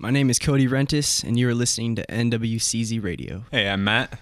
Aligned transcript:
My 0.00 0.10
name 0.10 0.30
is 0.30 0.38
Cody 0.38 0.68
Rentas, 0.68 1.24
and 1.24 1.36
you 1.36 1.48
are 1.48 1.54
listening 1.54 1.96
to 1.96 2.06
NWCZ 2.06 3.02
Radio. 3.02 3.42
Hey, 3.50 3.68
I'm 3.68 3.82
Matt. 3.82 4.16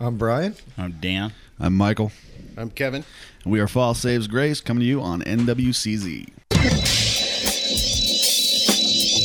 I'm 0.00 0.16
Brian. 0.16 0.56
I'm 0.78 0.92
Dan. 0.92 1.34
I'm 1.60 1.76
Michael. 1.76 2.12
I'm 2.56 2.70
Kevin. 2.70 3.04
And 3.44 3.52
we 3.52 3.60
are 3.60 3.68
Fall 3.68 3.92
Saves 3.92 4.26
Grace 4.26 4.62
coming 4.62 4.80
to 4.80 4.86
you 4.86 5.02
on 5.02 5.20
NWCZ. 5.20 6.30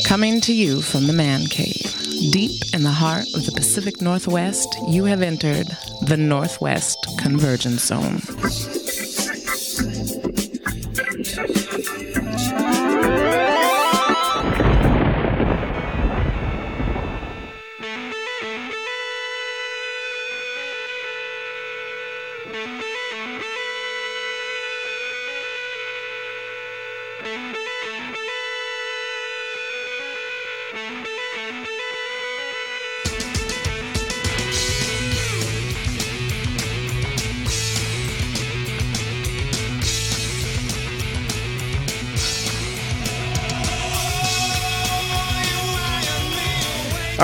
Coming 0.05 0.41
to 0.41 0.53
you 0.53 0.81
from 0.81 1.07
the 1.07 1.13
man 1.13 1.45
cave, 1.45 1.95
deep 2.33 2.61
in 2.73 2.83
the 2.83 2.91
heart 2.91 3.23
of 3.33 3.45
the 3.45 3.53
Pacific 3.55 4.01
Northwest, 4.01 4.67
you 4.89 5.05
have 5.05 5.21
entered 5.21 5.67
the 6.05 6.17
Northwest 6.17 6.97
Convergence 7.17 7.85
Zone. 7.85 8.19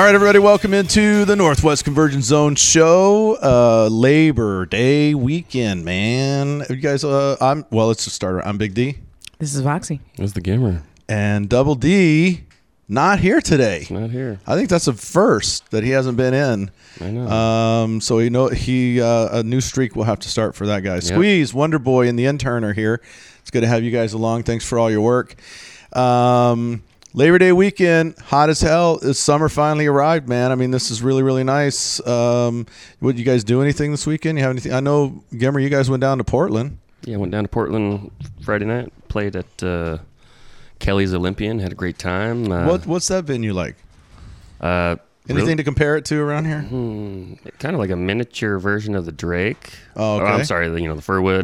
All 0.03 0.07
right, 0.07 0.15
everybody, 0.15 0.39
welcome 0.39 0.73
into 0.73 1.23
the 1.23 1.37
Northwest 1.37 1.85
Convergence 1.85 2.25
Zone 2.25 2.55
show. 2.55 3.37
Uh, 3.41 3.87
Labor 3.87 4.65
Day 4.65 5.13
weekend, 5.13 5.85
man. 5.85 6.65
You 6.69 6.75
guys, 6.75 7.05
uh, 7.05 7.37
I'm 7.39 7.63
well. 7.71 7.87
Let's 7.87 8.11
starter. 8.11 8.45
I'm 8.45 8.57
Big 8.57 8.73
D 8.73 8.97
This 9.39 9.55
is 9.55 9.61
Voxy. 9.61 10.01
Where's 10.17 10.33
the 10.33 10.41
gamer? 10.41 10.83
and 11.07 11.47
Double 11.47 11.75
D. 11.75 12.43
Not 12.89 13.19
here 13.19 13.39
today. 13.39 13.87
Not 13.89 14.09
here. 14.09 14.41
I 14.45 14.55
think 14.55 14.67
that's 14.67 14.87
a 14.87 14.93
first 14.93 15.71
that 15.71 15.85
he 15.85 15.91
hasn't 15.91 16.17
been 16.17 16.33
in. 16.33 16.69
I 16.99 17.09
know. 17.09 17.25
Um, 17.29 18.01
so 18.01 18.19
you 18.19 18.29
know 18.29 18.49
he 18.49 18.99
uh, 18.99 19.39
a 19.39 19.43
new 19.43 19.61
streak 19.61 19.95
will 19.95 20.03
have 20.03 20.19
to 20.19 20.27
start 20.27 20.53
for 20.53 20.65
that 20.65 20.81
guy. 20.81 20.99
Squeeze, 20.99 21.53
Wonder 21.53 21.79
Boy, 21.79 22.09
and 22.09 22.19
the 22.19 22.25
intern 22.25 22.65
are 22.65 22.73
here. 22.73 23.01
It's 23.39 23.51
good 23.51 23.61
to 23.61 23.67
have 23.67 23.85
you 23.85 23.91
guys 23.91 24.11
along. 24.11 24.43
Thanks 24.43 24.67
for 24.67 24.77
all 24.77 24.91
your 24.91 24.99
work. 24.99 25.35
Um, 25.93 26.83
Labor 27.15 27.37
Day 27.37 27.51
weekend, 27.51 28.17
hot 28.17 28.49
as 28.49 28.61
hell. 28.61 28.97
The 28.97 29.13
summer 29.13 29.47
finally 29.47 29.85
arrived, 29.85 30.27
man. 30.27 30.51
I 30.51 30.55
mean, 30.55 30.71
this 30.71 30.89
is 30.89 31.03
really 31.03 31.21
really 31.21 31.43
nice. 31.43 32.05
Um, 32.07 32.65
would 33.01 33.19
you 33.19 33.25
guys 33.25 33.43
do 33.43 33.61
anything 33.61 33.91
this 33.91 34.07
weekend? 34.07 34.37
You 34.39 34.43
have 34.43 34.51
anything? 34.51 34.73
I 34.73 34.79
know, 34.79 35.23
Gimmer, 35.31 35.61
you 35.61 35.69
guys 35.69 35.89
went 35.89 36.01
down 36.01 36.17
to 36.17 36.23
Portland. 36.23 36.79
yeah, 37.03 37.17
went 37.17 37.31
down 37.31 37.43
to 37.43 37.47
Portland 37.49 38.09
Friday 38.41 38.65
night. 38.65 38.91
Played 39.09 39.35
at 39.35 39.63
uh, 39.63 39.99
Kelly's 40.79 41.13
Olympian. 41.13 41.59
Had 41.59 41.71
a 41.71 41.75
great 41.75 41.99
time. 41.99 42.51
Uh, 42.51 42.65
what 42.65 42.87
what's 42.87 43.07
that 43.09 43.25
venue 43.25 43.53
like? 43.53 43.75
Uh, 44.59 44.95
Anything 45.29 45.57
to 45.57 45.63
compare 45.63 45.95
it 45.95 46.03
to 46.05 46.19
around 46.19 46.45
here? 46.45 46.61
kind 47.59 47.73
of 47.75 47.79
like 47.79 47.89
a 47.91 47.95
miniature 47.95 48.59
version 48.59 48.93
of 48.95 49.05
the 49.05 49.11
Drake. 49.11 49.73
Oh, 49.95 50.17
Or, 50.17 50.25
I'm 50.25 50.43
sorry, 50.43 50.67
the, 50.69 50.81
you 50.81 50.87
know 50.89 50.95
the 50.95 51.01
Furwood. 51.01 51.43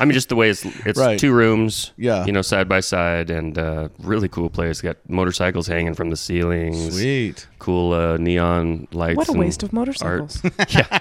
I 0.00 0.04
mean, 0.04 0.12
just 0.12 0.28
the 0.28 0.36
way 0.36 0.50
it's 0.50 0.64
it's 0.86 0.98
Right. 0.98 1.18
two 1.18 1.32
rooms. 1.32 1.92
Yeah. 1.96 2.24
You 2.24 2.32
know, 2.32 2.42
side 2.42 2.68
by 2.68 2.80
side, 2.80 3.30
and 3.30 3.58
uh, 3.58 3.88
really 3.98 4.28
cool 4.28 4.48
place. 4.50 4.80
Got 4.80 4.96
motorcycles 5.08 5.66
hanging 5.66 5.94
from 5.94 6.10
the 6.10 6.16
ceilings. 6.16 6.94
Sweet. 6.94 7.46
Cool 7.58 7.92
uh, 7.94 8.16
neon 8.16 8.86
lights. 8.92 9.16
What 9.16 9.28
a 9.28 9.32
waste 9.32 9.62
of 9.62 9.72
motorcycles. 9.72 10.40
yeah, 10.68 10.98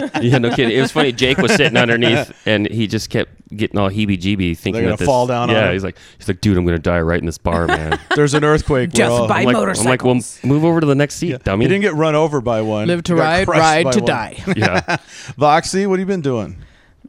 no 0.40 0.50
kidding. 0.54 0.76
It 0.76 0.80
was 0.80 0.92
funny. 0.92 1.12
Jake 1.12 1.38
was 1.38 1.54
sitting 1.54 1.76
underneath, 1.76 2.32
and 2.46 2.68
he 2.68 2.86
just 2.86 3.10
kept 3.10 3.30
getting 3.56 3.78
all 3.78 3.88
heebie-jeebie, 3.90 4.56
thinking 4.58 4.72
They're 4.74 4.82
gonna 4.82 4.92
that 4.92 4.98
this, 4.98 5.06
fall 5.06 5.26
down 5.26 5.48
on 5.50 5.56
Yeah, 5.56 5.66
him. 5.68 5.72
he's 5.72 5.84
like, 5.84 5.96
he's 6.18 6.28
like, 6.28 6.40
dude, 6.40 6.56
I'm 6.58 6.64
gonna 6.64 6.78
die 6.78 7.00
right 7.00 7.18
in 7.18 7.26
this 7.26 7.38
bar, 7.38 7.66
man. 7.68 7.98
There's 8.14 8.34
an 8.34 8.44
earthquake. 8.44 8.90
We're 8.90 8.96
Just 8.98 9.10
all- 9.10 9.28
by 9.28 9.40
I'm 9.40 9.44
like, 9.46 9.56
I'm 9.56 9.62
like, 9.84 10.04
well, 10.04 10.14
motorcycles. 10.14 10.44
move 10.44 10.64
over 10.64 10.80
to 10.80 10.86
the 10.86 10.94
next 10.94 11.14
seat, 11.16 11.42
dummy. 11.44 11.64
He 11.64 11.68
didn't 11.68 11.82
get 11.82 11.94
run 11.94 12.14
over 12.14 12.40
by 12.40 12.60
one. 12.60 12.86
Live 12.88 13.02
to 13.04 13.12
He 13.14 13.18
got 13.18 13.24
ride, 13.24 13.46
crushed 13.46 13.60
ride 13.60 13.84
by 13.84 13.90
to 13.92 13.98
one. 14.00 14.06
die. 14.06 14.42
yeah, 14.56 14.96
Voxy, 15.38 15.86
what 15.86 15.98
have 15.98 16.08
you 16.08 16.12
been 16.12 16.20
doing? 16.20 16.58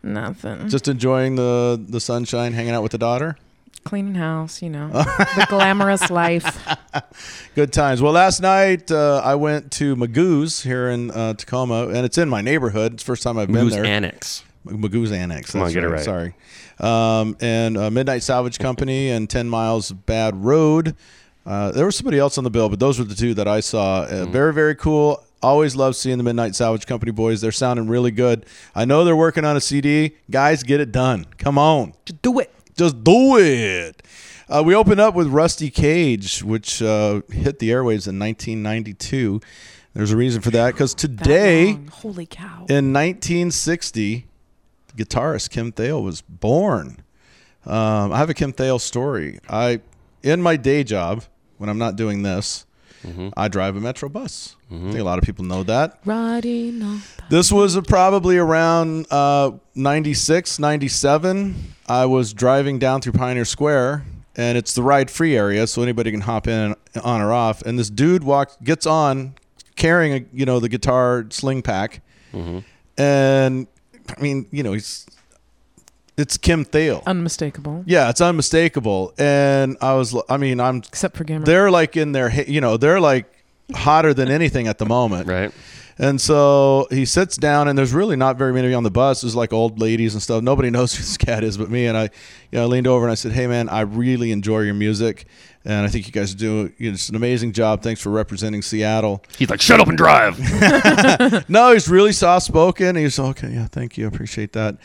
Nothing. 0.01 0.69
Just 0.69 0.87
enjoying 0.87 1.35
the 1.35 1.83
the 1.87 1.99
sunshine, 1.99 2.53
hanging 2.53 2.73
out 2.73 2.83
with 2.83 2.93
the 2.93 2.97
daughter. 2.97 3.37
Cleaning 3.89 4.13
house, 4.13 4.61
you 4.61 4.69
know. 4.69 4.89
the 4.89 5.47
glamorous 5.49 6.11
life. 6.11 6.45
Good 7.55 7.73
times. 7.73 8.03
Well, 8.03 8.13
last 8.13 8.39
night 8.39 8.91
uh, 8.91 9.19
I 9.25 9.33
went 9.33 9.71
to 9.73 9.95
Magoo's 9.95 10.61
here 10.61 10.89
in 10.89 11.09
uh, 11.09 11.33
Tacoma, 11.33 11.87
and 11.87 12.05
it's 12.05 12.19
in 12.19 12.29
my 12.29 12.41
neighborhood. 12.41 12.93
It's 12.93 13.01
the 13.03 13.07
first 13.07 13.23
time 13.23 13.39
I've 13.39 13.47
been 13.47 13.55
Who's 13.57 13.73
there. 13.73 13.83
annex? 13.85 14.43
Magoo's 14.63 15.11
Annex. 15.11 15.51
Come 15.53 15.61
on, 15.61 15.65
that's 15.65 15.73
get 15.73 15.83
it 15.83 15.89
right. 15.89 16.03
Sorry. 16.03 16.35
Um, 16.79 17.35
and 17.41 17.77
uh, 17.79 17.89
Midnight 17.89 18.21
Salvage 18.21 18.59
Company 18.59 19.09
and 19.09 19.27
10 19.27 19.49
Miles 19.49 19.91
Bad 19.91 20.35
Road. 20.45 20.95
Uh, 21.43 21.71
there 21.71 21.85
was 21.85 21.95
somebody 21.95 22.19
else 22.19 22.37
on 22.37 22.43
the 22.43 22.51
bill, 22.51 22.69
but 22.69 22.79
those 22.79 22.99
were 22.99 23.05
the 23.05 23.15
two 23.15 23.33
that 23.33 23.47
I 23.47 23.59
saw. 23.59 24.01
Uh, 24.01 24.25
Mm. 24.27 24.31
Very, 24.31 24.53
very 24.53 24.75
cool. 24.75 25.23
Always 25.41 25.75
love 25.75 25.95
seeing 25.95 26.17
the 26.19 26.23
Midnight 26.23 26.53
Salvage 26.53 26.85
Company 26.85 27.11
boys. 27.11 27.41
They're 27.41 27.51
sounding 27.51 27.87
really 27.87 28.11
good. 28.11 28.45
I 28.75 28.85
know 28.85 29.03
they're 29.03 29.15
working 29.15 29.45
on 29.45 29.57
a 29.57 29.61
CD. 29.61 30.11
Guys, 30.29 30.61
get 30.61 30.79
it 30.79 30.91
done. 30.91 31.25
Come 31.39 31.57
on. 31.57 31.93
Just 32.05 32.21
do 32.21 32.37
it. 32.39 32.53
Just 32.79 33.03
do 33.03 33.37
it. 33.37 34.01
Uh, 34.47 34.63
we 34.65 34.73
opened 34.73 35.01
up 35.01 35.13
with 35.13 35.27
Rusty 35.27 35.69
Cage, 35.69 36.41
which 36.41 36.81
uh, 36.81 37.19
hit 37.29 37.59
the 37.59 37.71
airwaves 37.71 38.07
in 38.07 38.17
1992. 38.17 39.41
There's 39.93 40.13
a 40.13 40.15
reason 40.15 40.41
for 40.41 40.49
that 40.51 40.71
because 40.71 40.93
today 40.93 41.73
long. 41.73 41.87
Holy 41.87 42.25
cow. 42.25 42.65
in 42.69 42.93
1960, 42.93 44.27
guitarist 44.95 45.49
Kim 45.49 45.73
Thayil 45.73 46.01
was 46.01 46.21
born. 46.21 47.03
Um, 47.65 48.13
I 48.13 48.17
have 48.17 48.29
a 48.29 48.33
Kim 48.33 48.53
Thayil 48.53 48.79
story. 48.79 49.39
I, 49.49 49.81
in 50.23 50.41
my 50.41 50.55
day 50.55 50.85
job, 50.85 51.25
when 51.57 51.69
I'm 51.69 51.79
not 51.79 51.97
doing 51.97 52.21
this, 52.21 52.65
I 53.37 53.47
drive 53.47 53.75
a 53.75 53.79
Metro 53.79 54.09
bus. 54.09 54.55
I 54.71 54.75
think 54.75 54.99
a 54.99 55.03
lot 55.03 55.17
of 55.19 55.25
people 55.25 55.45
know 55.45 55.63
that. 55.63 55.99
Riding 56.05 56.81
on 56.83 57.01
This 57.29 57.51
was 57.51 57.75
uh, 57.77 57.81
probably 57.81 58.37
around 58.37 59.07
uh, 59.11 59.51
96, 59.75 60.59
97. 60.59 61.55
I 61.87 62.05
was 62.05 62.33
driving 62.33 62.77
down 62.77 63.01
through 63.01 63.13
Pioneer 63.13 63.45
Square, 63.45 64.05
and 64.35 64.57
it's 64.57 64.73
the 64.75 64.83
ride 64.83 65.09
free 65.09 65.35
area, 65.35 65.65
so 65.65 65.81
anybody 65.81 66.11
can 66.11 66.21
hop 66.21 66.47
in 66.47 66.75
on 67.03 67.21
or 67.21 67.33
off. 67.33 67.61
And 67.63 67.79
this 67.79 67.89
dude 67.89 68.23
walks, 68.23 68.57
gets 68.63 68.85
on, 68.85 69.35
carrying 69.75 70.13
a 70.13 70.25
you 70.37 70.45
know 70.45 70.59
the 70.59 70.69
guitar 70.69 71.25
sling 71.29 71.61
pack, 71.61 72.01
and 72.97 73.67
I 74.17 74.21
mean 74.21 74.45
you 74.51 74.61
know 74.63 74.73
he's 74.73 75.05
it's 76.19 76.37
Kim 76.37 76.65
Thayil. 76.65 77.03
Unmistakable. 77.05 77.83
yeah, 77.87 78.09
it's 78.09 78.21
unmistakable. 78.21 79.13
And 79.17 79.77
I 79.81 79.93
was, 79.93 80.15
I 80.29 80.37
mean, 80.37 80.59
I'm 80.59 80.77
Except 80.77 81.15
for 81.17 81.23
Gamer. 81.23 81.45
they're 81.45 81.71
like 81.71 81.95
in 81.97 82.11
their, 82.11 82.29
you 82.43 82.61
know, 82.61 82.77
they're 82.77 82.99
like 82.99 83.25
hotter 83.73 84.13
than 84.13 84.29
anything 84.29 84.67
at 84.67 84.77
the 84.77 84.85
moment. 84.85 85.27
Right. 85.27 85.51
And 86.01 86.21
so 86.21 86.87
he 86.91 87.03
sits 87.03 87.35
down, 87.35 87.67
and 87.67 87.77
there's 87.77 87.91
really 87.91 88.15
not 88.15 88.37
very 88.37 88.53
many 88.53 88.73
on 88.73 88.83
the 88.83 88.89
bus. 88.89 89.19
There's 89.19 89.35
like 89.35 89.51
old 89.51 89.81
ladies 89.81 90.13
and 90.13 90.23
stuff. 90.23 90.41
Nobody 90.41 90.69
knows 90.75 90.93
who 90.95 91.01
this 91.01 91.17
cat 91.17 91.43
is 91.43 91.57
but 91.57 91.69
me. 91.69 91.87
And 91.87 91.97
I, 91.97 92.03
you 92.03 92.09
know, 92.53 92.63
I 92.63 92.65
leaned 92.67 92.87
over 92.87 93.03
and 93.03 93.11
I 93.11 93.15
said, 93.15 93.33
"Hey, 93.33 93.47
man, 93.47 93.67
I 93.67 93.81
really 93.81 94.31
enjoy 94.31 94.61
your 94.61 94.75
music, 94.75 95.25
and 95.65 95.85
I 95.85 95.89
think 95.89 96.07
you 96.07 96.13
guys 96.13 96.33
do 96.33 96.71
you 96.77 96.91
know, 96.91 96.95
just 96.95 97.09
an 97.09 97.17
amazing 97.17 97.51
job. 97.51 97.81
Thanks 97.81 97.99
for 97.99 98.11
representing 98.11 98.61
Seattle." 98.61 99.21
He's 99.37 99.49
like, 99.49 99.59
shut 99.59 99.81
up 99.81 99.89
and 99.89 99.97
drive. 99.97 100.39
No, 101.49 101.73
he's 101.73 101.89
really 101.89 102.13
soft 102.13 102.45
spoken. 102.45 102.95
He's 102.95 103.19
okay. 103.19 103.51
Yeah, 103.51 103.67
thank 103.67 103.97
you. 103.97 104.05
I 104.05 104.07
appreciate 104.07 104.53
that. 104.53 104.77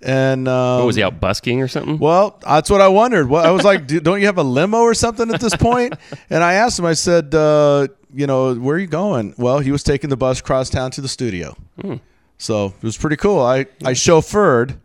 And 0.00 0.48
um, 0.48 0.78
what 0.80 0.86
was 0.86 0.96
he 0.96 1.02
out 1.02 1.20
busking 1.20 1.60
or 1.60 1.68
something? 1.68 1.98
Well, 1.98 2.40
that's 2.44 2.70
what 2.70 2.80
I 2.80 2.88
wondered. 2.88 3.28
Well, 3.28 3.44
I 3.44 3.50
was 3.50 3.62
like, 3.64 3.86
"Do- 3.86 4.00
don't 4.00 4.20
you 4.20 4.26
have 4.26 4.38
a 4.38 4.42
limo 4.42 4.78
or 4.78 4.94
something 4.94 5.32
at 5.32 5.40
this 5.40 5.54
point? 5.54 5.94
And 6.30 6.42
I 6.42 6.54
asked 6.54 6.78
him, 6.78 6.86
I 6.86 6.94
said, 6.94 7.34
uh, 7.34 7.88
you 8.14 8.26
know, 8.26 8.54
where 8.54 8.76
are 8.76 8.78
you 8.78 8.86
going? 8.86 9.34
Well, 9.38 9.58
he 9.60 9.72
was 9.72 9.82
taking 9.82 10.10
the 10.10 10.16
bus 10.16 10.40
cross 10.40 10.70
town 10.70 10.90
to 10.92 11.00
the 11.00 11.08
studio. 11.08 11.56
So 12.38 12.66
it 12.66 12.82
was 12.82 12.96
pretty 12.96 13.16
cool. 13.16 13.40
I, 13.40 13.66
I 13.84 13.92
chauffeured 13.92 14.78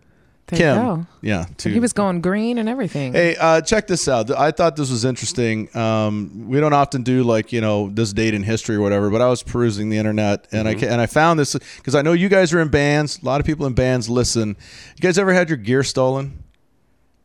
there 0.48 0.60
Kim. 0.60 0.78
you 0.78 0.84
go. 0.84 1.08
Yeah. 1.22 1.46
To, 1.58 1.70
He 1.70 1.80
was 1.80 1.92
going 1.92 2.22
green 2.22 2.58
and 2.58 2.70
everything. 2.70 3.12
Hey, 3.14 3.36
uh, 3.36 3.60
check 3.62 3.88
this 3.88 4.08
out. 4.08 4.32
I 4.32 4.52
thought 4.52 4.78
this 4.78 4.90
was 4.90 5.04
interesting. 5.04 5.76
Um, 5.76 6.48
we 6.48 6.60
don't 6.62 6.74
often 6.74 7.04
do 7.04 7.24
like 7.24 7.52
you 7.52 7.60
know 7.60 7.90
this 7.90 8.14
date 8.14 8.34
in 8.34 8.44
history 8.44 8.78
or 8.78 8.82
whatever, 8.82 9.10
but 9.10 9.22
I 9.22 9.28
was 9.28 9.44
perusing 9.44 9.90
the 9.90 9.98
internet 9.98 10.48
and 10.54 10.68
I 10.68 10.72
and 10.72 11.02
I 11.02 11.06
found 11.06 11.40
this 11.40 11.54
because 11.54 11.96
I 11.96 12.02
know 12.02 12.14
you 12.14 12.30
guys 12.30 12.54
are 12.54 12.62
in 12.62 12.70
bands. 12.70 13.20
A 13.22 13.26
lot 13.26 13.42
of 13.42 13.46
people 13.46 13.66
in 13.66 13.74
bands 13.74 14.10
listen. 14.10 14.50
You 14.96 15.02
guys 15.02 15.18
ever 15.18 15.34
had 15.34 15.50
your 15.50 15.58
gear 15.58 15.84
stolen? 15.84 16.44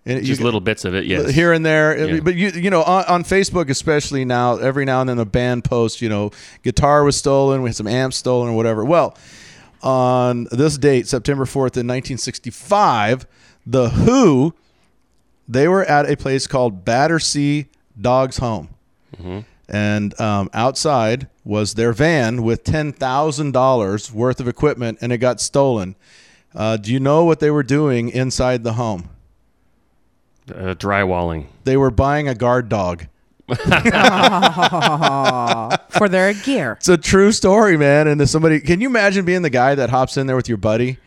And 0.04 0.25
Just 0.25 0.40
you- 0.40 0.44
little 0.44 0.60
bits 0.60 0.84
of 0.84 0.94
it. 0.96 1.04
Yes. 1.06 1.31
here 1.31 1.52
and 1.52 1.64
there. 1.64 1.96
Yeah. 2.14 2.20
But 2.20 2.34
you 2.34 2.49
you 2.49 2.70
know 2.70 2.82
on, 2.82 3.04
on 3.04 3.25
Facebook 3.25 3.70
especially 3.70 4.25
now, 4.25 4.56
every 4.56 4.84
now 4.84 5.00
and 5.00 5.08
then 5.08 5.19
a 5.20 5.25
band 5.25 5.62
posts, 5.64 6.02
you 6.02 6.08
know, 6.08 6.31
guitar 6.64 7.04
was 7.04 7.16
stolen, 7.16 7.62
we 7.62 7.69
had 7.70 7.76
some 7.76 7.87
amps 7.87 8.16
stolen 8.16 8.49
or 8.50 8.56
whatever. 8.56 8.84
Well, 8.84 9.16
on 9.82 10.49
this 10.50 10.76
date, 10.78 11.06
September 11.06 11.44
fourth 11.46 11.76
in 11.76 11.87
nineteen 11.87 12.19
sixty 12.19 12.50
five, 12.50 13.26
the 13.64 13.90
Who 13.90 14.54
they 15.49 15.69
were 15.69 15.84
at 15.84 16.10
a 16.10 16.16
place 16.16 16.46
called 16.46 16.84
Battersea 16.84 17.66
Dogs 18.00 18.38
Home. 18.38 18.70
and 19.69 20.20
um, 20.20 20.50
outside 20.52 21.28
was 21.44 21.75
their 21.75 21.93
van 21.93 22.43
with 22.43 22.64
ten 22.64 22.93
thousand 22.93 23.52
dollars 23.52 24.12
worth 24.12 24.40
of 24.40 24.49
equipment, 24.49 24.99
and 25.00 25.12
it 25.12 25.19
got 25.19 25.40
stolen. 25.40 25.94
Uh, 26.54 26.76
do 26.76 26.93
you 26.93 26.99
know 27.00 27.25
what 27.25 27.38
they 27.40 27.50
were 27.50 27.62
doing 27.62 28.08
inside 28.08 28.64
the 28.64 28.72
home? 28.75 29.08
Uh, 30.54 30.75
drywalling. 30.75 31.46
They 31.64 31.76
were 31.76 31.90
buying 31.90 32.28
a 32.28 32.34
guard 32.34 32.69
dog. 32.69 33.06
For 33.49 33.56
their 36.08 36.32
gear. 36.32 36.72
It's 36.78 36.88
a 36.88 36.96
true 36.96 37.32
story, 37.32 37.76
man. 37.76 38.06
And 38.08 38.20
if 38.22 38.28
somebody, 38.28 38.60
can 38.60 38.81
you 38.81 38.88
imagine 38.88 39.25
being 39.25 39.43
the 39.43 39.50
guy 39.50 39.75
that 39.75 39.90
hops 39.90 40.16
in 40.16 40.26
there 40.26 40.37
with 40.37 40.49
your 40.49 40.58
buddy, 40.58 40.99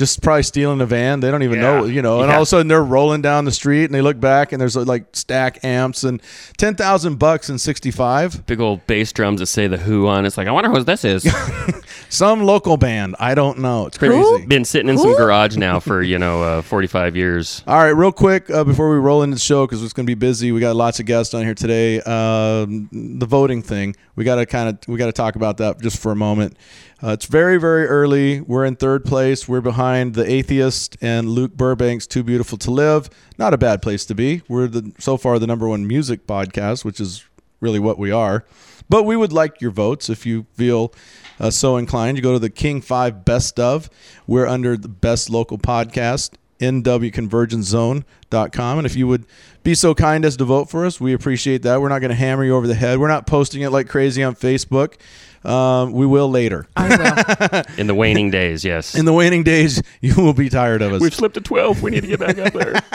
just 0.00 0.20
probably 0.22 0.42
stealing 0.42 0.80
a 0.80 0.86
van? 0.86 1.20
They 1.20 1.30
don't 1.30 1.44
even 1.44 1.60
Yeah. 1.60 1.80
know, 1.80 1.84
you 1.84 2.02
know. 2.02 2.20
And 2.22 2.28
Yeah. 2.30 2.34
all 2.36 2.42
of 2.42 2.46
a 2.46 2.50
sudden 2.50 2.66
they're 2.66 2.82
rolling 2.82 3.22
down 3.22 3.44
the 3.44 3.52
street, 3.52 3.84
and 3.84 3.94
they 3.94 4.00
look 4.02 4.18
back, 4.18 4.50
and 4.50 4.60
there's 4.60 4.74
like 4.74 5.04
stack 5.12 5.62
amps 5.64 6.02
and 6.02 6.20
ten 6.56 6.74
thousand 6.74 7.20
bucks 7.20 7.48
and 7.48 7.60
sixty 7.60 7.92
five. 7.92 8.44
Big 8.46 8.58
old 8.58 8.84
bass 8.88 9.12
drums 9.12 9.38
that 9.38 9.46
say 9.46 9.68
the 9.68 9.76
Who 9.76 10.08
on. 10.08 10.26
It's 10.26 10.36
like 10.36 10.48
I 10.48 10.50
wonder 10.50 10.70
who 10.70 10.82
this 10.82 11.04
is. 11.04 11.24
Some 12.08 12.42
local 12.42 12.76
band, 12.76 13.14
I 13.20 13.34
don't 13.36 13.58
know. 13.60 13.86
It's 13.86 13.96
crazy. 13.98 14.46
Been 14.46 14.64
sitting 14.64 14.88
in 14.88 14.98
some 14.98 15.14
garage 15.16 15.56
now 15.56 15.78
for 15.78 16.02
you 16.02 16.18
know 16.18 16.42
uh, 16.42 16.62
45 16.62 17.14
years. 17.16 17.62
All 17.68 17.76
right, 17.76 17.90
real 17.90 18.10
quick 18.10 18.50
uh, 18.50 18.64
before 18.64 18.90
we 18.90 18.96
roll 18.96 19.22
into 19.22 19.34
the 19.36 19.40
show 19.40 19.64
because 19.66 19.82
it's 19.84 19.92
going 19.92 20.06
to 20.06 20.10
be 20.10 20.14
busy. 20.14 20.50
We 20.50 20.58
got 20.60 20.74
lots 20.74 20.98
of 20.98 21.06
guests 21.06 21.34
on 21.34 21.44
here 21.44 21.54
today. 21.54 22.00
Um, 22.00 22.88
the 22.90 23.26
voting 23.26 23.62
thing, 23.62 23.94
we 24.16 24.24
got 24.24 24.36
to 24.36 24.46
kind 24.46 24.68
of 24.70 24.78
we 24.88 24.98
got 24.98 25.06
to 25.06 25.12
talk 25.12 25.36
about 25.36 25.58
that 25.58 25.80
just 25.80 26.00
for 26.02 26.10
a 26.10 26.16
moment. 26.16 26.56
Uh, 27.02 27.12
it's 27.12 27.24
very 27.24 27.56
very 27.58 27.86
early. 27.86 28.40
We're 28.42 28.64
in 28.64 28.76
third 28.76 29.04
place. 29.04 29.48
We're 29.48 29.62
behind 29.62 30.14
the 30.14 30.30
Atheist 30.30 30.98
and 31.00 31.30
Luke 31.30 31.56
Burbank's 31.56 32.06
Too 32.06 32.22
Beautiful 32.22 32.58
to 32.58 32.70
Live. 32.70 33.08
Not 33.38 33.54
a 33.54 33.58
bad 33.58 33.80
place 33.80 34.04
to 34.06 34.14
be. 34.14 34.42
We're 34.48 34.66
the 34.66 34.92
so 34.98 35.16
far 35.16 35.38
the 35.38 35.46
number 35.46 35.66
one 35.66 35.86
music 35.86 36.26
podcast, 36.26 36.84
which 36.84 37.00
is 37.00 37.24
really 37.60 37.78
what 37.78 37.98
we 37.98 38.10
are. 38.10 38.44
But 38.90 39.04
we 39.04 39.16
would 39.16 39.32
like 39.32 39.60
your 39.60 39.70
votes 39.70 40.10
if 40.10 40.26
you 40.26 40.46
feel 40.54 40.92
uh, 41.38 41.50
so 41.50 41.76
inclined. 41.76 42.18
You 42.18 42.22
go 42.22 42.32
to 42.32 42.38
the 42.40 42.50
King 42.50 42.80
5 42.82 43.24
Best 43.24 43.60
of. 43.60 43.88
We're 44.26 44.48
under 44.48 44.76
the 44.76 44.88
Best 44.88 45.30
Local 45.30 45.58
Podcast, 45.58 46.32
nwconvergencezone.com. 46.60 48.78
And 48.78 48.86
if 48.86 48.96
you 48.96 49.08
would 49.08 49.26
be 49.62 49.74
so 49.74 49.94
kind 49.94 50.24
as 50.24 50.36
to 50.38 50.44
vote 50.44 50.70
for 50.70 50.86
us, 50.86 51.00
we 51.00 51.12
appreciate 51.12 51.62
that. 51.62 51.80
We're 51.80 51.88
not 51.88 52.00
going 52.00 52.10
to 52.10 52.16
hammer 52.16 52.44
you 52.44 52.56
over 52.56 52.66
the 52.66 52.74
head. 52.74 52.98
We're 52.98 53.08
not 53.08 53.26
posting 53.26 53.62
it 53.62 53.70
like 53.70 53.88
crazy 53.88 54.22
on 54.22 54.34
Facebook. 54.34 54.94
Um, 55.44 55.92
we 55.92 56.06
will 56.06 56.30
later. 56.30 56.66
I 56.76 56.88
will. 56.88 57.62
In 57.78 57.86
the 57.86 57.94
waning 57.94 58.30
days, 58.30 58.64
yes. 58.64 58.94
In 58.94 59.06
the 59.06 59.12
waning 59.12 59.42
days, 59.42 59.82
you 60.00 60.14
will 60.16 60.34
be 60.34 60.48
tired 60.48 60.82
of 60.82 60.92
us. 60.92 61.00
We've 61.00 61.14
slipped 61.14 61.34
to 61.34 61.40
12. 61.40 61.82
We 61.82 61.90
need 61.90 62.02
to 62.02 62.08
get 62.08 62.20
back 62.20 62.38
up 62.38 62.52
there. 62.52 62.80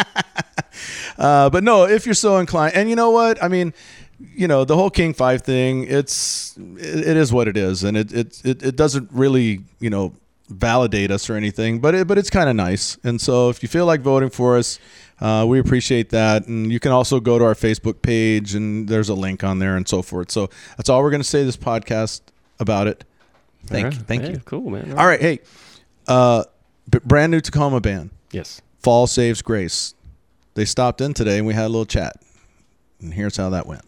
Uh, 1.18 1.50
but 1.50 1.64
no, 1.64 1.86
if 1.86 2.06
you're 2.06 2.14
so 2.14 2.40
inclined, 2.40 2.76
and 2.76 2.90
you 2.90 2.96
know 2.98 3.10
what, 3.10 3.42
I 3.42 3.48
mean, 3.48 3.74
you 4.20 4.50
know, 4.50 4.66
the 4.66 4.76
whole 4.76 4.90
King 4.90 5.14
Five 5.14 5.44
thing, 5.44 5.86
it's 5.88 6.58
it, 6.58 7.08
it 7.08 7.18
is 7.18 7.32
what 7.32 7.48
it 7.48 7.56
is, 7.56 7.86
and 7.86 7.96
it 7.96 8.12
it 8.12 8.42
it, 8.44 8.62
it 8.62 8.76
doesn't 8.76 9.10
really 9.14 9.62
you 9.80 9.90
know 9.90 10.12
validate 10.50 11.12
us 11.12 11.30
or 11.30 11.36
anything, 11.36 11.80
but 11.80 11.96
it, 11.96 12.08
but 12.08 12.18
it's 12.18 12.30
kind 12.30 12.50
of 12.50 12.56
nice. 12.56 12.98
And 13.04 13.20
so 13.20 13.50
if 13.50 13.64
you 13.64 13.70
feel 13.70 13.86
like 13.86 14.02
voting 14.02 14.30
for 14.30 14.58
us. 14.58 14.80
Uh, 15.22 15.46
we 15.48 15.60
appreciate 15.60 16.10
that, 16.10 16.46
and 16.48 16.74
you 16.74 16.78
can 16.78 16.92
also 16.92 17.22
go 17.22 17.40
to 17.40 17.46
our 17.46 17.54
Facebook 17.54 18.02
page, 18.02 18.54
and 18.54 18.90
there's 18.90 19.08
a 19.08 19.14
link 19.14 19.46
on 19.46 19.60
there, 19.60 19.78
and 19.78 19.88
so 19.88 20.02
forth. 20.02 20.30
So 20.30 20.50
that's 20.76 20.90
all 20.90 21.02
we're 21.02 21.10
going 21.10 21.22
to 21.22 21.28
say 21.28 21.46
this 21.46 21.56
podcast 21.56 22.20
about 22.60 22.88
it. 22.88 23.06
Thank 23.66 23.94
you, 23.94 24.00
thank 24.02 24.24
you. 24.24 24.42
Cool, 24.44 24.70
man. 24.70 24.92
All 24.92 25.08
right, 25.08 25.22
hey, 25.22 25.40
uh, 26.10 26.44
b- 26.90 27.00
brand 27.04 27.32
new 27.32 27.40
Tacoma 27.40 27.80
band. 27.80 28.10
Yes. 28.32 28.62
Fall 28.80 29.08
Saves 29.08 29.42
Grace. 29.42 29.96
They 30.54 30.66
stopped 30.66 31.02
in 31.02 31.14
today 31.14 31.38
and 31.38 31.48
we 31.48 31.54
had 31.54 31.66
a 31.66 31.70
little 31.70 31.86
chat. 31.86 32.18
And 33.02 33.14
here's 33.14 33.38
how 33.38 33.50
that 33.50 33.66
went. 33.66 33.82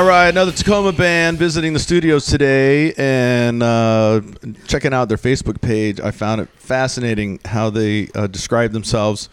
All 0.00 0.06
right, 0.06 0.30
another 0.30 0.50
Tacoma 0.50 0.92
band 0.92 1.36
visiting 1.38 1.74
the 1.74 1.78
studios 1.78 2.24
today 2.24 2.94
and 2.94 3.62
uh, 3.62 4.22
checking 4.66 4.94
out 4.94 5.10
their 5.10 5.18
Facebook 5.18 5.60
page. 5.60 6.00
I 6.00 6.10
found 6.10 6.40
it 6.40 6.48
fascinating 6.56 7.38
how 7.44 7.68
they 7.68 8.08
uh, 8.14 8.26
describe 8.26 8.72
themselves. 8.72 9.28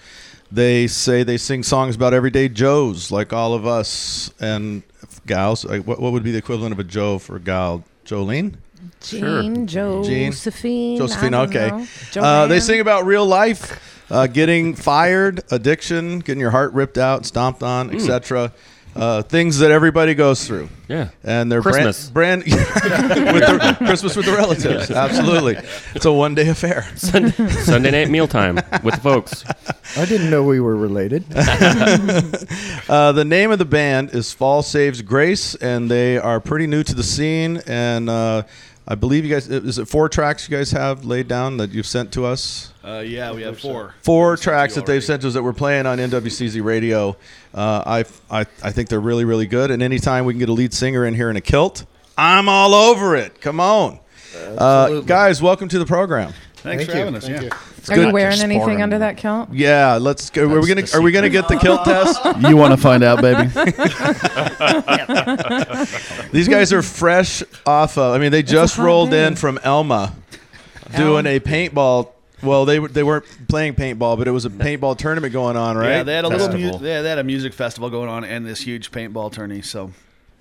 They 0.51 0.87
say 0.87 1.23
they 1.23 1.37
sing 1.37 1.63
songs 1.63 1.95
about 1.95 2.13
everyday 2.13 2.49
Joes, 2.49 3.11
like 3.11 3.31
all 3.31 3.53
of 3.53 3.65
us 3.65 4.29
and 4.41 4.83
gals. 5.25 5.63
Like, 5.63 5.87
what, 5.87 6.01
what 6.01 6.11
would 6.11 6.23
be 6.23 6.33
the 6.33 6.37
equivalent 6.37 6.73
of 6.73 6.79
a 6.79 6.83
Joe 6.83 7.17
for 7.17 7.37
a 7.37 7.39
gal? 7.39 7.85
Jolene? 8.03 8.55
Jean, 8.99 9.67
Josephine. 9.67 10.97
Josephine, 10.97 11.33
I 11.33 11.45
don't 11.45 11.55
okay. 11.55 11.69
Uh, 12.19 12.45
they 12.47 12.55
Joanne. 12.55 12.61
sing 12.61 12.79
about 12.81 13.05
real 13.05 13.25
life, 13.25 14.11
uh, 14.11 14.27
getting 14.27 14.75
fired, 14.75 15.43
addiction, 15.49 16.19
getting 16.19 16.41
your 16.41 16.51
heart 16.51 16.73
ripped 16.73 16.97
out, 16.97 17.25
stomped 17.25 17.63
on, 17.63 17.95
etc. 17.95 18.51
Uh, 18.97 19.21
things 19.21 19.59
that 19.59 19.69
everybody 19.71 20.15
goes 20.15 20.45
through. 20.47 20.69
Yeah. 20.87 21.09
And 21.23 21.51
they're 21.51 21.61
Christmas. 21.61 22.09
brand, 22.09 22.43
brand 22.45 22.55
with 23.33 23.45
the, 23.45 23.75
Christmas 23.85 24.15
with 24.15 24.25
the 24.25 24.31
relatives. 24.33 24.89
Absolutely, 25.05 25.57
it's 25.93 26.05
a 26.05 26.11
one 26.11 26.33
day 26.33 26.47
affair. 26.47 26.87
Sunday, 26.95 27.31
Sunday 27.49 27.91
night 27.91 28.09
mealtime 28.09 28.55
with 28.83 28.95
the 28.95 29.01
folks. 29.01 29.43
I 29.97 30.05
didn't 30.05 30.29
know 30.29 30.43
we 30.43 30.59
were 30.59 30.75
related. 30.75 31.25
Uh, 32.89 33.11
the 33.11 33.25
name 33.25 33.51
of 33.51 33.59
the 33.59 33.65
band 33.65 34.11
is 34.11 34.31
Fall 34.31 34.63
Saves 34.63 35.01
Grace, 35.01 35.55
and 35.55 35.91
they 35.91 36.17
are 36.17 36.39
pretty 36.39 36.67
new 36.67 36.83
to 36.83 36.95
the 36.95 37.03
scene. 37.03 37.61
And 37.67 38.09
uh, 38.09 38.43
I 38.89 38.95
believe 38.95 39.25
you 39.25 39.33
guys 39.33 39.49
is 39.49 39.77
it 39.79 39.87
four 39.87 40.07
tracks 40.07 40.47
you 40.47 40.55
guys 40.55 40.71
have 40.71 41.03
laid 41.03 41.27
down 41.27 41.57
that 41.57 41.71
you've 41.71 41.85
sent 41.85 42.13
to 42.13 42.25
us? 42.25 42.71
Uh, 42.85 43.03
yeah, 43.05 43.33
we 43.33 43.41
have 43.41 43.59
four. 43.59 43.93
four 44.01 44.37
tracks 44.37 44.75
that 44.75 44.85
they've 44.85 45.03
sent 45.03 45.23
to 45.23 45.27
us 45.27 45.33
that 45.33 45.43
we're 45.43 45.51
playing 45.51 45.85
on 45.85 45.97
NWCZ 45.97 46.63
radio. 46.63 47.17
Uh, 47.53 47.83
I, 47.85 48.05
I 48.31 48.45
I 48.63 48.71
think 48.71 48.87
they're 48.87 49.01
really 49.01 49.25
really 49.25 49.45
good. 49.45 49.71
And 49.71 49.83
anytime 49.83 50.23
we 50.23 50.33
can 50.33 50.39
get 50.39 50.47
a 50.47 50.53
lead 50.53 50.73
singer 50.73 51.05
in 51.05 51.15
here 51.15 51.29
in 51.29 51.35
a 51.35 51.41
kilt, 51.41 51.85
I'm 52.17 52.47
all 52.47 52.73
over 52.73 53.15
it. 53.17 53.41
Come 53.41 53.59
on, 53.59 53.99
uh, 54.57 55.01
guys, 55.01 55.41
welcome 55.41 55.67
to 55.67 55.79
the 55.79 55.85
program. 55.85 56.33
Thanks 56.57 56.85
Thank 56.85 56.89
for 56.89 56.97
you. 56.97 57.03
having 57.05 57.15
us. 57.15 57.25
Thank 57.27 57.37
yeah. 57.37 57.43
you. 57.43 57.49
Are 57.49 57.95
good. 57.95 58.07
you 58.07 58.13
wearing 58.13 58.31
Just 58.31 58.43
anything 58.43 58.61
pouring 58.61 58.81
under 58.81 58.99
that 58.99 59.17
kilt? 59.17 59.53
Yeah, 59.53 59.97
let's 60.01 60.29
go. 60.29 60.49
Are 60.51 60.59
we 60.59 60.67
gonna 60.67 60.85
are 60.93 61.01
we 61.01 61.11
gonna 61.11 61.29
get 61.29 61.47
the 61.47 61.55
kilt 61.57 61.85
test? 61.85 62.19
You 62.49 62.57
want 62.57 62.73
to 62.73 62.77
find 62.77 63.03
out, 63.03 63.21
baby? 63.21 63.47
These 66.31 66.47
guys 66.47 66.73
are 66.73 66.81
fresh 66.81 67.43
off 67.65 67.97
of. 67.97 68.13
I 68.13 68.17
mean, 68.17 68.31
they 68.31 68.43
just 68.43 68.77
rolled 68.77 69.11
day. 69.11 69.27
in 69.27 69.35
from 69.35 69.59
Elma, 69.63 70.13
doing 70.95 71.25
a 71.25 71.39
paintball. 71.39 72.09
Well, 72.43 72.65
they 72.65 72.79
were- 72.79 72.89
they 72.89 73.03
weren't 73.03 73.25
playing 73.47 73.73
paintball, 73.75 74.17
but 74.17 74.27
it 74.27 74.31
was 74.31 74.45
a 74.45 74.49
paintball 74.49 74.97
tournament 74.97 75.33
going 75.33 75.57
on, 75.57 75.75
right? 75.77 75.89
Yeah, 75.89 76.03
they 76.03 76.15
had 76.15 76.25
a 76.25 76.27
little 76.27 76.47
Festival. 76.49 76.79
mu- 76.79 76.87
yeah, 76.87 77.01
they 77.01 77.09
had 77.09 77.17
a 77.17 77.23
music 77.23 77.53
festival 77.53 77.89
going 77.89 78.09
on 78.09 78.23
and 78.23 78.45
this 78.45 78.61
huge 78.61 78.91
paintball 78.91 79.31
tourney. 79.31 79.61
So 79.63 79.91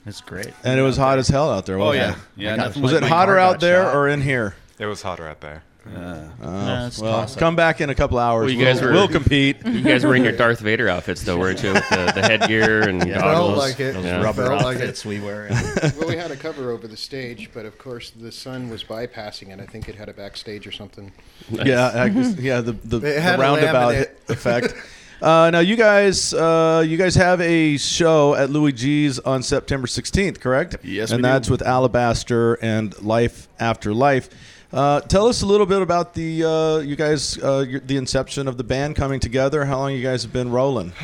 it's 0.05 0.21
great. 0.21 0.51
and 0.63 0.79
it 0.79 0.83
was 0.83 0.97
hot 0.99 1.19
as 1.19 1.29
hell 1.29 1.51
out 1.51 1.65
there. 1.67 1.77
Oh 1.77 1.87
wasn't 1.87 2.05
yeah, 2.05 2.13
it? 2.13 2.19
yeah. 2.37 2.53
Oh 2.53 2.57
nothing 2.57 2.83
Was 2.83 2.93
like 2.93 3.01
it 3.01 3.05
when 3.05 3.13
hotter 3.13 3.39
out 3.39 3.53
got 3.55 3.61
there 3.61 3.83
shot. 3.85 3.95
or 3.95 4.09
in 4.09 4.21
here? 4.21 4.55
It 4.79 4.87
was 4.87 5.01
hotter 5.03 5.27
out 5.27 5.41
there. 5.41 5.63
Nah, 5.95 6.87
it's 6.87 6.99
Well, 6.99 7.13
toss-up. 7.21 7.39
come 7.39 7.57
back 7.57 7.81
in 7.81 7.91
a 7.91 7.95
couple 7.95 8.19
hours. 8.19 8.43
Well, 8.47 8.51
you 8.51 8.59
we'll, 8.59 8.67
guys 8.75 8.83
were- 8.83 8.93
we'll 8.93 9.09
compete. 9.09 9.65
You 9.65 9.81
guys 9.83 10.05
were 10.05 10.15
in 10.15 10.23
your 10.25 10.33
Darth 10.33 10.61
Vader 10.61 10.89
outfits, 10.89 11.23
though, 11.23 11.39
weren't 11.39 11.63
you? 11.63 11.73
With 11.73 11.89
the, 11.89 12.13
the 12.15 12.23
headgear 12.23 12.89
and 12.89 13.03
Felt 13.03 13.15
goggles. 13.15 13.59
like 13.59 13.81
it. 13.81 13.97
Yeah. 14.05 14.23
Rubber 14.23 14.47
Felt 14.47 14.63
like 14.65 14.79
it. 14.79 15.05
we 15.05 15.21
wear. 15.21 15.49
well, 15.99 16.09
we 16.09 16.17
had 16.17 16.31
a 16.31 16.37
cover 16.37 16.71
over 16.71 16.87
the 16.87 16.97
stage, 16.97 17.51
but 17.55 17.65
of 17.67 17.79
course 17.79 18.11
the 18.11 18.33
sun 18.33 18.69
was 18.69 18.85
bypassing 18.85 19.51
it. 19.53 19.61
I 19.61 19.67
think 19.67 19.89
it 19.89 19.95
had 19.95 20.09
a 20.09 20.13
backstage 20.15 20.67
or 20.67 20.73
something. 20.73 21.13
Yeah, 21.51 21.93
I 21.95 22.09
guess- 22.09 22.37
yeah, 22.39 22.61
the 22.61 22.73
the, 22.73 22.99
the 22.99 23.37
roundabout 23.39 23.95
effect. 24.29 24.75
Uh, 25.23 25.49
now 25.51 25.61
you 25.61 25.77
guys, 25.77 26.35
uh, 26.35 26.85
you 26.87 26.99
guys 26.99 27.15
have 27.15 27.41
a 27.41 27.79
show 27.79 28.35
at 28.35 28.51
Louie 28.51 28.71
G's 28.71 29.19
on 29.21 29.43
September 29.43 29.87
16th, 29.87 30.41
correct? 30.41 30.77
Yes, 30.85 31.11
and 31.11 31.21
we 31.21 31.23
do. 31.23 31.33
that's 31.33 31.49
with 31.49 31.63
Alabaster 31.63 32.59
and 32.61 32.95
Life 33.03 33.49
After 33.59 33.95
Life. 33.95 34.29
Uh, 34.73 35.01
tell 35.03 35.27
us 35.29 35.43
a 35.43 35.47
little 35.47 35.67
bit 35.67 35.81
about 35.81 36.15
the 36.15 36.45
uh, 36.45 36.79
you 36.79 36.97
guys, 36.97 37.39
uh, 37.43 37.65
your, 37.69 37.81
the 37.81 37.97
inception 37.97 38.49
of 38.49 38.57
the 38.57 38.65
band 38.65 38.97
coming 38.97 39.21
together. 39.21 39.65
How 39.65 39.79
long 39.79 39.93
you 39.93 40.03
guys 40.03 40.23
have 40.23 40.33
been 40.33 40.51
rolling? 40.51 40.93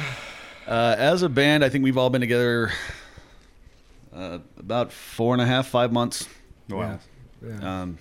Uh, 0.64 0.94
as 0.96 1.22
a 1.22 1.28
band, 1.28 1.64
I 1.64 1.68
think 1.68 1.82
we've 1.82 1.98
all 1.98 2.08
been 2.08 2.20
together 2.20 2.70
uh, 4.14 4.38
about 4.56 4.92
four 4.92 5.34
and 5.34 5.42
a 5.42 5.44
half, 5.44 5.66
five 5.66 5.92
months. 5.92 6.28
Wow. 6.68 7.00
Um, 7.60 7.98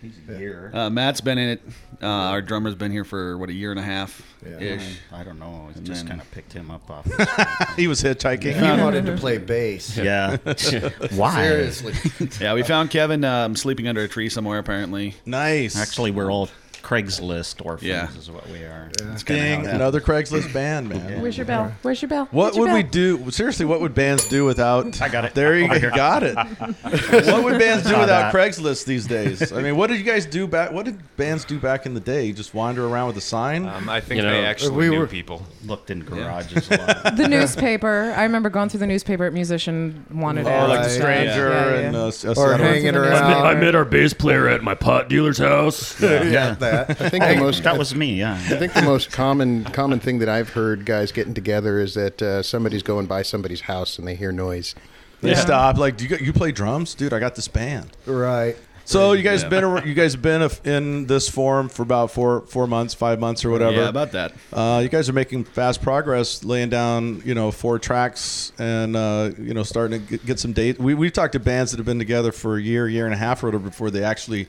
He's 0.00 0.12
a 0.28 0.38
year. 0.38 0.70
uh, 0.72 0.90
Matt's 0.90 1.20
been 1.20 1.38
in 1.38 1.48
it. 1.48 1.62
Uh, 2.00 2.06
our 2.06 2.40
drummer's 2.40 2.76
been 2.76 2.92
here 2.92 3.04
for 3.04 3.36
what 3.36 3.48
a 3.48 3.52
year 3.52 3.70
and 3.72 3.80
a 3.80 3.82
half 3.82 4.22
ish. 4.60 4.98
I 5.12 5.24
don't 5.24 5.40
know. 5.40 5.68
I 5.74 5.80
just 5.80 6.06
kind 6.06 6.20
of 6.20 6.30
picked 6.30 6.52
him 6.52 6.70
up 6.70 6.88
off. 6.88 7.04
he 7.76 7.88
was 7.88 8.02
hitchhiking. 8.02 8.54
He 8.54 8.82
wanted 8.82 9.06
to 9.06 9.16
play 9.16 9.38
bass. 9.38 9.96
yeah. 9.96 10.36
Why? 11.16 11.34
Seriously. 11.34 11.94
Yeah, 12.40 12.54
we 12.54 12.62
found 12.62 12.90
Kevin 12.90 13.24
um, 13.24 13.56
sleeping 13.56 13.88
under 13.88 14.02
a 14.02 14.08
tree 14.08 14.28
somewhere. 14.28 14.58
Apparently, 14.58 15.14
Nice. 15.26 15.76
Actually, 15.76 16.12
we're 16.12 16.30
all 16.30 16.48
Craigslist 16.82 17.64
orphans, 17.64 17.88
Yeah. 17.88 18.08
is 18.16 18.30
what 18.30 18.48
we 18.48 18.58
are. 18.58 18.90
Dang, 19.24 19.66
another 19.66 20.00
Craigslist 20.00 20.52
band, 20.54 20.88
man. 20.88 21.20
Where's 21.20 21.36
your 21.36 21.46
bell? 21.46 21.72
Where's 21.82 22.00
your 22.00 22.08
bell? 22.08 22.28
What 22.30 22.54
Where's 22.54 22.56
your 22.56 22.66
would 22.66 22.72
we 22.74 22.82
do? 22.82 23.30
Seriously, 23.30 23.66
what 23.66 23.80
would 23.80 23.94
bands 23.94 24.26
do 24.28 24.44
without? 24.44 25.00
I 25.02 25.08
got 25.08 25.24
it. 25.24 25.34
There 25.34 25.58
you 25.58 25.68
go. 25.68 25.90
Got 25.90 26.22
it. 26.22 26.34
what 27.26 27.44
would 27.44 27.58
bands 27.58 27.84
do 27.84 27.90
without 27.98 28.32
that. 28.32 28.34
Craigslist 28.34 28.84
these 28.86 29.06
days? 29.06 29.52
I 29.52 29.62
mean, 29.62 29.76
what 29.76 29.88
did 29.88 29.98
you 29.98 30.04
guys 30.04 30.24
do 30.26 30.46
back? 30.46 30.72
What 30.72 30.84
did 30.84 30.98
bands 31.16 31.44
do 31.44 31.58
back 31.58 31.86
in 31.86 31.94
the 31.94 32.00
day? 32.00 32.32
Just 32.32 32.54
wander 32.54 32.86
around 32.86 33.08
with 33.08 33.16
a 33.16 33.20
sign? 33.22 33.66
Um, 33.66 33.88
I 33.88 34.00
think 34.00 34.18
You 34.20 34.26
know, 34.26 34.32
they 34.32 34.44
actually 34.46 34.76
we 34.76 34.88
knew 34.90 34.98
were- 35.00 35.06
people. 35.06 35.42
Looked 35.64 35.90
in 35.90 36.00
garages 36.00 36.70
a 36.70 36.76
lot. 36.78 37.16
The 37.18 37.26
newspaper. 37.28 38.14
I 38.16 38.22
remember 38.22 38.48
going 38.48 38.68
through 38.68 38.80
the 38.80 38.86
newspaper 38.86 39.24
at 39.24 39.32
Musician 39.32 40.06
Wanted 40.12 40.46
oh, 40.46 40.50
ads 40.50 40.68
like 40.68 40.78
the 40.78 40.82
and 40.84 40.92
stuff. 40.92 41.02
stranger 41.02 41.48
Yeah, 41.50 41.70
yeah. 41.80 41.86
and 41.88 41.96
uh, 41.96 42.40
Or 42.40 42.56
hanging 42.56 42.82
Going 42.82 42.94
through 42.94 43.02
the 43.02 43.10
around. 43.10 43.46
I 43.46 43.54
met 43.54 43.74
our 43.74 43.84
bass 43.84 44.12
player 44.14 44.48
at 44.48 44.62
my 44.62 44.74
pot 44.74 45.08
dealer's 45.08 45.38
house. 45.38 46.00
yeah, 46.00 46.54
that. 46.70 47.00
I 47.00 47.08
think 47.08 47.24
the 47.24 47.36
most 47.36 47.62
that 47.62 47.78
was 47.78 47.94
me, 47.94 48.14
yeah. 48.14 48.34
I 48.34 48.56
think 48.56 48.72
the 48.72 48.82
most 48.82 49.10
common 49.10 49.64
common 49.64 50.00
thing 50.00 50.18
that 50.20 50.28
I've 50.28 50.50
heard 50.50 50.84
guys 50.84 51.12
getting 51.12 51.34
together 51.34 51.78
is 51.78 51.94
that 51.94 52.20
uh, 52.22 52.42
somebody's 52.42 52.82
going 52.82 53.06
by 53.06 53.22
somebody's 53.22 53.62
house 53.62 53.98
and 53.98 54.06
they 54.06 54.14
hear 54.14 54.32
noise. 54.32 54.74
They 55.20 55.34
stop. 55.34 55.78
Like, 55.78 55.96
do 55.96 56.06
you 56.06 56.16
you 56.18 56.32
play 56.32 56.52
drums, 56.52 56.94
dude? 56.94 57.12
I 57.12 57.18
got 57.18 57.34
this 57.34 57.48
band. 57.48 57.90
Right. 58.06 58.56
So 58.88 59.12
you 59.12 59.22
guys 59.22 59.44
been 59.44 59.86
you 59.86 59.92
guys 59.92 60.16
been 60.16 60.48
in 60.64 61.06
this 61.06 61.28
forum 61.28 61.68
for 61.68 61.82
about 61.82 62.10
four 62.10 62.40
four 62.46 62.66
months, 62.66 62.94
five 62.94 63.20
months, 63.20 63.44
or 63.44 63.50
whatever. 63.50 63.76
yeah, 63.76 63.88
about 63.90 64.12
that. 64.12 64.32
Uh, 64.50 64.80
you 64.82 64.88
guys 64.88 65.10
are 65.10 65.12
making 65.12 65.44
fast 65.44 65.82
progress, 65.82 66.42
laying 66.42 66.70
down, 66.70 67.20
you 67.22 67.34
know, 67.34 67.50
four 67.50 67.78
tracks, 67.78 68.50
and 68.58 68.96
uh, 68.96 69.30
you 69.38 69.52
know, 69.52 69.62
starting 69.62 70.00
to 70.00 70.06
get, 70.06 70.24
get 70.24 70.38
some 70.38 70.54
dates. 70.54 70.78
We 70.78 70.94
we've 70.94 71.12
talked 71.12 71.34
to 71.34 71.38
bands 71.38 71.72
that 71.72 71.76
have 71.76 71.84
been 71.84 71.98
together 71.98 72.32
for 72.32 72.56
a 72.56 72.62
year, 72.62 72.88
year 72.88 73.04
and 73.04 73.12
a 73.12 73.18
half, 73.18 73.42
or 73.42 73.48
whatever, 73.48 73.68
before 73.68 73.90
they 73.90 74.02
actually 74.02 74.48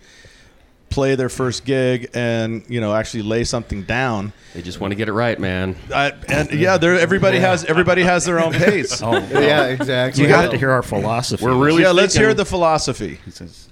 play 0.89 1.15
their 1.15 1.29
first 1.29 1.65
gig 1.65 2.09
and 2.13 2.63
you 2.67 2.81
know 2.81 2.93
actually 2.95 3.23
lay 3.23 3.43
something 3.43 3.83
down. 3.83 4.33
They 4.53 4.61
just 4.61 4.79
want 4.79 4.91
to 4.91 4.95
get 4.95 5.07
it 5.09 5.13
right, 5.13 5.39
man. 5.39 5.75
I, 5.93 6.13
and 6.27 6.51
yeah, 6.51 6.77
there 6.77 6.95
everybody 6.99 7.39
has 7.39 7.63
everybody 7.65 8.01
has 8.03 8.25
their 8.25 8.39
own 8.39 8.53
pace. 8.53 9.01
Oh, 9.03 9.17
Yeah, 9.31 9.65
exactly. 9.67 10.23
you 10.23 10.29
got 10.29 10.51
to 10.51 10.57
hear 10.57 10.71
our 10.71 10.83
philosophy. 10.83 11.43
We're 11.45 11.55
really 11.63 11.83
yeah, 11.83 11.91
let's 11.91 12.15
hear 12.15 12.33
the 12.33 12.45
philosophy, 12.45 13.19
He 13.25 13.31
says, 13.31 13.69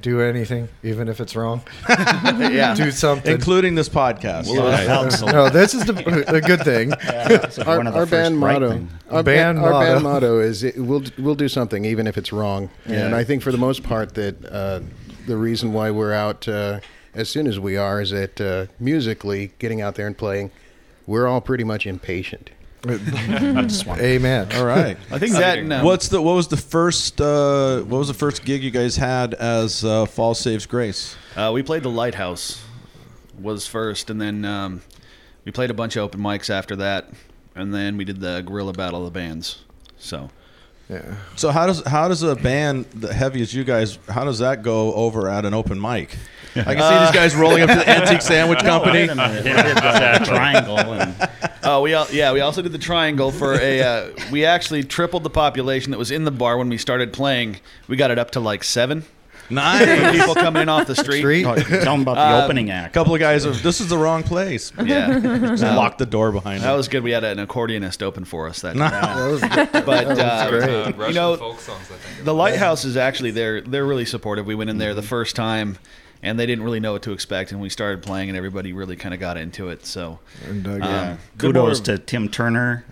Do 0.00 0.20
anything, 0.20 0.68
even 0.82 1.08
if 1.08 1.20
it's 1.20 1.34
wrong. 1.36 1.62
Yeah, 1.88 2.74
Do 2.74 2.90
something. 2.90 3.32
including 3.32 3.74
this 3.74 3.88
podcast. 3.88 4.48
Absolutely. 4.48 5.32
no, 5.32 5.48
this 5.48 5.74
is 5.74 5.84
the, 5.84 6.24
a 6.28 6.40
good 6.40 6.62
thing. 6.62 6.92
It's 7.02 7.58
Our, 7.58 7.82
the 7.84 7.92
our 7.92 8.06
band 8.06 8.38
motto, 8.38 8.70
things. 8.70 8.90
our, 9.10 9.22
Band 9.22 9.56
band, 9.56 9.58
our 9.58 9.80
band 9.84 10.02
motto. 10.02 10.26
motto 10.36 10.40
is 10.40 10.64
it, 10.64 10.76
we'll 10.78 11.02
we'll 11.18 11.34
do 11.34 11.48
something 11.48 11.84
even 11.84 12.06
if 12.06 12.16
it's 12.18 12.32
wrong. 12.32 12.70
And 12.86 13.14
I 13.14 13.24
think 13.24 13.42
for 13.42 13.52
the 13.52 13.58
most 13.58 13.82
part 13.82 14.14
that 14.14 14.34
uh, 14.44 14.80
the 15.28 15.36
reason 15.36 15.72
why 15.72 15.90
we're 15.90 16.12
out 16.12 16.48
uh, 16.48 16.80
as 17.14 17.28
soon 17.28 17.46
as 17.46 17.60
we 17.60 17.76
are 17.76 18.00
is 18.00 18.10
that 18.10 18.40
uh, 18.40 18.66
musically 18.80 19.52
getting 19.58 19.80
out 19.80 19.94
there 19.94 20.06
and 20.06 20.16
playing, 20.16 20.50
we're 21.06 21.26
all 21.26 21.40
pretty 21.40 21.64
much 21.64 21.86
impatient. 21.86 22.50
Amen. 22.88 24.52
All 24.54 24.64
right. 24.64 24.96
I 25.10 25.18
think 25.18 25.32
that. 25.32 25.58
And, 25.58 25.84
What's 25.84 26.08
the 26.08 26.22
what 26.22 26.34
was 26.34 26.46
the 26.46 26.56
first 26.56 27.20
uh, 27.20 27.80
what 27.80 27.98
was 27.98 28.06
the 28.06 28.14
first 28.14 28.44
gig 28.44 28.62
you 28.62 28.70
guys 28.70 28.94
had 28.96 29.34
as 29.34 29.84
uh, 29.84 30.06
Fall 30.06 30.32
Saves 30.32 30.64
Grace? 30.64 31.16
Uh, 31.34 31.50
we 31.52 31.64
played 31.64 31.82
the 31.82 31.90
Lighthouse 31.90 32.62
was 33.36 33.66
first, 33.66 34.10
and 34.10 34.20
then 34.20 34.44
um, 34.44 34.82
we 35.44 35.50
played 35.50 35.70
a 35.70 35.74
bunch 35.74 35.96
of 35.96 36.04
open 36.04 36.20
mics 36.20 36.50
after 36.50 36.76
that, 36.76 37.10
and 37.56 37.74
then 37.74 37.96
we 37.96 38.04
did 38.04 38.20
the 38.20 38.42
Guerrilla 38.42 38.72
Battle 38.72 39.04
of 39.04 39.12
the 39.12 39.18
Bands. 39.18 39.64
So 39.98 40.30
Yeah. 40.88 41.16
So 41.36 41.50
how 41.50 41.66
does 41.66 41.84
how 41.86 42.08
does 42.08 42.22
a 42.22 42.34
band 42.34 42.86
that 42.96 43.12
heavy 43.12 43.42
as 43.42 43.52
you 43.52 43.62
guys 43.64 43.98
how 44.08 44.24
does 44.24 44.38
that 44.38 44.62
go 44.62 44.94
over 44.94 45.28
at 45.28 45.44
an 45.44 45.52
open 45.54 45.80
mic? 45.80 46.16
I 46.56 46.74
can 46.74 46.78
see 46.82 47.04
these 47.04 47.14
guys 47.14 47.36
rolling 47.36 47.62
up 47.62 47.68
to 47.68 47.76
the 47.76 47.88
Antique 47.88 48.22
Sandwich 48.22 48.58
Company. 48.62 49.00
Wait 49.00 49.10
a 49.10 49.14
minute. 49.14 49.44
They 49.44 49.52
did 49.52 49.76
the 49.76 50.22
triangle 50.24 50.78
and 50.78 51.14
Oh, 51.62 51.82
we 51.82 51.92
all, 51.92 52.06
yeah, 52.10 52.32
we 52.32 52.40
also 52.40 52.62
did 52.62 52.72
the 52.72 52.78
triangle 52.78 53.30
for 53.30 53.52
a. 53.54 53.82
Uh, 53.82 54.10
we 54.32 54.44
actually 54.46 54.82
tripled 54.84 55.22
the 55.22 55.30
population 55.30 55.90
that 55.90 55.98
was 55.98 56.10
in 56.10 56.24
the 56.24 56.30
bar 56.30 56.56
when 56.56 56.68
we 56.70 56.78
started 56.78 57.12
playing. 57.12 57.58
We 57.88 57.96
got 57.96 58.10
it 58.10 58.18
up 58.18 58.30
to 58.32 58.40
like 58.40 58.64
seven 58.64 59.04
Nice. 59.50 60.18
people 60.18 60.34
coming 60.34 60.62
in 60.62 60.68
off 60.68 60.86
the 60.86 60.94
street. 60.94 61.20
Street. 61.20 61.44
oh, 61.46 61.54
tell 61.56 61.92
them 61.96 62.02
about 62.02 62.14
the 62.16 62.20
Um, 62.36 62.44
opening 62.44 62.70
A 62.70 62.74
act. 62.74 62.94
couple 62.94 63.14
of 63.14 63.20
guys. 63.20 63.46
Are, 63.46 63.50
this 63.52 63.80
is 63.80 63.88
the 63.88 63.98
wrong 63.98 64.22
place. 64.22 64.72
Yeah, 64.84 65.18
Just 65.20 65.62
lock 65.62 65.98
the 65.98 66.06
door 66.06 66.32
behind 66.32 66.62
that 66.62 66.68
them. 66.68 66.76
was 66.76 66.88
good. 66.88 67.02
We 67.02 67.10
had 67.10 67.24
an 67.24 67.38
accordionist 67.46 68.02
open 68.02 68.24
for 68.24 68.48
us 68.48 68.60
that. 68.62 68.76
Night. 68.76 68.90
That 68.90 69.30
was, 69.30 69.40
But 69.84 70.18
uh, 70.18 70.50
great. 70.50 70.62
Uh, 70.68 70.92
Russian 70.96 71.14
know, 71.14 71.36
folk 71.36 71.60
songs, 71.60 71.90
I 71.90 71.94
think. 71.96 72.24
the 72.24 72.34
lighthouse 72.34 72.84
is 72.84 72.96
actually 72.96 73.30
they're 73.32 73.60
they're 73.60 73.86
really 73.86 74.04
supportive. 74.04 74.46
We 74.46 74.54
went 74.54 74.70
in 74.70 74.78
there 74.78 74.94
the 74.94 75.02
first 75.02 75.34
time, 75.36 75.78
and 76.22 76.38
they 76.38 76.46
didn't 76.46 76.64
really 76.64 76.80
know 76.80 76.92
what 76.92 77.02
to 77.02 77.12
expect, 77.12 77.52
and 77.52 77.60
we 77.60 77.68
started 77.68 78.02
playing, 78.02 78.28
and 78.28 78.36
everybody 78.36 78.72
really 78.72 78.96
kind 78.96 79.14
of 79.14 79.20
got 79.20 79.36
into 79.36 79.68
it. 79.68 79.84
So 79.86 80.18
And, 80.48 80.66
uh, 80.66 80.70
um, 80.72 80.80
yeah. 80.82 81.16
Kudos 81.38 81.78
more- 81.78 81.96
to 81.96 81.98
Tim 81.98 82.28
Turner, 82.28 82.84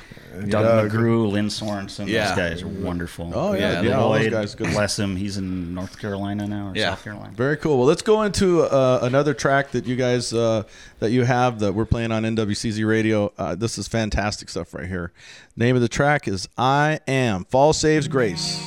Doug 0.43 0.50
Doug. 0.50 0.90
McGrew, 0.90 1.31
Lynn 1.31 1.47
Sorensen. 1.49 2.09
Yeah. 2.09 2.28
Those 2.28 2.37
guys 2.37 2.62
are 2.62 2.69
wonderful. 2.69 3.33
Oh 3.35 3.52
yeah, 3.55 3.81
Yeah, 3.81 3.83
yeah. 3.83 3.99
all 3.99 4.12
those 4.12 4.28
guys. 4.31 4.55
Good. 4.55 4.71
bless 4.71 4.99
him. 4.99 5.16
He's 5.16 5.37
in 5.37 5.75
North 5.75 5.99
Carolina 5.99 6.47
now 6.47 6.69
or 6.69 6.73
Yeah. 6.76 6.90
South 6.90 7.05
Carolina. 7.05 7.33
Very 7.35 7.57
cool. 7.57 7.78
Well, 7.78 7.87
let's 7.87 8.02
go 8.02 8.23
into 8.23 8.62
uh, 8.62 9.00
another 9.02 9.35
track 9.35 9.71
that 9.73 9.87
you 9.87 9.97
guys 9.97 10.33
uh, 10.33 10.64
that 11.00 11.11
you 11.11 11.25
have 11.25 11.59
that 11.61 11.75
we're 11.75 11.85
playing 11.87 12.12
on 12.12 12.23
NWCZ 12.25 12.87
Radio. 12.87 13.33
Uh, 13.38 13.55
this 13.55 13.78
is 13.78 13.88
fantastic 13.88 14.49
stuff 14.49 14.75
right 14.75 14.87
here. 14.87 15.12
Name 15.57 15.75
of 15.76 15.83
the 15.83 15.88
track 15.88 16.28
is 16.28 16.49
"I 16.59 17.00
Am." 17.09 17.45
Fall 17.47 17.73
saves 17.73 18.09
grace. 18.09 18.61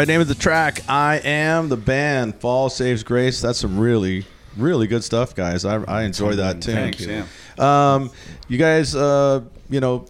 Right, 0.00 0.08
name 0.08 0.20
of 0.22 0.28
the 0.28 0.34
track 0.34 0.80
"I 0.88 1.20
Am." 1.22 1.68
The 1.68 1.76
band 1.76 2.36
"Fall 2.36 2.70
Saves 2.70 3.02
Grace." 3.02 3.42
That's 3.42 3.58
some 3.58 3.78
really, 3.78 4.24
really 4.56 4.86
good 4.86 5.04
stuff, 5.04 5.34
guys. 5.34 5.66
I, 5.66 5.82
I 5.82 6.04
enjoy 6.04 6.36
that 6.36 6.62
too. 6.62 6.72
Thanks, 6.72 7.04
yeah. 7.04 7.26
Um, 7.58 8.10
you 8.48 8.56
guys, 8.56 8.94
uh, 8.94 9.42
you 9.68 9.80
know, 9.80 10.06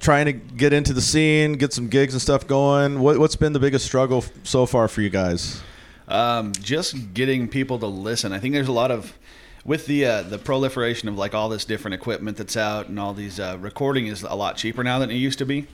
trying 0.00 0.24
to 0.26 0.32
get 0.32 0.72
into 0.72 0.94
the 0.94 1.02
scene, 1.02 1.54
get 1.54 1.74
some 1.74 1.88
gigs 1.88 2.14
and 2.14 2.22
stuff 2.22 2.46
going. 2.46 3.00
What, 3.00 3.18
what's 3.18 3.36
been 3.36 3.52
the 3.52 3.60
biggest 3.60 3.84
struggle 3.84 4.24
so 4.42 4.64
far 4.64 4.88
for 4.88 5.02
you 5.02 5.10
guys? 5.10 5.60
Um, 6.08 6.52
just 6.52 7.12
getting 7.12 7.46
people 7.46 7.78
to 7.80 7.86
listen. 7.86 8.32
I 8.32 8.38
think 8.38 8.54
there's 8.54 8.68
a 8.68 8.72
lot 8.72 8.90
of 8.90 9.18
with 9.66 9.84
the 9.84 10.06
uh, 10.06 10.22
the 10.22 10.38
proliferation 10.38 11.10
of 11.10 11.18
like 11.18 11.34
all 11.34 11.50
this 11.50 11.66
different 11.66 11.94
equipment 11.94 12.38
that's 12.38 12.56
out 12.56 12.88
and 12.88 12.98
all 12.98 13.12
these 13.12 13.38
uh, 13.38 13.58
recording 13.60 14.06
is 14.06 14.22
a 14.22 14.34
lot 14.34 14.56
cheaper 14.56 14.82
now 14.82 14.98
than 14.98 15.10
it 15.10 15.16
used 15.16 15.38
to 15.40 15.44
be. 15.44 15.66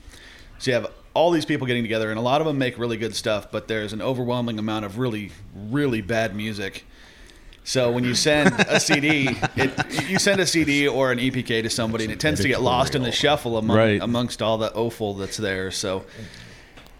So 0.59 0.71
you 0.71 0.75
have 0.75 0.91
all 1.13 1.31
these 1.31 1.45
people 1.45 1.67
getting 1.67 1.83
together, 1.83 2.09
and 2.09 2.17
a 2.17 2.21
lot 2.23 2.41
of 2.41 2.47
them 2.47 2.57
make 2.57 2.77
really 2.79 2.97
good 2.97 3.15
stuff, 3.15 3.51
but 3.51 3.67
there's 3.67 3.93
an 3.93 4.01
overwhelming 4.01 4.57
amount 4.59 4.85
of 4.85 4.97
really, 4.97 5.31
really 5.55 6.01
bad 6.01 6.35
music. 6.35 6.85
So 7.65 7.91
when 7.91 8.03
you 8.03 8.13
send 8.15 8.53
a 8.67 8.79
CD, 8.81 9.29
it, 9.55 10.09
you 10.09 10.19
send 10.19 10.41
a 10.41 10.45
CD 10.45 10.87
or 10.87 11.11
an 11.11 11.19
EPK 11.19 11.63
to 11.63 11.69
somebody, 11.69 12.03
and 12.03 12.11
it 12.13 12.19
tends 12.19 12.41
to 12.41 12.47
get 12.47 12.61
lost 12.61 12.95
in 12.95 13.03
the 13.03 13.11
shuffle 13.11 13.57
among, 13.57 13.77
Right. 13.77 14.01
amongst 14.01 14.41
all 14.41 14.57
the 14.57 14.73
offal 14.73 15.13
that's 15.13 15.37
there. 15.37 15.71
So 15.71 16.03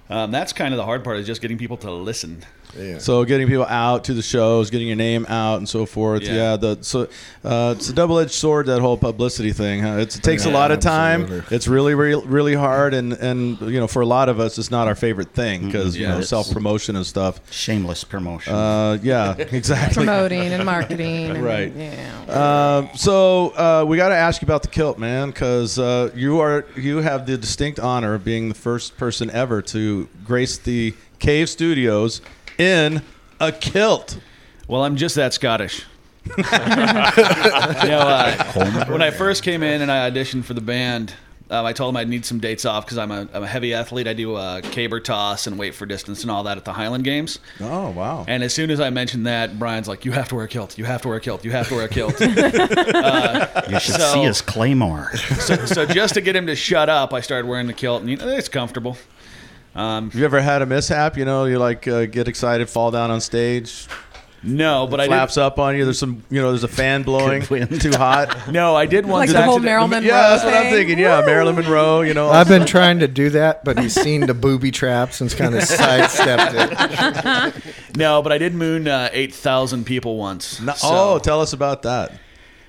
um, 0.10 0.32
that's 0.32 0.53
kind 0.53 0.74
of 0.74 0.77
the 0.77 0.86
hard 0.86 1.03
part 1.03 1.17
is 1.17 1.25
just 1.27 1.41
getting 1.41 1.58
people 1.58 1.77
to 1.77 1.91
listen. 1.91 2.43
Yeah. 2.77 2.98
So 2.98 3.24
getting 3.25 3.48
people 3.48 3.65
out 3.65 4.06
to 4.06 4.13
the 4.13 4.22
shows, 4.22 4.70
getting 4.70 4.88
your 4.88 4.96
name 4.96 5.25
out, 5.30 5.58
and 5.58 5.70
so 5.70 5.86
forth. 5.86 6.24
Yeah, 6.24 6.34
Yeah. 6.34 6.56
the 6.58 6.77
so 6.82 7.08
uh, 7.44 7.75
it's 7.77 7.89
a 7.89 7.94
double-edged 7.94 8.32
sword 8.32 8.65
that 8.68 8.80
whole 8.82 8.98
publicity 8.98 9.51
thing. 9.53 9.82
Huh? 9.82 9.98
It's, 9.98 10.15
it 10.15 10.24
takes 10.24 10.46
a 10.46 10.50
lot 10.50 10.72
of 10.72 10.80
time. 10.80 11.22
absolutely. 11.24 11.56
It's 11.56 11.68
really, 11.68 11.94
really, 11.94 12.25
really 12.25 12.56
hard, 12.56 12.94
and 12.94 13.13
and 13.13 13.60
you 13.62 13.80
know, 13.80 13.88
for 13.88 14.01
a 14.01 14.06
lot 14.06 14.30
of 14.30 14.39
us, 14.39 14.58
it's 14.58 14.72
not 14.72 14.88
our 14.88 14.96
favorite 14.96 15.34
thing 15.34 15.65
because 15.68 15.96
you 15.96 16.03
Yeah, 16.08 16.15
know 16.15 16.22
self 16.22 16.51
promotion 16.51 16.96
and 16.96 17.06
stuff. 17.06 17.39
Shameless 17.51 18.03
promotion. 18.03 18.53
Uh, 18.53 18.98
yeah, 19.03 19.36
exactly. 19.38 20.06
Promoting 20.06 20.51
and 20.53 20.65
marketing. 20.65 21.32
and- 21.32 21.44
Right. 21.44 21.74
Yeah. 21.75 22.22
Uh, 22.27 22.96
so 22.96 23.50
uh, 23.50 23.86
we 23.88 23.98
got 23.98 24.10
to 24.10 24.15
ask 24.15 24.42
you 24.42 24.46
about 24.46 24.62
the 24.63 24.70
kilt, 24.70 24.98
man, 24.98 25.30
because 25.30 25.77
uh, 25.77 26.10
you 26.15 26.39
are 26.39 26.65
you 26.75 26.98
have 26.98 27.25
the 27.25 27.38
distinct 27.38 27.80
honor 27.80 28.13
of 28.15 28.24
being 28.24 28.50
the 28.50 28.56
first 28.56 28.98
person 28.98 29.30
ever 29.32 29.62
to 29.62 30.08
grace 30.25 30.58
the 30.58 30.94
Cave 31.20 31.50
Studios 31.50 32.22
in 32.57 33.01
a 33.39 33.51
kilt. 33.51 34.19
Well, 34.67 34.83
I'm 34.83 34.95
just 34.95 35.15
that 35.15 35.33
Scottish. 35.33 35.86
you 36.38 36.43
know, 36.43 38.00
uh, 38.00 38.86
when 38.86 39.01
I 39.01 39.12
first 39.12 39.43
came 39.43 39.62
in 39.62 39.81
and 39.81 39.91
I 39.91 40.10
auditioned 40.10 40.45
for 40.45 40.53
the 40.53 40.62
band, 40.62 41.13
um, 41.50 41.65
I 41.65 41.74
told 41.74 41.93
them 41.93 41.98
I'd 41.98 42.07
need 42.07 42.25
some 42.25 42.39
dates 42.39 42.63
off 42.65 42.86
because 42.86 42.98
I'm 42.98 43.12
a, 43.12 43.27
I'm 43.33 43.43
a 43.43 43.48
heavy 43.48 43.74
athlete. 43.74 44.07
I 44.07 44.13
do 44.13 44.36
uh, 44.36 44.62
caber 44.62 45.00
toss 45.03 45.45
and 45.45 45.60
weight 45.60 45.75
for 45.75 45.86
distance 45.86 46.24
and 46.24 46.31
all 46.31 46.43
that 46.43 46.57
at 46.57 46.65
the 46.65 46.74
Highland 46.74 47.03
Games. 47.03 47.39
Oh 47.60 47.91
wow! 47.91 48.25
And 48.27 48.41
as 48.41 48.53
soon 48.53 48.72
as 48.72 48.79
I 48.79 48.89
mentioned 48.89 49.27
that, 49.27 49.60
Brian's 49.60 49.88
like, 49.88 50.05
"You 50.05 50.13
have 50.13 50.29
to 50.29 50.36
wear 50.36 50.45
a 50.45 50.48
kilt. 50.48 50.77
You 50.77 50.86
have 50.86 51.01
to 51.03 51.10
wear 51.10 51.17
a 51.17 51.22
kilt. 51.22 51.43
You 51.43 51.51
have 51.51 51.67
to 51.67 51.75
wear 51.75 51.86
a 51.86 51.89
kilt." 51.89 52.19
you 52.22 53.79
should 53.79 53.95
so- 53.95 54.13
see 54.13 54.24
his 54.24 54.41
claymore. 54.41 55.15
so, 55.17 55.65
so 55.65 55.86
just 55.86 56.13
to 56.15 56.22
get 56.22 56.36
him 56.36 56.48
to 56.48 56.55
shut 56.55 56.89
up, 56.89 57.13
I 57.13 57.19
started 57.19 57.48
wearing 57.48 57.67
the 57.67 57.74
kilt, 57.74 58.01
and 58.01 58.10
you 58.10 58.17
know, 58.17 58.29
it's 58.29 58.50
comfortable. 58.50 58.98
Um, 59.75 60.12
You 60.13 60.24
ever 60.25 60.42
had 60.42 60.62
a 60.62 60.65
mishap? 60.65 61.18
You 61.18 61.25
know, 61.25 61.46
you 61.46 61.58
like 61.60 61.88
uh, 61.88 62.06
get 62.06 62.27
excited, 62.27 62.70
fall 62.70 62.92
down 62.92 63.10
on 63.12 63.22
stage, 63.22 63.88
no, 64.46 64.88
but 64.88 65.00
I 65.00 65.08
flaps 65.08 65.36
did. 65.36 65.42
up 65.44 65.58
on 65.58 65.75
you. 65.77 65.86
There's 65.86 65.98
some, 65.98 66.22
you 66.30 66.42
know, 66.42 66.50
there's 66.50 66.65
a 66.65 66.68
fan 66.68 67.03
blowing 67.03 67.42
too 67.80 67.92
hot. 67.92 68.51
No, 68.51 68.75
I 68.75 68.86
did 68.86 69.06
once. 69.06 69.32
Like 69.32 69.38
the 69.38 69.44
whole 69.44 69.53
accident- 69.56 69.65
Marilyn 69.65 69.89
Monroe 69.92 70.08
yeah, 70.08 70.30
that's 70.30 70.44
what 70.44 70.53
I'm 70.53 70.72
thinking. 70.72 71.00
Yeah, 71.00 71.22
Marilyn 71.25 71.56
Monroe. 71.56 72.01
You 72.01 72.13
know, 72.13 72.30
I've 72.30 72.50
been 72.50 72.65
trying 72.65 73.00
to 73.00 73.08
do 73.08 73.30
that, 73.32 73.63
but 73.63 73.80
he's 73.80 73.94
seen 73.96 74.22
the 74.27 74.34
booby 74.34 74.70
traps 74.70 75.22
and 75.22 75.32
kind 75.32 75.56
of 75.56 75.63
sidestepped 76.18 76.53
it. 76.56 77.74
No, 77.96 78.22
but 78.24 78.32
I 78.32 78.38
did 78.39 78.53
moon 78.56 78.88
uh, 78.88 79.10
eight 79.13 79.34
thousand 79.34 79.86
people 79.86 80.18
once. 80.18 80.60
No- 80.60 80.74
So- 80.74 80.88
oh, 80.92 81.20
tell 81.20 81.42
us 81.42 81.53
about 81.53 81.84
that. 81.84 82.12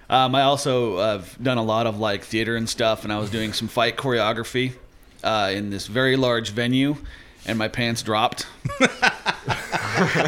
Um, 0.09 0.35
I 0.35 0.43
also 0.43 0.97
uh, 0.99 1.13
have 1.19 1.43
done 1.43 1.57
a 1.59 1.63
lot 1.65 1.87
of 1.87 1.99
like 1.99 2.25
theater 2.25 2.57
and 2.57 2.69
stuff, 2.69 3.05
and 3.05 3.13
I 3.13 3.19
was 3.19 3.31
doing 3.31 3.53
some 3.53 3.69
fight 3.69 3.97
choreography 3.97 4.75
uh, 5.25 5.51
in 5.53 5.71
this 5.71 5.87
very 5.87 6.17
large 6.17 6.51
venue, 6.51 6.97
and 7.47 7.59
my 7.59 7.69
pants 7.69 8.03
dropped. 8.03 8.47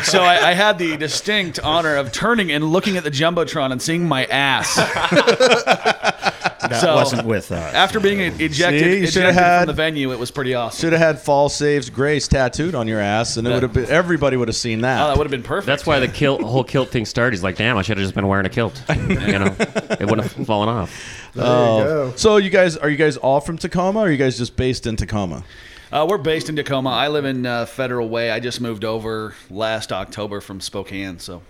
so 0.02 0.22
I, 0.22 0.40
I 0.42 0.54
had 0.54 0.78
the 0.78 0.96
distinct 0.96 1.58
honor 1.60 1.96
of 1.96 2.12
turning 2.12 2.50
and 2.50 2.64
looking 2.64 2.96
at 2.96 3.04
the 3.04 3.10
jumbotron 3.10 3.72
and 3.72 3.80
seeing 3.80 4.08
my 4.08 4.24
ass. 4.26 4.76
That 6.60 6.80
So- 6.80 6.94
wasn't 6.94 7.26
with 7.26 7.52
us. 7.52 7.74
After 7.74 8.00
being 8.00 8.20
ejected, 8.20 8.80
See, 8.80 9.00
you 9.00 9.06
shoulda 9.06 9.28
ejected 9.28 9.34
had- 9.34 9.58
from 9.60 9.66
the 9.66 9.72
venue, 9.74 10.12
it 10.12 10.18
was 10.18 10.30
pretty 10.30 10.54
awesome. 10.54 10.80
Should 10.80 10.92
have 10.92 11.02
had 11.02 11.18
"Fall 11.20 11.48
Saves 11.48 11.90
Grace" 11.90 12.26
tattooed 12.28 12.74
on 12.74 12.88
your 12.88 13.00
ass, 13.00 13.36
and 13.36 13.46
it 13.46 13.50
would 13.52 13.62
have 13.62 13.72
been 13.72 13.86
everybody 13.90 14.36
would 14.36 14.48
have 14.48 14.56
seen 14.56 14.80
that. 14.80 15.02
Oh, 15.02 15.08
that 15.08 15.18
would 15.18 15.24
have 15.26 15.30
been 15.30 15.42
perfect. 15.42 15.66
That's 15.66 15.84
why 15.86 15.98
the 16.00 16.08
kilt, 16.08 16.40
whole 16.42 16.64
kilt 16.64 16.90
thing 16.90 17.04
started. 17.04 17.36
He's 17.36 17.42
like, 17.44 17.56
damn, 17.56 17.76
I 17.76 17.82
should 17.82 17.98
have 17.98 18.04
just 18.04 18.14
been 18.14 18.26
wearing 18.26 18.46
a 18.46 18.50
kilt. 18.50 18.80
You 18.96 19.38
know, 19.38 19.54
it 19.58 20.00
wouldn't 20.08 20.22
have 20.32 20.46
fallen 20.46 20.68
off. 20.68 21.30
There 21.34 21.44
you 21.44 21.50
Oh. 21.50 21.84
go. 21.84 22.12
So 22.16 22.36
you 22.38 22.48
guys 22.50 22.76
are 22.76 22.88
you 22.88 22.96
guys 22.96 23.16
all 23.16 23.40
from 23.40 23.58
Tacoma, 23.58 24.00
or 24.00 24.06
are 24.06 24.10
you 24.10 24.16
guys 24.16 24.38
just 24.38 24.56
based 24.56 24.86
in 24.86 24.96
Tacoma? 24.96 25.44
Uh, 25.92 26.06
we're 26.08 26.18
based 26.18 26.48
in 26.48 26.56
Tacoma. 26.56 26.90
I 26.90 27.08
live 27.08 27.24
in 27.24 27.46
uh, 27.46 27.64
Federal 27.66 28.08
Way. 28.08 28.30
I 28.30 28.40
just 28.40 28.60
moved 28.60 28.84
over 28.84 29.34
last 29.50 29.92
October 29.92 30.40
from 30.40 30.60
Spokane, 30.60 31.18
so 31.18 31.42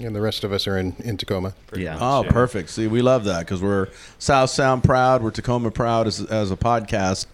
And 0.00 0.14
the 0.14 0.20
rest 0.20 0.44
of 0.44 0.52
us 0.52 0.68
are 0.68 0.78
in, 0.78 0.94
in 1.00 1.16
Tacoma. 1.16 1.54
yeah. 1.74 1.98
Oh, 2.00 2.24
perfect. 2.28 2.70
See, 2.70 2.86
we 2.86 3.02
love 3.02 3.24
that 3.24 3.40
because 3.40 3.60
we're 3.60 3.88
South 4.20 4.48
Sound 4.50 4.84
proud. 4.84 5.24
We're 5.24 5.32
Tacoma 5.32 5.72
proud 5.72 6.06
as, 6.06 6.24
as 6.24 6.52
a 6.52 6.56
podcast, 6.56 7.26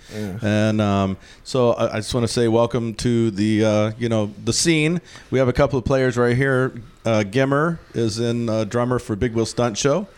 and 0.43 0.81
um, 0.81 1.19
so 1.43 1.73
I, 1.73 1.97
I 1.97 1.97
just 1.97 2.15
want 2.15 2.25
to 2.27 2.33
say 2.33 2.49
welcome 2.49 2.95
to 2.95 3.31
the 3.31 3.65
uh, 3.65 3.93
you 3.99 4.09
know 4.09 4.33
the 4.43 4.55
scene. 4.55 5.03
We 5.31 5.39
have 5.39 5.49
a 5.49 5.53
couple 5.53 5.79
of 5.79 5.85
players 5.85 6.17
right 6.17 6.35
here. 6.35 6.73
Uh, 7.05 7.23
Gimmer 7.23 7.81
is 7.93 8.19
in 8.19 8.49
uh, 8.49 8.65
drummer 8.65 8.99
for 8.99 9.15
Big 9.15 9.35
Wheel 9.35 9.45
Stunt 9.45 9.77
Show. 9.77 10.09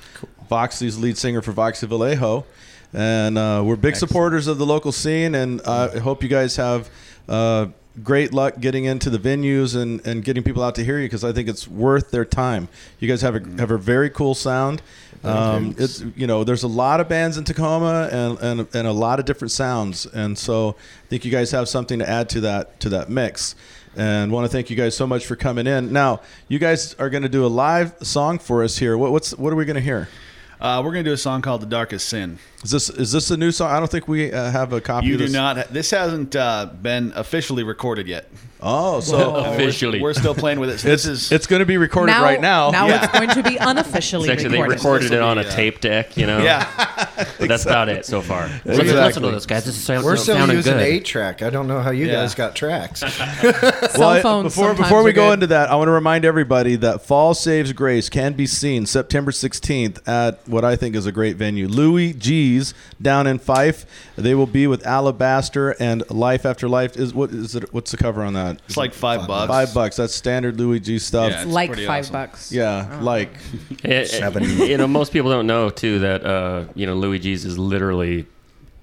Voxy's 0.48 0.96
lead 1.00 1.18
singer 1.18 1.42
for 1.42 1.52
Voxy 1.52 1.88
Vallejo, 1.88 2.46
and 2.92 3.37
uh, 3.37 3.61
we're 3.66 3.74
big 3.74 3.96
supporters 3.96 4.46
of 4.46 4.59
the 4.59 4.66
local 4.66 4.92
scene. 4.92 5.35
And 5.35 5.61
uh, 5.64 5.90
I 5.94 5.98
hope 5.98 6.22
you 6.22 6.28
guys 6.28 6.54
have. 6.56 6.88
Great 8.02 8.32
luck 8.32 8.61
getting 8.61 8.85
into 8.85 9.09
the 9.09 9.18
venues 9.18 9.80
and, 9.80 10.06
and 10.06 10.22
getting 10.22 10.42
people 10.42 10.62
out 10.62 10.74
to 10.74 10.85
hear 10.85 10.98
you 10.98 11.06
because 11.06 11.24
I 11.24 11.32
think 11.32 11.48
it's 11.48 11.66
worth 11.66 12.11
their 12.11 12.24
time. 12.24 12.68
You 12.98 13.09
guys 13.09 13.22
have 13.22 13.37
a 13.37 13.40
have 13.59 13.70
a 13.70 13.78
very 13.78 14.11
cool 14.11 14.35
sound. 14.35 14.82
Um, 15.24 15.74
it's 15.78 16.04
you 16.14 16.26
know 16.26 16.44
there's 16.44 16.62
a 16.62 16.68
lot 16.68 17.00
of 17.00 17.09
bands 17.09 17.38
in 17.38 17.44
Tacoma 17.44 18.09
and, 18.12 18.38
and 18.38 18.68
and 18.74 18.87
a 18.87 18.92
lot 18.92 19.18
of 19.18 19.24
different 19.24 19.50
sounds, 19.50 20.06
and 20.06 20.37
so 20.37 20.76
I 21.04 21.09
think 21.09 21.24
you 21.24 21.30
guys 21.30 21.50
have 21.52 21.68
something 21.68 21.98
to 21.98 22.09
add 22.09 22.28
to 22.30 22.40
that 22.42 22.78
to 22.80 22.88
that 22.90 23.09
mix. 23.09 23.54
And 23.96 24.30
want 24.30 24.44
to 24.44 24.52
thank 24.54 24.68
you 24.68 24.76
guys 24.76 24.94
so 24.94 25.06
much 25.06 25.24
for 25.24 25.37
coming 25.37 25.66
in. 25.66 25.90
Now 25.90 26.20
you 26.48 26.59
guys 26.59 26.94
are 26.94 27.09
going 27.09 27.22
to 27.22 27.30
do 27.30 27.46
a 27.46 27.48
live 27.48 27.94
song 28.02 28.38
for 28.38 28.62
us 28.62 28.76
here. 28.76 28.98
What, 28.98 29.11
what's 29.11 29.35
what 29.37 29.52
are 29.52 29.56
we 29.56 29.64
going 29.64 29.76
to 29.76 29.80
hear? 29.80 30.09
Uh, 30.61 30.83
we're 30.85 30.92
gonna 30.92 31.05
do 31.05 31.12
a 31.12 31.16
song 31.16 31.42
called 31.42 31.62
"The 31.62 31.66
Darkest 31.66 32.09
Sin." 32.09 32.38
Is 32.64 32.71
this 32.71 32.88
is 32.90 33.12
this 33.12 33.31
a 33.31 33.37
new 33.37 33.53
song? 33.53 33.71
I 33.71 33.79
don't 33.79 33.90
think 33.90 34.09
we 34.09 34.33
uh, 34.33 34.51
have 34.51 34.73
a 34.73 34.81
copy. 34.81 35.07
You 35.07 35.16
do 35.16 35.29
not. 35.29 35.69
This 35.73 35.90
hasn't 35.90 36.35
uh, 36.35 36.71
been 36.81 37.12
officially 37.14 37.62
recorded 37.62 38.07
yet. 38.07 38.31
Oh, 38.61 39.01
so 39.01 39.16
I 39.16 39.21
mean, 39.21 39.33
we're- 39.35 39.55
Officially. 39.55 40.01
we're, 40.01 40.14
still 40.14 40.35
playing 40.35 40.59
with 40.61 40.71
it. 40.71 40.79
So 40.79 40.88
it's 40.88 41.05
this 41.05 41.25
is 41.27 41.33
it's 41.33 41.47
going 41.47 41.61
to 41.61 41.66
be 41.66 41.77
recorded 41.77 42.12
now, 42.12 42.23
right 42.23 42.40
now. 42.40 42.71
Now 42.71 42.88
Yeah. 42.88 43.05
it's 43.05 43.12
going 43.12 43.29
to 43.31 43.42
be 43.42 43.57
unofficially 43.59 44.29
It's 44.31 44.33
actually, 44.42 44.57
they 44.57 44.62
recorded. 44.62 44.79
recorded 44.79 45.12
it 45.12 45.21
on 45.21 45.38
a 45.38 45.42
Yeah. 45.42 45.51
tape 45.51 45.81
deck, 45.81 46.16
you 46.16 46.27
know? 46.27 46.38
yeah. 46.38 46.66
But 47.38 47.49
that's 47.49 47.64
about 47.64 47.88
it 47.88 48.05
so 48.07 48.21
far. 48.23 48.42
Listen, 48.64 48.66
listen 48.66 48.81
Exactly. 48.88 49.23
to 49.23 49.31
this, 49.35 49.47
guys. 49.47 49.64
This 49.64 49.77
is 49.77 49.85
sound, 49.85 50.05
We're 50.05 50.16
still 50.16 50.38
using 50.53 50.75
good. 50.75 50.83
eight 50.83 51.05
track. 51.05 51.42
I 51.42 51.49
don't 51.51 51.66
know 51.66 51.81
how 51.81 51.90
you 51.90 52.07
Yeah. 52.07 52.12
guys 52.14 52.35
got 52.35 52.55
tracks. 52.55 53.01
Cell 53.01 54.09
I- 54.09 54.21
phones 54.23 54.55
before 54.55 54.75
before 54.75 55.03
we 55.03 55.12
go 55.12 55.29
good. 55.29 55.35
into 55.35 55.47
that, 55.49 55.71
I 55.71 55.75
want 55.77 55.88
to 55.88 55.92
remind 55.92 56.25
everybody 56.25 56.77
that 56.77 57.03
Fall 57.03 57.35
Saves 57.35 57.73
Grace 57.73 58.09
can 58.09 58.33
be 58.35 58.47
seen 58.47 58.87
September 58.87 59.31
16th 59.31 60.07
at 60.09 60.40
what 60.47 60.64
I 60.64 60.77
think 60.77 60.95
is 60.97 61.07
a 61.07 61.12
great 61.12 61.37
venue, 61.37 61.69
Louie 61.69 62.12
G's 62.12 62.75
down 63.01 63.27
in 63.27 63.38
Fife. 63.38 63.85
They 64.16 64.35
will 64.35 64.47
be 64.47 64.66
with 64.66 64.87
Alabaster 64.87 65.71
and 65.81 66.09
Life 66.11 66.45
After 66.47 66.69
Life. 66.69 66.97
Is 66.97 67.12
what 67.14 67.31
is 67.31 67.55
it? 67.55 67.73
What's 67.73 67.90
the 67.90 67.97
cover 67.97 68.23
on 68.23 68.33
that? 68.35 68.45
It's 68.66 68.76
like 68.76 68.92
five 68.94 69.26
bucks. 69.26 69.48
Five 69.48 69.74
bucks. 69.74 69.96
That's 69.96 70.14
standard 70.14 70.59
Louie 70.59 70.80
G 70.80 70.98
stuff. 70.98 71.30
Yeah. 71.30 71.37
Yeah, 71.38 71.42
It's 71.44 71.52
like 71.52 71.70
pretty 71.70 71.87
five 71.87 72.04
awesome. 72.04 72.12
bucks. 72.12 72.52
Yeah, 72.52 72.98
like 73.02 73.30
Eh, 73.85 73.88
eh, 73.92 74.04
Seven. 74.04 74.42
You 74.68 74.76
know, 74.78 74.87
most 74.87 75.12
people 75.12 75.30
don't 75.30 75.46
know 75.46 75.70
too 75.70 75.98
that 76.00 76.24
uh, 76.24 76.64
you 76.74 76.87
know 76.87 76.94
Louie 76.94 77.18
G's 77.18 77.44
is 77.44 77.59
literally 77.59 78.26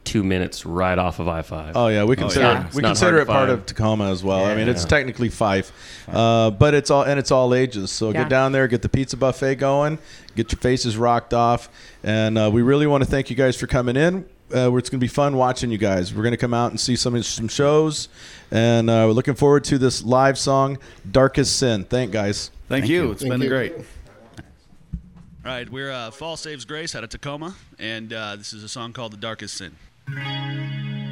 two 0.05 0.21
minutes 0.21 0.65
right 0.65 0.97
off 0.97 1.19
of 1.19 1.29
I 1.29 1.41
five. 1.43 1.77
Oh 1.77 1.87
yeah, 1.87 2.03
we 2.03 2.17
consider 2.17 2.43
yeah. 2.45 2.65
It's 2.67 2.75
we 2.75 2.81
not 2.81 2.89
consider 2.89 3.11
hard 3.11 3.21
it 3.21 3.25
to 3.25 3.31
part 3.31 3.47
find. 3.49 3.59
of 3.59 3.65
Tacoma 3.65 4.11
as 4.11 4.21
well. 4.23 4.43
I 4.45 4.53
mean, 4.53 4.67
it's 4.67 4.83
technically 4.83 5.29
Fife, 5.29 5.71
uh, 6.11 6.51
but 6.51 6.73
it's 6.73 6.91
all 6.91 7.03
and 7.03 7.17
it's 7.17 7.31
all 7.31 7.53
ages. 7.53 7.89
So 7.91 8.09
Yeah. 8.09 8.23
get 8.23 8.29
down 8.29 8.51
there, 8.51 8.67
get 8.67 8.81
the 8.81 8.89
pizza 8.89 9.15
buffet 9.15 9.55
going, 9.55 9.97
get 10.35 10.51
your 10.51 10.59
faces 10.59 10.97
rocked 10.97 11.33
off, 11.33 11.69
and 12.03 12.37
uh, 12.37 12.49
we 12.51 12.61
really 12.61 12.85
want 12.85 13.03
to 13.03 13.09
thank 13.09 13.29
you 13.29 13.37
guys 13.37 13.55
for 13.55 13.65
coming 13.65 13.95
in. 13.95 14.25
Uh, 14.53 14.75
it's 14.75 14.89
going 14.89 14.99
to 14.99 15.03
be 15.03 15.07
fun 15.07 15.35
watching 15.35 15.71
you 15.71 15.77
guys. 15.77 16.13
We're 16.13 16.23
going 16.23 16.31
to 16.31 16.37
come 16.37 16.53
out 16.53 16.71
and 16.71 16.79
see 16.79 16.95
some 16.95 17.21
some 17.23 17.47
shows, 17.47 18.09
and 18.51 18.89
uh, 18.89 19.05
we're 19.07 19.13
looking 19.13 19.35
forward 19.35 19.63
to 19.65 19.77
this 19.77 20.03
live 20.03 20.37
song, 20.37 20.77
"Darkest 21.09 21.57
Sin." 21.57 21.83
Thank 21.85 22.11
guys. 22.11 22.51
Thank, 22.69 22.87
you. 22.87 23.11
It's 23.11 23.21
Thank 23.21 23.33
been 23.33 23.41
you. 23.41 23.49
great. 23.49 23.73
All 23.75 25.51
right, 25.51 25.69
we're 25.69 25.91
uh, 25.91 26.11
Fall 26.11 26.37
Saves 26.37 26.65
Grace 26.65 26.95
out 26.95 27.03
of 27.03 27.09
Tacoma, 27.09 27.55
and 27.77 28.13
uh, 28.13 28.35
this 28.35 28.53
is 28.53 28.63
a 28.63 28.69
song 28.69 28.93
called 28.93 29.13
"The 29.13 29.17
Darkest 29.17 29.55
Sin." 29.55 31.02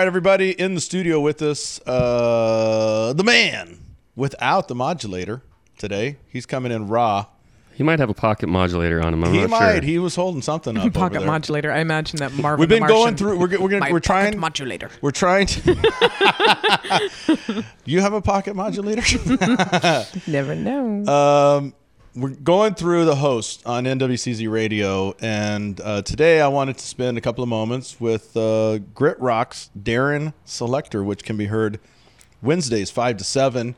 Right, 0.00 0.06
everybody 0.06 0.58
in 0.58 0.74
the 0.74 0.80
studio 0.80 1.20
with 1.20 1.42
us, 1.42 1.78
uh, 1.86 3.12
the 3.14 3.22
man 3.22 3.78
without 4.16 4.68
the 4.68 4.74
modulator 4.74 5.42
today. 5.76 6.16
He's 6.26 6.46
coming 6.46 6.72
in 6.72 6.88
raw. 6.88 7.26
He 7.74 7.82
might 7.82 7.98
have 7.98 8.10
a 8.10 8.14
pocket 8.14 8.48
modulator 8.48 9.02
on 9.02 9.14
him. 9.14 9.24
I'm 9.24 9.32
he 9.32 9.40
not 9.42 9.50
might. 9.50 9.72
sure. 9.72 9.80
He 9.82 9.98
was 9.98 10.14
holding 10.14 10.42
something 10.42 10.76
up. 10.76 10.84
over 10.84 10.90
Pocket 10.90 11.18
there. 11.20 11.26
modulator. 11.26 11.72
I 11.72 11.80
imagine 11.80 12.18
that 12.18 12.32
Marvin. 12.32 12.60
We've 12.60 12.68
the 12.68 12.78
been 12.78 12.88
going 12.88 13.16
through. 13.16 13.38
We're, 13.38 13.60
we're 13.60 13.68
gonna. 13.68 13.80
My 13.80 13.92
we're 13.92 14.00
trying. 14.00 14.38
modulator. 14.38 14.90
We're 15.02 15.10
trying 15.10 15.46
to. 15.46 17.64
you 17.84 18.00
have 18.00 18.12
a 18.14 18.22
pocket 18.22 18.56
modulator. 18.56 19.02
Never 20.26 20.54
know. 20.54 21.06
Um, 21.06 21.74
we're 22.14 22.30
going 22.30 22.74
through 22.74 23.04
the 23.04 23.16
host 23.16 23.64
on 23.66 23.84
NWCZ 23.84 24.50
Radio, 24.50 25.14
and 25.20 25.80
uh, 25.80 26.02
today 26.02 26.40
I 26.40 26.48
wanted 26.48 26.76
to 26.78 26.84
spend 26.84 27.16
a 27.16 27.20
couple 27.20 27.44
of 27.44 27.48
moments 27.48 28.00
with 28.00 28.36
uh, 28.36 28.78
Grit 28.94 29.18
Rock's 29.20 29.70
Darren 29.80 30.32
Selector, 30.44 31.04
which 31.04 31.22
can 31.22 31.36
be 31.36 31.46
heard 31.46 31.78
Wednesdays 32.42 32.90
five 32.90 33.16
to 33.18 33.24
seven. 33.24 33.76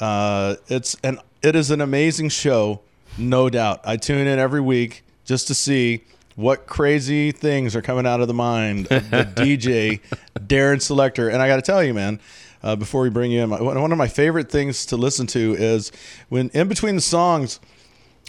Uh, 0.00 0.56
it's 0.68 0.96
an 1.04 1.18
it 1.42 1.54
is 1.54 1.70
an 1.70 1.80
amazing 1.82 2.30
show, 2.30 2.80
no 3.18 3.50
doubt. 3.50 3.80
I 3.84 3.98
tune 3.98 4.26
in 4.26 4.38
every 4.38 4.62
week 4.62 5.04
just 5.24 5.46
to 5.48 5.54
see 5.54 6.04
what 6.36 6.66
crazy 6.66 7.32
things 7.32 7.76
are 7.76 7.82
coming 7.82 8.06
out 8.06 8.20
of 8.20 8.28
the 8.28 8.34
mind 8.34 8.90
of 8.90 9.10
the 9.10 9.24
DJ 9.36 10.00
Darren 10.38 10.80
Selector, 10.80 11.28
and 11.28 11.42
I 11.42 11.48
got 11.48 11.56
to 11.56 11.62
tell 11.62 11.82
you, 11.82 11.92
man. 11.92 12.20
Uh, 12.62 12.74
before 12.74 13.02
we 13.02 13.10
bring 13.10 13.30
you 13.30 13.42
in, 13.42 13.50
my, 13.50 13.60
one 13.60 13.78
one 13.78 13.92
of 13.92 13.98
my 13.98 14.08
favorite 14.08 14.50
things 14.50 14.86
to 14.86 14.96
listen 14.96 15.26
to 15.26 15.54
is 15.58 15.92
when 16.30 16.48
in 16.54 16.66
between 16.66 16.94
the 16.94 17.02
songs, 17.02 17.60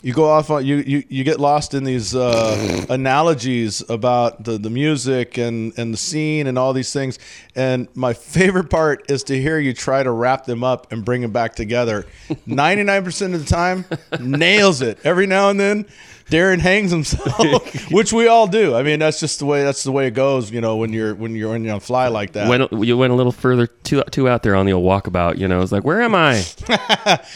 you 0.03 0.13
go 0.13 0.25
off 0.25 0.49
on 0.49 0.65
you 0.65 0.77
you, 0.77 1.03
you 1.10 1.23
get 1.23 1.39
lost 1.39 1.73
in 1.73 1.84
these 1.84 2.15
uh, 2.15 2.86
analogies 2.89 3.84
about 3.89 4.43
the, 4.43 4.58
the 4.58 4.69
music 4.69 5.38
and, 5.38 5.77
and 5.77 5.93
the 5.93 5.97
scene 5.97 6.47
and 6.47 6.58
all 6.58 6.73
these 6.73 6.93
things 6.93 7.17
and 7.55 7.88
my 7.95 8.13
favorite 8.13 8.69
part 8.69 9.10
is 9.10 9.23
to 9.23 9.39
hear 9.39 9.58
you 9.58 9.73
try 9.73 10.03
to 10.03 10.12
wrap 10.12 10.45
them 10.45 10.63
up 10.63 10.91
and 10.91 11.03
bring 11.03 11.21
them 11.21 11.31
back 11.31 11.55
together 11.55 12.05
99% 12.47 13.34
of 13.34 13.45
the 13.45 13.49
time 13.49 13.86
nails 14.19 14.81
it 14.81 14.99
every 15.03 15.27
now 15.27 15.49
and 15.49 15.60
then 15.60 15.86
Darren 16.29 16.58
hangs 16.58 16.89
himself, 16.89 17.91
which 17.91 18.12
we 18.12 18.27
all 18.27 18.47
do. 18.47 18.73
I 18.73 18.81
mean, 18.81 18.97
that's 18.97 19.19
just 19.19 19.38
the 19.38 19.45
way. 19.45 19.63
That's 19.63 19.84
the 19.84 19.91
way 19.91 20.08
it 20.08 20.15
goes. 20.15 20.49
You 20.49 20.60
know, 20.60 20.77
when 20.77 20.91
you're 20.91 21.13
when 21.13 21.36
you're 21.36 21.51
when 21.51 21.63
you're 21.63 21.75
on 21.75 21.79
fly 21.79 22.08
like 22.08 22.31
that. 22.31 22.49
Went, 22.49 22.71
you 22.71 22.97
went 22.97 23.13
a 23.13 23.15
little 23.15 23.31
further, 23.31 23.67
too, 23.67 24.01
too 24.10 24.27
out 24.27 24.41
there 24.41 24.55
on 24.55 24.65
the 24.65 24.73
old 24.73 24.84
walkabout. 24.84 25.38
You 25.38 25.47
know, 25.47 25.62
it's 25.62 25.71
like, 25.71 25.84
where 25.84 26.01
am 26.01 26.15
I? 26.15 26.43
but 26.67 27.27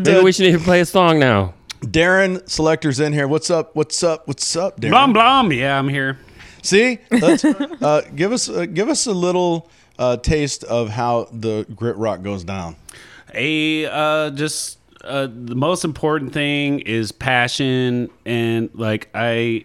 Maybe 0.00 0.12
uh, 0.12 0.22
we 0.22 0.32
should 0.32 0.46
need 0.46 0.58
to 0.58 0.64
play 0.64 0.80
a 0.80 0.86
song 0.86 1.18
now. 1.18 1.52
Darren 1.80 2.48
Selector's 2.48 3.00
in 3.00 3.12
here. 3.12 3.28
What's 3.28 3.50
up? 3.50 3.76
What's 3.76 4.02
up? 4.02 4.26
What's 4.26 4.56
up, 4.56 4.80
Darren? 4.80 4.90
Blum 4.90 5.12
blum. 5.12 5.52
Yeah, 5.52 5.78
I'm 5.78 5.88
here. 5.88 6.18
See, 6.62 6.98
Let's, 7.10 7.44
uh, 7.44 8.02
give 8.14 8.32
us 8.32 8.48
uh, 8.48 8.66
give 8.66 8.88
us 8.88 9.06
a 9.06 9.12
little 9.12 9.70
uh, 9.98 10.16
taste 10.16 10.64
of 10.64 10.90
how 10.90 11.28
the 11.32 11.66
grit 11.74 11.96
rock 11.96 12.22
goes 12.22 12.44
down. 12.44 12.76
A 13.32 13.86
uh, 13.86 14.30
just 14.30 14.78
uh, 15.04 15.28
the 15.30 15.54
most 15.54 15.84
important 15.84 16.32
thing 16.32 16.80
is 16.80 17.12
passion 17.12 18.10
and 18.26 18.70
like 18.74 19.08
I. 19.14 19.64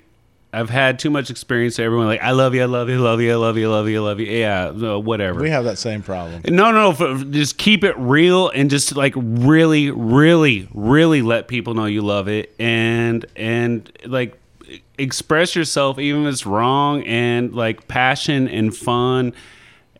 I've 0.53 0.69
had 0.69 0.99
too 0.99 1.09
much 1.09 1.31
experience. 1.31 1.79
Everyone 1.79 2.05
like, 2.05 2.21
I 2.21 2.29
love 2.31 2.53
you, 2.53 2.61
I 2.61 2.65
love 2.65 2.87
you, 2.87 2.97
I 2.97 2.99
love 2.99 3.19
you, 3.19 3.31
I 3.31 3.35
love 3.35 3.57
you, 3.57 3.67
I 3.67 3.71
love 3.71 3.89
you, 3.89 3.97
I 3.97 4.05
love 4.05 4.19
you. 4.19 4.27
Yeah, 4.27 4.69
whatever. 4.97 5.41
We 5.41 5.49
have 5.49 5.63
that 5.63 5.79
same 5.79 6.03
problem. 6.03 6.43
No, 6.47 6.71
no, 6.71 6.91
f- 6.91 7.27
just 7.31 7.57
keep 7.57 7.83
it 7.83 7.97
real 7.97 8.49
and 8.49 8.69
just 8.69 8.95
like 8.95 9.13
really, 9.17 9.89
really, 9.89 10.69
really 10.71 11.23
let 11.23 11.47
people 11.47 11.73
know 11.73 11.85
you 11.85 12.03
love 12.03 12.27
it 12.27 12.53
and 12.59 13.25
and 13.35 13.91
like 14.05 14.39
express 14.99 15.55
yourself 15.55 15.97
even 15.97 16.25
if 16.25 16.33
it's 16.33 16.45
wrong 16.45 17.03
and 17.03 17.53
like 17.53 17.87
passion 17.87 18.47
and 18.47 18.75
fun 18.75 19.33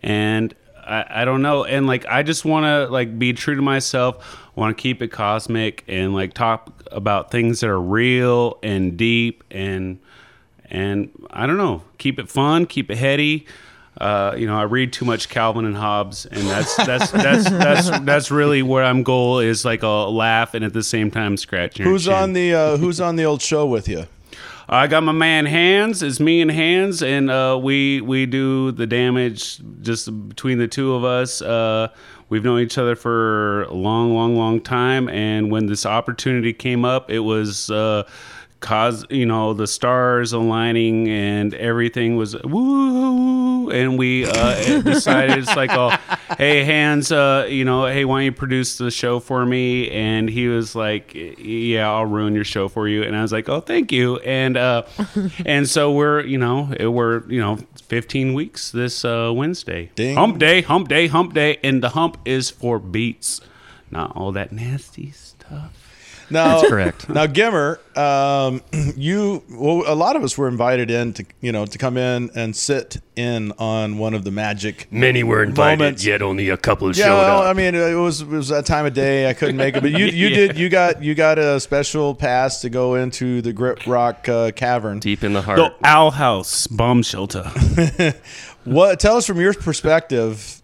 and 0.04 0.54
I, 0.86 1.06
I 1.10 1.26
don't 1.26 1.42
know 1.42 1.64
and 1.64 1.88
like 1.88 2.06
I 2.06 2.22
just 2.22 2.46
want 2.46 2.66
to 2.66 2.92
like 2.92 3.18
be 3.18 3.34
true 3.34 3.56
to 3.56 3.62
myself. 3.64 4.40
Want 4.56 4.78
to 4.78 4.80
keep 4.80 5.02
it 5.02 5.08
cosmic 5.08 5.84
and 5.88 6.14
like 6.14 6.36
talk 6.36 6.72
about 6.92 7.32
things 7.32 7.62
that 7.62 7.72
are 7.72 7.82
real 7.82 8.60
and 8.62 8.96
deep 8.96 9.44
and 9.50 9.98
and 10.70 11.10
I 11.30 11.46
don't 11.48 11.58
know, 11.58 11.84
keep 11.98 12.20
it 12.20 12.30
fun, 12.30 12.66
keep 12.66 12.90
it 12.92 12.98
heady. 12.98 13.46
Uh, 14.00 14.34
you 14.36 14.48
know, 14.48 14.58
I 14.58 14.64
read 14.64 14.92
too 14.92 15.06
much 15.06 15.30
Calvin 15.30 15.66
and 15.66 15.76
Hobbes, 15.76 16.26
and 16.26 16.42
that's 16.48 16.76
that's 16.78 17.12
that's 17.12 17.50
that's 17.50 18.00
that's 18.00 18.32
really 18.32 18.64
where 18.64 18.84
I'm 18.84 19.04
goal 19.04 19.40
is 19.40 19.66
like 19.66 19.84
a 19.84 19.88
laugh 19.88 20.54
and 20.56 20.66
at 20.66 20.74
the 20.74 20.84
same 20.84 21.12
time 21.12 21.38
scratch 21.38 21.78
your 21.78 21.88
Who's 21.88 22.06
chin. 22.06 22.14
on 22.14 22.34
the 22.34 22.54
uh, 22.54 22.78
Who's 22.78 23.00
on 23.00 23.16
the 23.18 23.24
old 23.26 23.42
show 23.42 23.66
with 23.66 23.88
you? 23.88 24.08
I 24.70 24.88
got 24.88 25.04
my 25.04 25.12
man 25.12 25.46
Hands. 25.46 26.02
It's 26.02 26.20
me 26.20 26.42
and 26.42 26.50
Hands, 26.50 27.04
and 27.04 27.30
uh, 27.30 27.60
we 27.62 28.02
we 28.02 28.26
do 28.26 28.72
the 28.72 28.88
damage 28.88 29.62
just 29.82 30.08
between 30.30 30.58
the 30.58 30.68
two 30.68 30.96
of 30.96 31.04
us. 31.04 31.42
Uh, 31.42 31.90
we've 32.30 32.44
known 32.44 32.62
each 32.62 32.78
other 32.80 32.96
for 32.96 33.64
a 33.64 33.74
long, 33.74 34.16
long, 34.16 34.36
long 34.36 34.60
time, 34.60 35.08
and 35.10 35.52
when 35.52 35.68
this 35.68 35.86
opportunity 35.86 36.52
came 36.54 36.84
up, 36.84 37.12
it 37.12 37.20
was. 37.20 37.70
Uh, 37.70 38.08
Cause 38.64 39.06
you 39.10 39.26
know 39.26 39.54
the 39.54 39.68
stars 39.68 40.32
aligning 40.32 41.10
and 41.10 41.54
everything 41.54 42.16
was 42.16 42.34
woo, 42.44 43.70
and 43.70 43.98
we 43.98 44.26
uh, 44.26 44.82
decided 44.82 45.38
it's 45.40 45.54
like, 45.54 45.72
oh, 45.74 45.94
hey, 46.38 46.64
hands, 46.64 47.12
uh, 47.12 47.46
you 47.50 47.66
know, 47.66 47.88
hey, 47.88 48.06
why 48.06 48.20
don't 48.20 48.24
you 48.24 48.32
produce 48.32 48.78
the 48.78 48.90
show 48.90 49.20
for 49.20 49.46
me? 49.46 49.92
And 49.92 50.30
he 50.30 50.48
was 50.48 50.76
like, 50.76 51.14
yeah, 51.14 51.92
I'll 51.92 52.06
ruin 52.06 52.36
your 52.36 52.46
show 52.46 52.70
for 52.70 52.88
you. 52.88 53.04
And 53.04 53.18
I 53.18 53.22
was 53.22 53.34
like, 53.34 53.50
oh, 53.50 53.60
thank 53.60 53.92
you. 53.92 54.20
And 54.20 54.56
uh, 54.56 54.84
and 55.46 55.68
so 55.68 55.92
we're 55.92 56.22
you 56.22 56.38
know 56.38 56.74
we're 56.80 57.30
you 57.30 57.42
know 57.42 57.58
15 57.84 58.34
weeks 58.34 58.72
this 58.72 59.04
uh, 59.04 59.34
Wednesday, 59.36 59.92
Ding. 59.96 60.16
hump 60.16 60.40
day, 60.40 60.62
hump 60.62 60.88
day, 60.88 61.08
hump 61.08 61.34
day, 61.34 61.58
and 61.66 61.84
the 61.84 61.90
hump 61.90 62.18
is 62.24 62.50
for 62.50 62.80
beats, 62.80 63.42
not 63.92 64.16
all 64.16 64.32
that 64.32 64.54
nasty 64.54 65.12
stuff. 65.12 65.83
Now, 66.34 66.58
That's 66.58 66.70
correct. 66.70 67.10
Now, 67.14 67.28
Gimmer, 67.28 67.78
um, 67.98 68.62
you 68.98 69.44
well, 69.52 69.84
a 69.86 69.96
lot 69.96 70.16
of 70.16 70.24
us 70.24 70.38
were 70.38 70.48
invited 70.48 70.90
in 70.92 71.14
to 71.14 71.26
you 71.42 71.52
know 71.52 71.66
to 71.66 71.78
come 71.78 71.96
in 71.98 72.32
and 72.36 72.56
sit 72.56 72.98
in 73.16 73.52
on 73.60 73.98
one 74.00 74.14
of 74.14 74.24
the 74.24 74.32
magic. 74.32 74.88
Many 74.92 75.24
were 75.24 75.44
invited, 75.44 75.80
Moments. 75.80 76.04
yet 76.06 76.22
only 76.22 76.50
a 76.50 76.58
couple 76.58 76.88
Yeah, 76.96 77.06
showed 77.06 77.18
well, 77.18 77.42
up. 77.44 77.46
I 77.46 77.54
mean, 77.54 77.76
it 77.76 77.94
was 77.96 78.22
it 78.22 78.28
was 78.28 78.48
that 78.50 78.66
time 78.66 78.86
of 78.86 78.94
day. 78.94 79.30
I 79.30 79.34
couldn't 79.34 79.58
make 79.58 79.76
it, 79.76 79.82
but 79.82 79.92
you 79.92 80.06
you 80.22 80.28
Yeah. 80.30 80.36
did. 80.36 80.58
You 80.58 80.70
got 80.70 81.04
you 81.04 81.14
got 81.16 81.38
a 81.38 81.60
special 81.60 82.16
pass 82.16 82.62
to 82.62 82.70
go 82.70 82.96
into 82.96 83.42
the 83.42 83.54
Grit 83.54 83.86
Rock 83.86 84.28
uh, 84.28 84.52
Cavern. 84.52 85.00
Deep 85.00 85.24
in 85.24 85.34
the 85.34 85.42
heart. 85.44 85.58
The 85.58 85.74
Owl 85.88 86.12
House 86.12 86.68
bomb 86.68 87.04
shelter. 87.04 87.50
What? 88.66 89.00
Tell 89.02 89.18
us 89.18 89.28
from 89.28 89.42
your 89.42 89.54
perspective. 89.54 90.62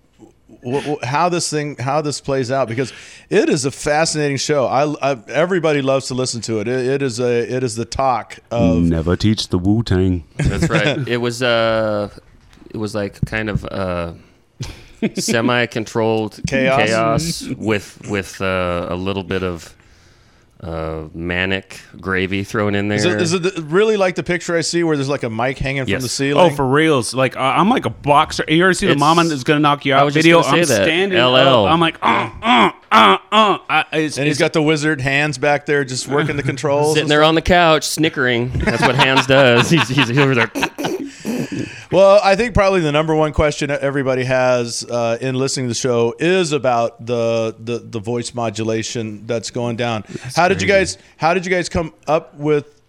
Wh- 0.63 0.83
wh- 0.83 1.03
How 1.03 1.29
this 1.29 1.49
thing, 1.49 1.75
how 1.77 2.01
this 2.01 2.21
plays 2.21 2.51
out, 2.51 2.67
because 2.67 2.93
it 3.29 3.49
is 3.49 3.65
a 3.65 3.71
fascinating 3.71 4.37
show. 4.37 4.65
I, 4.67 5.11
I 5.11 5.17
everybody 5.29 5.81
loves 5.81 6.07
to 6.07 6.13
listen 6.13 6.41
to 6.41 6.59
it. 6.59 6.67
it. 6.67 6.85
It 6.87 7.01
is 7.01 7.19
a, 7.19 7.51
it 7.55 7.63
is 7.63 7.75
the 7.75 7.85
talk 7.85 8.39
of 8.51 8.77
Never 8.83 9.15
teach 9.15 9.47
the 9.49 9.57
Wu 9.57 9.83
Tang. 9.83 10.23
That's 10.37 10.69
right. 10.69 11.07
it 11.07 11.17
was 11.17 11.41
uh, 11.43 12.09
it 12.69 12.77
was 12.77 12.93
like 12.95 13.19
kind 13.25 13.49
of 13.49 13.65
uh, 13.65 14.13
semi-controlled 15.15 16.39
Chaos? 16.47 16.87
chaos 16.87 17.43
with 17.57 18.01
with 18.09 18.41
uh, 18.41 18.87
a 18.89 18.95
little 18.95 19.23
bit 19.23 19.43
of 19.43 19.75
uh, 20.61 21.07
manic 21.13 21.79
gravy 22.01 22.43
thrown 22.43 22.75
in 22.75 22.89
there. 22.89 22.97
Is 22.97 23.05
it, 23.05 23.21
is 23.21 23.33
it 23.33 23.57
really 23.63 23.95
like 23.97 24.15
the 24.15 24.23
picture 24.23 24.57
I 24.57 24.61
see 24.61 24.83
where 24.83 24.97
there's 24.97 25.07
like 25.09 25.23
a 25.23 25.29
mic 25.29 25.57
hanging 25.57 25.85
from 25.85 26.01
the 26.01 26.09
ceiling? 26.09 26.51
Oh, 26.51 26.55
for 26.55 26.67
reals! 26.67 27.13
Like 27.13 27.37
uh, 27.37 27.39
I'm 27.39 27.69
like 27.69 27.85
a 27.85 27.89
boxer. 27.89 28.43
You 28.47 28.63
ever 28.63 28.73
see 28.73 28.85
the 28.87 28.91
It's- 28.93 28.99
mama 28.99 29.23
that's 29.23 29.43
gonna 29.43 29.59
knock 29.61 29.85
you 29.85 29.93
I 29.93 29.99
out 29.99 30.05
was 30.05 30.13
just 30.15 30.25
video? 30.25 30.41
gonna 30.41 30.57
I'm 30.57 30.65
say 30.65 30.77
that. 30.77 30.83
standing. 30.83 31.17
LL. 31.17 31.35
up. 31.65 31.71
I'm 31.71 31.79
like, 31.79 31.97
uh, 32.01 32.29
uh, 32.41 32.71
uh, 32.91 33.17
uh. 33.31 33.57
I, 33.69 33.85
it's, 33.93 34.17
and 34.17 34.27
he's 34.27 34.35
it's- 34.35 34.39
got 34.39 34.53
the 34.53 34.61
wizard 34.61 34.99
hands 34.99 35.37
back 35.37 35.65
there 35.65 35.85
just 35.85 36.07
working 36.07 36.35
the 36.35 36.43
controls. 36.43 36.93
Sitting 36.95 37.07
there 37.09 37.23
on 37.23 37.35
the 37.35 37.41
couch, 37.41 37.85
snickering. 37.85 38.49
That's 38.49 38.81
what 38.81 38.95
hands 38.95 39.27
does. 39.27 39.69
He's, 39.69 39.87
he's 39.87 40.17
over 40.17 40.35
there. 40.35 40.51
Well, 41.91 42.19
I 42.23 42.35
think 42.35 42.53
probably 42.53 42.81
the 42.81 42.91
number 42.91 43.15
one 43.15 43.33
question 43.33 43.71
everybody 43.71 44.23
has 44.23 44.83
uh, 44.83 45.17
in 45.19 45.35
listening 45.35 45.65
to 45.65 45.69
the 45.69 45.75
show 45.75 46.15
is 46.19 46.51
about 46.51 47.05
the 47.05 47.55
the, 47.59 47.79
the 47.79 47.99
voice 47.99 48.33
modulation 48.33 49.25
that's 49.27 49.51
going 49.51 49.75
down. 49.75 50.03
how 50.35 50.47
did 50.47 50.61
you 50.61 50.67
guys 50.67 50.97
How 51.17 51.33
did 51.33 51.45
you 51.45 51.51
guys 51.51 51.69
come 51.69 51.93
up 52.07 52.35
with 52.35 52.79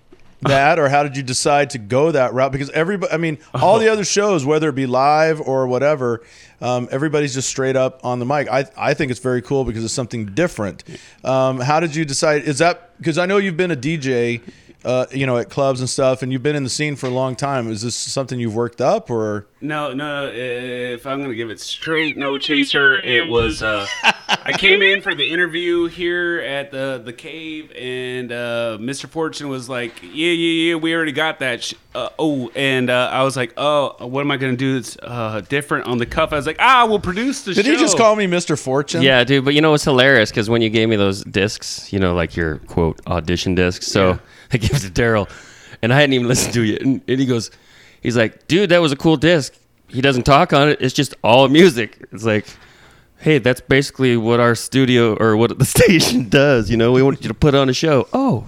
that, 0.43 0.79
or 0.79 0.89
how 0.89 1.03
did 1.03 1.17
you 1.17 1.23
decide 1.23 1.71
to 1.71 1.79
go 1.79 2.13
that 2.13 2.33
route? 2.33 2.53
Because 2.53 2.71
everybody, 2.71 3.13
I 3.13 3.19
mean, 3.19 3.39
all 3.55 3.79
the 3.79 3.89
other 3.89 4.05
shows, 4.05 4.45
whether 4.45 4.69
it 4.71 4.75
be 4.75 4.87
live 4.87 5.41
or 5.41 5.67
whatever, 5.67 6.23
um, 6.61 6.89
everybody's 6.91 7.35
just 7.35 7.49
straight 7.49 7.77
up 7.77 8.05
on 8.05 8.19
the 8.19 8.27
mic. 8.27 8.49
I 8.49 8.65
I 8.77 8.95
think 8.95 9.11
it's 9.11 9.21
very 9.21 9.43
cool 9.43 9.65
because 9.65 9.85
it's 9.85 9.95
something 9.95 10.27
different. 10.27 10.85
Um, 11.25 11.61
how 11.61 11.81
did 11.81 11.95
you 11.95 12.05
decide? 12.05 12.43
Is 12.45 12.59
that 12.59 12.97
because 12.99 13.19
I 13.19 13.27
know 13.27 13.37
you've 13.37 13.57
been 13.57 13.71
a 13.71 13.77
DJ? 13.77 14.41
Uh, 14.85 15.05
you 15.13 15.27
know, 15.27 15.37
at 15.37 15.51
clubs 15.51 15.81
and 15.81 15.91
stuff, 15.91 16.23
and 16.23 16.33
you've 16.33 16.43
been 16.43 16.57
in 16.57 16.65
the 16.65 16.71
scene 16.71 16.97
for 16.97 17.07
a 17.07 17.11
long 17.11 17.37
time. 17.37 17.71
Is 17.71 17.83
this 17.83 17.95
something 17.95 18.41
you've 18.41 18.55
worked 18.55 18.81
up, 18.81 19.11
or 19.11 19.47
No, 19.61 19.93
no. 19.93 20.31
If 20.33 21.07
I'm 21.07 21.21
gonna 21.21 21.35
give 21.35 21.51
it 21.51 21.61
straight, 21.61 22.17
no 22.17 22.39
chaser. 22.39 22.97
It 22.99 23.29
was. 23.29 23.63
Uh, 23.63 23.87
I 24.03 24.15
I 24.43 24.53
came 24.53 24.81
in 24.81 25.03
for 25.03 25.15
the 25.15 25.31
interview 25.31 25.87
here 25.87 26.41
at 26.41 26.71
the 26.71 27.01
the 27.05 27.13
cave, 27.13 27.71
and 27.73 28.33
uh, 28.33 28.79
Mr. 28.81 29.07
Fortune 29.07 29.49
was 29.49 29.69
like, 29.69 30.03
"Yeah, 30.03 30.31
yeah, 30.31 30.71
yeah, 30.71 30.75
we 30.77 30.95
already 30.95 31.13
got 31.13 31.41
that." 31.41 31.63
Sh- 31.63 31.75
uh, 31.95 32.09
oh, 32.19 32.51
and 32.55 32.89
uh, 32.89 33.11
I 33.13 33.23
was 33.23 33.37
like, 33.37 33.53
"Oh, 33.57 33.97
what 34.07 34.23
am 34.23 34.31
I 34.31 34.39
gonna 34.39 34.57
do 34.57 34.75
that's 34.75 34.97
uh, 35.03 35.43
different 35.49 35.87
on 35.87 35.99
the 35.99 36.07
cuff?" 36.07 36.33
I 36.33 36.37
was 36.37 36.47
like, 36.47 36.57
"Ah, 36.59 36.87
we'll 36.89 37.01
produce 37.01 37.43
the 37.43 37.53
Did 37.53 37.67
show." 37.67 37.73
he 37.73 37.77
just 37.79 37.99
call 37.99 38.17
me 38.17 38.27
Mr. 38.27 38.59
Fortune? 38.59 39.03
Yeah, 39.03 39.25
dude. 39.25 39.45
But 39.45 39.55
you 39.55 39.61
know 39.61 39.75
it's 39.75 39.85
hilarious? 39.85 40.31
Because 40.31 40.49
when 40.49 40.63
you 40.63 40.71
gave 40.71 40.89
me 40.89 40.97
those 40.97 41.23
discs, 41.25 41.93
you 41.93 41.99
know, 41.99 42.15
like 42.15 42.35
your 42.35 42.59
quote 42.61 43.01
audition 43.07 43.55
discs, 43.55 43.87
so 43.87 44.19
I 44.53 44.59
gave 44.59 44.73
it 44.75 44.81
to 44.81 44.91
Daryl, 44.91 45.29
and 45.83 45.93
I 45.93 46.01
hadn't 46.01 46.13
even 46.15 46.29
listened 46.29 46.55
to 46.55 46.63
it, 46.75 46.83
and, 46.83 47.01
and 47.09 47.21
he 47.21 47.27
goes, 47.27 47.51
he's 48.03 48.17
like, 48.17 48.47
"Dude, 48.49 48.71
that 48.71 48.79
was 48.81 48.93
a 48.93 48.97
cool 48.97 49.17
disc. 49.17 49.55
He 49.89 50.01
doesn't 50.01 50.25
talk 50.25 50.53
on 50.53 50.69
it. 50.69 50.79
It's 50.81 50.95
just 50.95 51.15
all 51.23 51.49
music. 51.49 51.99
It's 52.13 52.25
like, 52.25 52.47
hey, 53.19 53.39
that's 53.39 53.61
basically 53.61 54.17
what 54.17 54.39
our 54.41 54.55
studio 54.55 55.15
or 55.17 55.37
what 55.37 55.59
the 55.59 55.65
station 55.77 56.29
does. 56.29 56.71
You 56.71 56.77
know, 56.77 56.93
we 56.93 57.03
want 57.03 57.23
you 57.23 57.29
to 57.29 57.35
put 57.35 57.55
on 57.55 57.69
a 57.69 57.73
show. 57.73 58.07
Oh, 58.13 58.47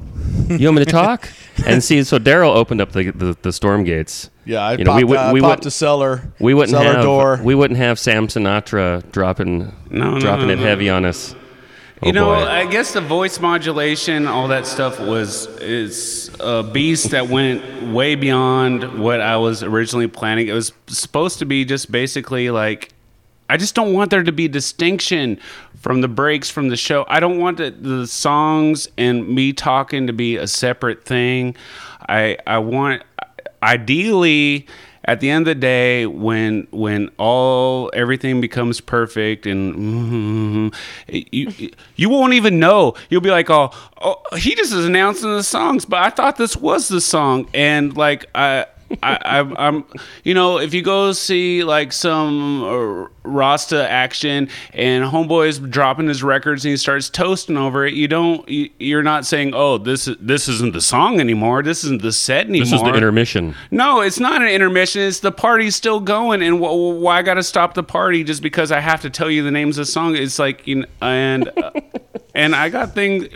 you 0.48 0.66
want 0.68 0.78
me 0.78 0.84
to 0.84 0.90
talk? 0.90 1.28
and 1.66 1.82
see, 1.82 2.02
so 2.04 2.18
Daryl 2.18 2.54
opened 2.54 2.80
up 2.80 2.92
the, 2.92 3.10
the 3.10 3.36
the 3.42 3.52
storm 3.52 3.84
gates. 3.84 4.30
Yeah, 4.44 4.58
I 4.60 4.72
You 4.72 4.78
know, 4.84 4.90
popped, 4.92 4.96
we 4.98 5.04
would- 5.04 5.16
uh, 5.18 5.30
we 5.32 5.40
popped 5.40 5.60
would- 5.60 5.66
a 5.68 5.70
cellar. 5.70 6.32
We 6.40 6.54
wouldn't 6.54 6.70
cellar 6.76 6.94
have 6.94 7.02
door. 7.04 7.40
we 7.42 7.54
wouldn't 7.54 7.78
have 7.78 7.98
Sam 7.98 8.26
Sinatra 8.26 9.08
dropping 9.12 9.58
No, 9.90 10.12
no, 10.14 10.20
dropping 10.20 10.46
no, 10.48 10.52
it 10.54 10.56
no. 10.56 10.62
heavy 10.62 10.88
on 10.90 11.04
us. 11.04 11.34
Oh, 12.02 12.06
you 12.06 12.12
know, 12.12 12.26
boy. 12.26 12.44
I 12.44 12.66
guess 12.66 12.92
the 12.92 13.00
voice 13.00 13.38
modulation, 13.38 14.26
all 14.26 14.48
that 14.48 14.66
stuff 14.66 14.98
was 14.98 15.46
is 15.58 16.30
a 16.40 16.62
beast 16.64 17.10
that 17.10 17.28
went 17.28 17.92
way 17.92 18.16
beyond 18.16 19.00
what 19.00 19.20
I 19.20 19.36
was 19.36 19.62
originally 19.62 20.08
planning. 20.08 20.48
It 20.48 20.52
was 20.52 20.72
supposed 20.88 21.38
to 21.38 21.44
be 21.44 21.64
just 21.64 21.92
basically 21.92 22.50
like 22.50 22.92
I 23.48 23.56
just 23.56 23.74
don't 23.74 23.92
want 23.92 24.10
there 24.10 24.24
to 24.24 24.32
be 24.32 24.48
distinction 24.48 25.38
from 25.76 26.00
the 26.00 26.08
breaks 26.08 26.50
from 26.50 26.70
the 26.70 26.76
show. 26.76 27.04
I 27.06 27.20
don't 27.20 27.38
want 27.38 27.58
the, 27.58 27.70
the 27.70 28.06
songs 28.06 28.88
and 28.98 29.28
me 29.28 29.52
talking 29.52 30.08
to 30.08 30.12
be 30.12 30.36
a 30.36 30.48
separate 30.48 31.04
thing. 31.04 31.54
I 32.08 32.36
I 32.48 32.58
want 32.58 33.04
ideally 33.62 34.66
at 35.04 35.20
the 35.20 35.30
end 35.30 35.42
of 35.42 35.54
the 35.56 35.60
day 35.60 36.06
when 36.06 36.66
when 36.70 37.10
all 37.18 37.90
everything 37.92 38.40
becomes 38.40 38.80
perfect 38.80 39.46
and 39.46 40.72
mm, 40.72 40.74
you 41.08 41.70
you 41.96 42.08
won't 42.08 42.34
even 42.34 42.58
know. 42.58 42.94
You'll 43.10 43.20
be 43.20 43.30
like 43.30 43.50
oh, 43.50 43.70
oh 44.00 44.36
he 44.36 44.54
just 44.54 44.72
is 44.72 44.84
announcing 44.84 45.32
the 45.32 45.42
songs 45.42 45.84
but 45.84 46.00
i 46.00 46.10
thought 46.10 46.36
this 46.36 46.56
was 46.56 46.88
the 46.88 47.00
song. 47.00 47.48
And 47.54 47.96
like 47.96 48.26
i 48.34 48.66
I, 49.02 49.18
I'm, 49.24 49.56
I'm, 49.56 49.84
you 50.24 50.34
know, 50.34 50.58
if 50.58 50.74
you 50.74 50.82
go 50.82 51.12
see 51.12 51.64
like 51.64 51.92
some 51.92 52.62
uh, 52.62 53.08
Rasta 53.24 53.88
action 53.88 54.48
and 54.72 55.04
Homeboy's 55.04 55.58
dropping 55.58 56.08
his 56.08 56.22
records 56.22 56.64
and 56.64 56.70
he 56.70 56.76
starts 56.76 57.08
toasting 57.10 57.56
over 57.56 57.86
it, 57.86 57.94
you 57.94 58.08
don't, 58.08 58.48
you, 58.48 58.70
you're 58.78 59.02
not 59.02 59.26
saying, 59.26 59.52
oh, 59.54 59.78
this 59.78 60.08
this 60.20 60.48
isn't 60.48 60.72
the 60.72 60.80
song 60.80 61.20
anymore. 61.20 61.62
This 61.62 61.84
isn't 61.84 62.02
the 62.02 62.12
set 62.12 62.46
anymore. 62.46 62.64
this 62.64 62.72
is 62.72 62.82
the 62.82 62.94
intermission. 62.94 63.54
No, 63.70 64.00
it's 64.00 64.20
not 64.20 64.42
an 64.42 64.48
intermission. 64.48 65.02
It's 65.02 65.20
the 65.20 65.32
party's 65.32 65.76
still 65.76 66.00
going, 66.00 66.42
and 66.42 66.58
wh- 66.58 67.00
why 67.00 67.18
I 67.18 67.22
got 67.22 67.34
to 67.34 67.42
stop 67.42 67.74
the 67.74 67.82
party 67.82 68.24
just 68.24 68.42
because 68.42 68.72
I 68.72 68.80
have 68.80 69.02
to 69.02 69.10
tell 69.10 69.30
you 69.30 69.42
the 69.42 69.50
names 69.50 69.78
of 69.78 69.86
the 69.86 69.92
song? 69.92 70.16
It's 70.16 70.38
like, 70.38 70.66
you 70.66 70.76
know, 70.76 70.86
and 71.00 71.48
uh, 71.56 71.70
and 72.34 72.54
I 72.54 72.68
got 72.68 72.94
things. 72.94 73.28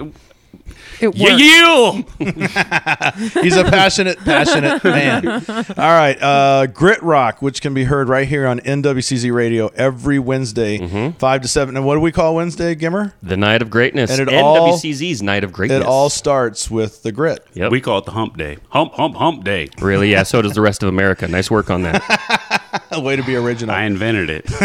It 1.01 1.15
You, 1.17 1.25
works. 1.25 1.43
you. 2.19 3.41
He's 3.43 3.57
a 3.57 3.65
passionate, 3.65 4.19
passionate 4.19 4.83
man. 4.85 5.27
All 5.29 5.75
right, 5.77 6.17
uh, 6.21 6.67
Grit 6.67 7.03
Rock, 7.03 7.43
which 7.43 7.61
can 7.61 7.75
be 7.75 7.85
heard 7.85 8.09
right 8.09 8.27
here 8.27 8.47
on 8.47 8.61
NWCZ 8.61 9.33
Radio 9.35 9.69
every 9.75 10.19
Wednesday, 10.19 10.79
Mm-hmm. 10.79 11.19
five 11.19 11.43
to 11.43 11.49
seven. 11.49 11.77
And 11.77 11.85
what 11.87 11.95
do 11.95 12.01
we 12.01 12.13
call 12.13 12.35
Wednesday, 12.35 12.75
Gimmer? 12.75 13.13
The 13.23 13.37
Night 13.37 13.63
of 13.63 13.71
Greatness. 13.71 14.11
And 14.11 14.21
it 14.29 14.35
all- 14.35 14.73
NWCZ's 14.79 15.23
Night 15.23 15.45
of 15.45 15.53
Greatness. 15.53 15.81
It 15.83 15.87
all 15.87 16.09
starts 16.09 16.71
with 16.71 17.03
the 17.03 17.13
grit. 17.13 17.47
Yep. 17.55 17.71
We 17.71 17.81
call 17.81 17.99
it 17.99 18.05
the 18.05 18.13
Hump 18.13 18.37
Day. 18.37 18.59
Hump, 18.71 18.93
hump, 18.95 19.17
hump 19.17 19.45
day. 19.45 19.69
really, 19.81 20.11
yeah. 20.13 20.23
So 20.23 20.43
does 20.43 20.53
the 20.55 20.61
rest 20.61 20.83
of 20.83 20.89
America. 20.89 21.27
Nice 21.29 21.51
work 21.51 21.71
on 21.71 21.83
that. 21.83 22.83
A 22.91 23.01
way 23.07 23.17
to 23.17 23.23
be 23.23 23.37
original. 23.37 23.75
I 23.75 23.83
invented 23.85 24.31
it. 24.31 24.47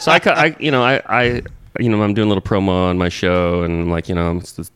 So 0.00 0.10
I, 0.12 0.18
ca- 0.18 0.32
I 0.34 0.56
you 0.58 0.70
know, 0.70 0.82
I, 0.82 1.00
I, 1.08 1.42
you 1.78 1.88
know, 1.88 2.02
I'm 2.02 2.14
doing 2.14 2.26
a 2.26 2.28
little 2.28 2.42
promo 2.42 2.88
on 2.88 2.96
my 2.98 3.08
show, 3.08 3.62
and 3.62 3.82
I'm 3.82 3.90
like, 3.90 4.08
you 4.08 4.14
know, 4.14 4.36
it's 4.36 4.52
the, 4.52 4.68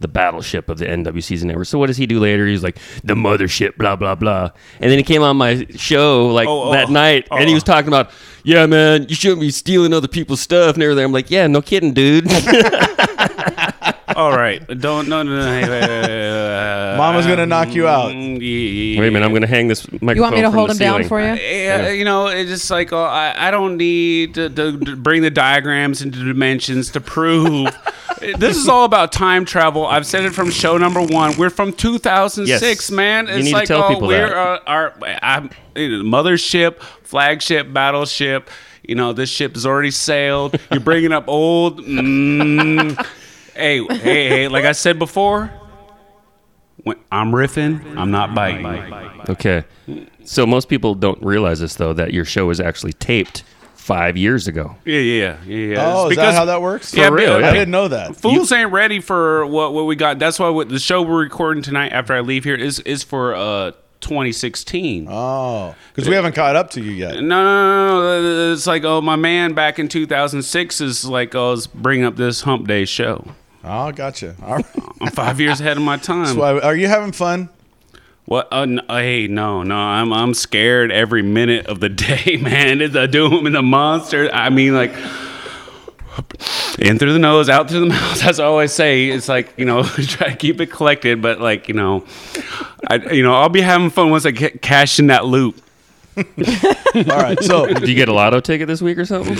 the 0.00 0.08
battleship 0.08 0.68
of 0.68 0.78
the 0.78 0.86
NWCZ 0.86 1.44
network. 1.44 1.66
So 1.66 1.78
what 1.78 1.86
does 1.86 1.96
he 1.96 2.06
do 2.06 2.18
later? 2.18 2.46
He's 2.46 2.62
like 2.62 2.78
the 3.04 3.14
mothership, 3.14 3.76
blah 3.76 3.96
blah 3.96 4.14
blah. 4.14 4.50
And 4.80 4.90
then 4.90 4.98
he 4.98 5.04
came 5.04 5.22
on 5.22 5.36
my 5.36 5.66
show 5.76 6.26
like 6.28 6.48
Oh, 6.48 6.70
oh, 6.70 6.72
that 6.72 6.90
night, 6.90 7.28
and 7.30 7.44
he 7.44 7.52
oh. 7.52 7.54
was 7.54 7.62
talking 7.62 7.88
about, 7.88 8.10
yeah, 8.42 8.66
man, 8.66 9.06
you 9.08 9.14
shouldn't 9.14 9.40
be 9.40 9.50
stealing 9.50 9.92
other 9.92 10.08
people's 10.08 10.40
stuff 10.40 10.74
and 10.74 10.82
everything. 10.82 11.04
I'm 11.04 11.12
like, 11.12 11.30
yeah, 11.30 11.46
no 11.46 11.62
kidding, 11.62 11.92
dude. 11.92 12.26
All 14.16 14.32
right, 14.32 14.66
don't 14.78 15.08
no 15.08 15.22
no 15.22 15.36
no. 15.36 15.44
hey, 15.44 15.62
wait, 15.62 15.70
wait, 15.70 15.88
wait, 15.88 16.08
wait, 16.08 16.96
Mama's 16.96 17.26
gonna 17.26 17.46
knock 17.46 17.74
you 17.74 17.86
out. 17.86 18.12
Mm, 18.12 18.38
yeah, 18.40 19.00
Wait 19.00 19.08
a 19.08 19.10
minute, 19.10 19.24
I'm 19.24 19.32
gonna 19.32 19.46
hang 19.46 19.68
this 19.68 19.90
microphone. 19.92 20.16
You 20.16 20.22
want 20.22 20.34
me 20.34 20.40
to 20.42 20.48
from 20.48 20.54
hold 20.54 20.70
the 20.70 20.74
him 20.74 20.78
down 20.78 20.94
ceiling. 21.04 21.08
for 21.08 21.20
you? 21.20 21.34
Yeah, 21.34 21.88
you 21.90 22.04
know, 22.04 22.26
it's 22.28 22.50
just 22.50 22.70
like 22.70 22.92
oh, 22.92 23.02
I, 23.02 23.48
I 23.48 23.50
don't 23.50 23.76
need 23.76 24.34
to, 24.34 24.48
to, 24.48 24.78
to 24.78 24.96
bring 24.96 25.22
the 25.22 25.30
diagrams 25.30 26.02
into 26.02 26.24
dimensions 26.24 26.90
to 26.92 27.00
prove. 27.00 27.68
this 28.38 28.56
is 28.56 28.68
all 28.68 28.84
about 28.84 29.12
time 29.12 29.44
travel. 29.44 29.86
I've 29.86 30.06
said 30.06 30.24
it 30.24 30.34
from 30.34 30.50
show 30.50 30.76
number 30.76 31.00
one. 31.02 31.36
We're 31.36 31.50
from 31.50 31.72
2006, 31.72 32.60
Yes. 32.60 32.90
man. 32.90 33.26
You 33.28 33.34
It's 33.34 33.44
need 33.44 33.50
to 33.50 33.56
like 33.56 33.68
tell 33.68 33.84
oh, 33.84 33.88
people 33.88 34.08
we're 34.08 34.28
that. 34.28 34.36
uh, 34.36 34.60
our 34.66 34.94
I'm, 35.22 35.50
mothership, 35.76 36.80
flagship, 37.02 37.72
battleship. 37.72 38.50
You 38.82 38.94
know, 38.96 39.12
this 39.12 39.30
ship 39.30 39.54
has 39.54 39.64
already 39.66 39.90
sailed. 39.92 40.58
You're 40.70 40.80
bringing 40.80 41.12
up 41.12 41.28
old. 41.28 41.80
Mm, 41.80 43.06
hey, 43.60 43.84
hey, 43.98 44.28
hey! 44.28 44.48
Like 44.48 44.64
I 44.64 44.72
said 44.72 44.98
before, 44.98 45.50
when 46.82 46.96
I'm 47.12 47.32
riffing. 47.32 47.96
I'm 47.96 48.10
not 48.10 48.34
biting. 48.34 48.66
Okay. 49.28 49.64
So 50.24 50.46
most 50.46 50.68
people 50.68 50.94
don't 50.94 51.22
realize 51.22 51.60
this 51.60 51.74
though 51.76 51.92
that 51.94 52.12
your 52.12 52.24
show 52.24 52.46
was 52.46 52.60
actually 52.60 52.92
taped 52.94 53.42
five 53.74 54.16
years 54.16 54.46
ago. 54.46 54.76
Yeah, 54.84 54.98
yeah, 55.00 55.36
yeah. 55.46 55.56
yeah. 55.74 55.92
Oh, 55.94 56.04
It's 56.06 56.12
is 56.12 56.16
that 56.18 56.34
how 56.34 56.44
that 56.44 56.62
works? 56.62 56.94
Yeah, 56.94 57.08
For 57.08 57.14
real, 57.16 57.32
but- 57.34 57.40
yeah. 57.40 57.50
I 57.50 57.52
didn't 57.52 57.70
know 57.72 57.88
that. 57.88 58.16
Fools 58.16 58.52
ain't 58.52 58.70
ready 58.72 59.00
for 59.00 59.46
what 59.46 59.72
what 59.74 59.86
we 59.86 59.96
got. 59.96 60.18
That's 60.18 60.38
why 60.38 60.48
what 60.48 60.68
the 60.68 60.78
show 60.78 61.02
we're 61.02 61.20
recording 61.22 61.62
tonight 61.62 61.92
after 61.92 62.14
I 62.14 62.20
leave 62.20 62.44
here 62.44 62.54
is 62.54 62.80
is 62.80 63.02
for 63.02 63.34
uh 63.34 63.72
2016. 64.00 65.08
Oh, 65.10 65.74
because 65.94 66.08
we 66.08 66.14
haven't 66.14 66.34
caught 66.34 66.56
up 66.56 66.70
to 66.70 66.80
you 66.82 66.92
yet. 66.92 67.16
No, 67.16 67.20
no, 67.20 68.00
no, 68.00 68.22
no. 68.22 68.52
It's 68.52 68.66
like, 68.66 68.82
oh, 68.84 69.00
my 69.02 69.16
man 69.16 69.52
back 69.52 69.78
in 69.78 69.88
2006 69.88 70.80
is 70.80 71.04
like, 71.04 71.34
oh, 71.34 71.52
is 71.52 71.66
bringing 71.66 72.06
up 72.06 72.16
this 72.16 72.40
Hump 72.42 72.66
Day 72.66 72.86
show. 72.86 73.26
Oh, 73.64 73.92
gotcha. 73.92 74.34
Right. 74.42 74.64
I'm 75.00 75.10
five 75.12 75.40
years 75.40 75.60
ahead 75.60 75.76
of 75.76 75.82
my 75.82 75.96
time. 75.96 76.36
Why- 76.36 76.60
are 76.60 76.76
you 76.76 76.86
having 76.88 77.12
fun? 77.12 77.48
What? 78.26 78.48
Uh, 78.52 78.62
n- 78.62 78.80
hey, 78.88 79.26
no, 79.28 79.62
no. 79.62 79.74
I'm 79.76 80.12
I'm 80.12 80.34
scared 80.34 80.92
every 80.92 81.22
minute 81.22 81.66
of 81.66 81.80
the 81.80 81.88
day, 82.06 82.36
man. 82.40 82.80
It's 82.80 82.92
the 82.94 83.06
doom 83.08 83.46
and 83.46 83.54
the 83.54 83.62
monster. 83.62 84.30
I 84.32 84.50
mean, 84.50 84.74
like. 84.74 84.92
In 86.78 86.98
through 86.98 87.12
the 87.12 87.18
nose, 87.18 87.48
out 87.48 87.68
through 87.70 87.80
the 87.80 87.86
mouth. 87.94 88.20
That's 88.20 88.38
what 88.38 88.44
I 88.44 88.48
always 88.48 88.72
say. 88.72 89.08
It's 89.08 89.28
like 89.28 89.54
you 89.56 89.64
know, 89.64 89.82
try 89.84 90.30
to 90.30 90.36
keep 90.36 90.60
it 90.60 90.66
collected, 90.70 91.22
but 91.22 91.40
like 91.40 91.68
you 91.68 91.74
know, 91.74 92.04
I 92.88 92.96
you 93.12 93.22
know 93.22 93.34
I'll 93.34 93.48
be 93.48 93.60
having 93.60 93.90
fun 93.90 94.10
once 94.10 94.26
I 94.26 94.30
get 94.32 94.60
cash 94.60 94.98
in 94.98 95.06
that 95.08 95.24
loop. 95.24 95.60
All 96.96 97.02
right. 97.22 97.42
So 97.42 97.66
Did 97.74 97.88
you 97.88 97.94
get 97.94 98.08
a 98.08 98.12
lotto 98.12 98.40
ticket 98.40 98.66
this 98.68 98.82
week 98.82 98.98
or 98.98 99.04
something? 99.04 99.36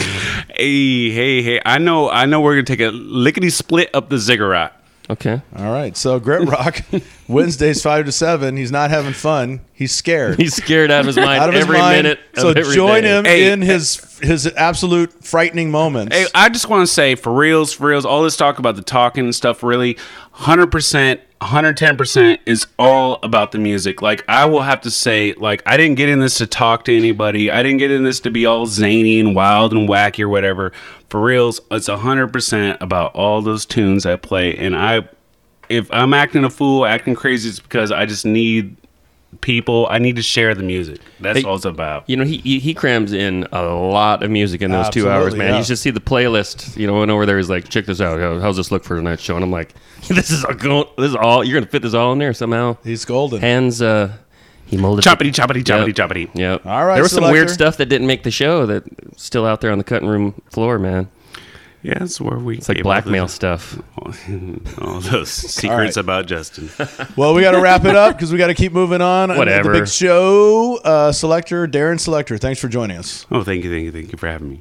Hey, 0.54 1.10
hey, 1.10 1.42
hey! 1.42 1.60
I 1.64 1.78
know, 1.78 2.10
I 2.10 2.26
know. 2.26 2.40
We're 2.40 2.54
gonna 2.54 2.64
take 2.64 2.80
a 2.80 2.90
lickety 2.90 3.50
split 3.50 3.90
up 3.94 4.08
the 4.08 4.18
ziggurat. 4.18 4.76
Okay. 5.08 5.42
All 5.56 5.72
right. 5.72 5.96
So 5.96 6.20
Grit 6.20 6.48
Rock, 6.48 6.82
Wednesdays 7.28 7.82
five 7.82 8.04
to 8.06 8.12
seven. 8.12 8.56
He's 8.56 8.70
not 8.70 8.90
having 8.90 9.12
fun. 9.12 9.60
He's 9.72 9.92
scared. 9.92 10.38
He's 10.38 10.54
scared 10.54 10.92
out 10.92 11.00
of 11.00 11.06
his 11.06 11.16
mind 11.16 11.42
out 11.42 11.48
of 11.48 11.54
his 11.56 11.64
every 11.64 11.78
mind. 11.78 11.96
minute. 12.04 12.20
of 12.34 12.40
So 12.40 12.48
every 12.50 12.74
join 12.74 13.02
day. 13.02 13.18
him 13.18 13.24
Hey, 13.24 13.50
in 13.50 13.60
his 13.60 14.18
his 14.20 14.46
absolute 14.46 15.24
frightening 15.24 15.70
moments. 15.72 16.14
Hey, 16.14 16.26
I 16.32 16.48
just 16.48 16.68
want 16.68 16.86
to 16.86 16.92
say, 16.92 17.16
for 17.16 17.32
reals, 17.32 17.72
for 17.72 17.88
reals, 17.88 18.04
all 18.04 18.22
this 18.22 18.36
talk 18.36 18.60
about 18.60 18.76
the 18.76 18.82
talking 18.82 19.24
and 19.24 19.34
stuff, 19.34 19.64
really, 19.64 19.98
hundred 20.30 20.68
percent, 20.68 21.20
hundred 21.42 21.76
ten 21.76 21.96
percent 21.96 22.40
is 22.46 22.66
all 22.78 23.18
about 23.22 23.52
the 23.52 23.58
music. 23.58 24.02
Like 24.02 24.24
I 24.28 24.44
will 24.44 24.62
have 24.62 24.80
to 24.82 24.90
say, 24.90 25.32
like 25.34 25.62
I 25.66 25.76
didn't 25.76 25.96
get 25.96 26.08
in 26.08 26.20
this 26.20 26.36
to 26.38 26.46
talk 26.46 26.84
to 26.84 26.96
anybody. 26.96 27.50
I 27.50 27.62
didn't 27.62 27.78
get 27.78 27.90
in 27.90 28.04
this 28.04 28.20
to 28.20 28.30
be 28.30 28.46
all 28.46 28.66
zany 28.66 29.20
and 29.20 29.34
wild 29.34 29.72
and 29.72 29.88
wacky 29.88 30.22
or 30.22 30.28
whatever. 30.28 30.72
For 31.08 31.20
reals, 31.20 31.60
it's 31.70 31.88
hundred 31.88 32.32
percent 32.32 32.78
about 32.80 33.14
all 33.14 33.42
those 33.42 33.64
tunes 33.66 34.06
I 34.06 34.16
play, 34.16 34.56
and 34.56 34.76
I. 34.76 35.08
If 35.68 35.88
I'm 35.92 36.12
acting 36.14 36.42
a 36.42 36.50
fool, 36.50 36.84
acting 36.84 37.14
crazy, 37.14 37.48
it's 37.48 37.60
because 37.60 37.92
I 37.92 38.04
just 38.04 38.26
need 38.26 38.76
people. 39.40 39.86
I 39.90 39.98
need 39.98 40.16
to 40.16 40.22
share 40.22 40.54
the 40.54 40.62
music. 40.62 41.00
That's 41.20 41.38
Hey, 41.40 41.44
all 41.44 41.56
it's 41.56 41.64
about. 41.64 42.08
You 42.08 42.16
know, 42.16 42.24
he, 42.24 42.38
he 42.38 42.58
he 42.58 42.74
crams 42.74 43.12
in 43.12 43.46
a 43.52 43.62
lot 43.62 44.22
of 44.22 44.30
music 44.30 44.60
in 44.62 44.70
those 44.70 44.90
two 44.90 45.08
hours, 45.08 45.34
man. 45.34 45.52
yeah. 45.52 45.58
You 45.58 45.64
should 45.64 45.78
see 45.78 45.90
the 45.90 46.00
playlist. 46.00 46.76
You 46.76 46.86
know, 46.86 46.98
went 46.98 47.10
over 47.10 47.26
there. 47.26 47.36
He's 47.38 47.50
like, 47.50 47.68
check 47.68 47.86
this 47.86 48.00
out. 48.00 48.18
How, 48.20 48.38
how's 48.40 48.56
this 48.56 48.70
look 48.70 48.84
for 48.84 48.96
tonight's 48.96 49.22
show? 49.22 49.36
And 49.36 49.44
I'm 49.44 49.50
like, 49.50 49.74
this 50.08 50.30
is 50.30 50.44
all 50.44 50.54
going. 50.54 50.86
This 50.98 51.10
is 51.10 51.16
all. 51.16 51.44
You're 51.44 51.58
gonna 51.60 51.70
fit 51.70 51.82
this 51.82 51.94
all 51.94 52.12
in 52.12 52.18
there 52.18 52.34
somehow. 52.34 52.76
He's 52.84 53.04
golden. 53.04 53.40
Hands. 53.40 53.80
Uh, 53.80 54.12
he 54.66 54.76
molded. 54.76 55.04
Choppity, 55.04 55.30
choppity, 55.32 55.62
choppity, 55.64 55.96
Yep. 55.96 56.10
choppity. 56.10 56.30
Yep. 56.34 56.66
All 56.66 56.84
right, 56.86 56.94
There 56.94 57.02
was 57.02 57.10
some 57.12 57.24
weird 57.30 57.50
stuff 57.50 57.76
that 57.78 57.86
didn't 57.86 58.06
make 58.06 58.22
the 58.22 58.30
show 58.30 58.66
that 58.66 58.84
still 59.16 59.44
out 59.44 59.60
there 59.60 59.72
on 59.72 59.78
the 59.78 59.84
cutting 59.84 60.08
room 60.08 60.40
floor, 60.50 60.78
man. 60.78 61.08
Yeah, 61.82 61.98
that's 62.00 62.20
where 62.20 62.38
we. 62.38 62.58
It's 62.58 62.68
like 62.68 62.76
came 62.76 62.86
up 62.86 62.96
with 62.96 63.04
blackmail 63.04 63.26
the- 63.26 63.32
stuff. 63.32 63.78
All 64.82 65.00
those 65.00 65.30
secrets 65.30 65.96
right. 65.96 66.02
about 66.02 66.26
Justin. 66.26 66.68
Well, 67.16 67.34
we 67.34 67.42
got 67.42 67.52
to 67.52 67.60
wrap 67.60 67.84
it 67.84 67.96
up 67.96 68.16
because 68.16 68.32
we 68.32 68.38
got 68.38 68.48
to 68.48 68.54
keep 68.54 68.72
moving 68.72 69.00
on. 69.00 69.36
Whatever. 69.36 69.72
The 69.72 69.80
big 69.80 69.88
show. 69.88 70.78
Uh, 70.84 71.12
Selector, 71.12 71.66
Darren 71.66 71.98
Selector, 71.98 72.38
thanks 72.38 72.60
for 72.60 72.68
joining 72.68 72.96
us. 72.98 73.26
oh, 73.30 73.42
thank 73.42 73.64
you, 73.64 73.70
thank 73.70 73.84
you, 73.84 73.92
thank 73.92 74.12
you 74.12 74.18
for 74.18 74.28
having 74.28 74.48
me. 74.50 74.60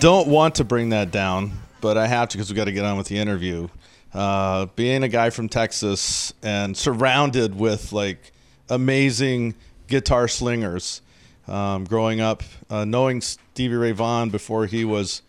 Don't 0.00 0.28
want 0.28 0.54
to 0.56 0.64
bring 0.64 0.88
that 0.88 1.10
down, 1.10 1.52
but 1.82 1.98
I 1.98 2.06
have 2.06 2.30
to 2.30 2.38
because 2.38 2.50
we 2.50 2.56
got 2.56 2.64
to 2.64 2.72
get 2.72 2.84
on 2.84 2.96
with 2.96 3.08
the 3.08 3.18
interview. 3.18 3.68
Uh, 4.12 4.66
being 4.74 5.02
a 5.02 5.08
guy 5.08 5.30
from 5.30 5.48
Texas 5.48 6.32
and 6.42 6.76
surrounded 6.76 7.54
with 7.54 7.92
like 7.92 8.32
amazing 8.68 9.54
guitar 9.88 10.26
slingers, 10.26 11.02
um, 11.46 11.84
growing 11.84 12.20
up, 12.20 12.42
uh, 12.70 12.84
knowing 12.84 13.20
Stevie 13.20 13.74
Ray 13.74 13.92
Vaughan 13.92 14.30
before 14.30 14.66
he 14.66 14.84
was 14.84 15.22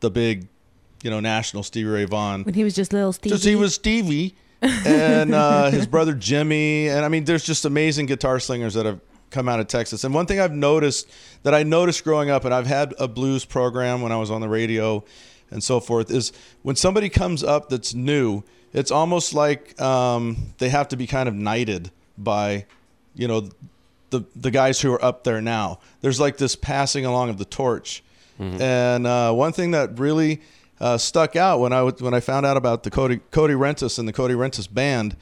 the 0.00 0.10
big, 0.10 0.48
you 1.02 1.10
know, 1.10 1.20
national 1.20 1.62
Stevie 1.62 1.90
Ray 1.90 2.04
Vaughan. 2.06 2.44
When 2.44 2.54
he 2.54 2.64
was 2.64 2.74
just 2.74 2.92
little 2.92 3.12
Stevie. 3.12 3.34
Just 3.34 3.44
he 3.44 3.54
was 3.54 3.74
Stevie, 3.74 4.34
and 4.62 5.34
uh, 5.34 5.70
his 5.70 5.86
brother 5.86 6.14
Jimmy, 6.14 6.88
and 6.88 7.04
I 7.04 7.08
mean, 7.08 7.24
there's 7.24 7.44
just 7.44 7.66
amazing 7.66 8.06
guitar 8.06 8.40
slingers 8.40 8.74
that 8.74 8.86
have 8.86 9.00
come 9.34 9.48
out 9.48 9.60
of 9.60 9.66
Texas. 9.66 10.04
And 10.04 10.14
one 10.14 10.26
thing 10.26 10.40
I've 10.40 10.54
noticed 10.54 11.10
that 11.42 11.54
I 11.54 11.62
noticed 11.64 12.04
growing 12.04 12.30
up, 12.30 12.44
and 12.44 12.54
I've 12.54 12.66
had 12.66 12.94
a 12.98 13.08
blues 13.08 13.44
program 13.44 14.00
when 14.00 14.12
I 14.12 14.16
was 14.16 14.30
on 14.30 14.40
the 14.40 14.48
radio 14.48 15.04
and 15.50 15.62
so 15.62 15.80
forth, 15.80 16.10
is 16.10 16.32
when 16.62 16.76
somebody 16.76 17.08
comes 17.08 17.42
up 17.44 17.68
that's 17.68 17.92
new, 17.94 18.42
it's 18.72 18.90
almost 18.90 19.34
like 19.34 19.80
um, 19.80 20.36
they 20.58 20.68
have 20.70 20.88
to 20.88 20.96
be 20.96 21.06
kind 21.06 21.28
of 21.28 21.34
knighted 21.34 21.90
by, 22.16 22.64
you 23.14 23.28
know, 23.28 23.48
the 24.10 24.24
the 24.36 24.50
guys 24.50 24.80
who 24.80 24.92
are 24.92 25.04
up 25.04 25.24
there 25.24 25.40
now. 25.40 25.80
There's 26.00 26.20
like 26.20 26.36
this 26.36 26.56
passing 26.56 27.04
along 27.04 27.30
of 27.30 27.38
the 27.38 27.44
torch. 27.44 28.02
And 28.38 29.06
uh, 29.06 29.32
one 29.32 29.52
thing 29.52 29.72
that 29.72 29.98
really 29.98 30.40
uh, 30.80 30.98
stuck 30.98 31.36
out 31.36 31.60
when 31.60 31.72
I 31.72 31.84
w- 31.86 32.04
when 32.04 32.14
I 32.14 32.20
found 32.20 32.44
out 32.46 32.56
about 32.56 32.82
the 32.82 32.90
Cody 32.90 33.20
Cody 33.30 33.54
Rentas 33.54 33.98
and 33.98 34.08
the 34.08 34.12
Cody 34.12 34.34
Rentas 34.34 34.72
band 34.72 35.16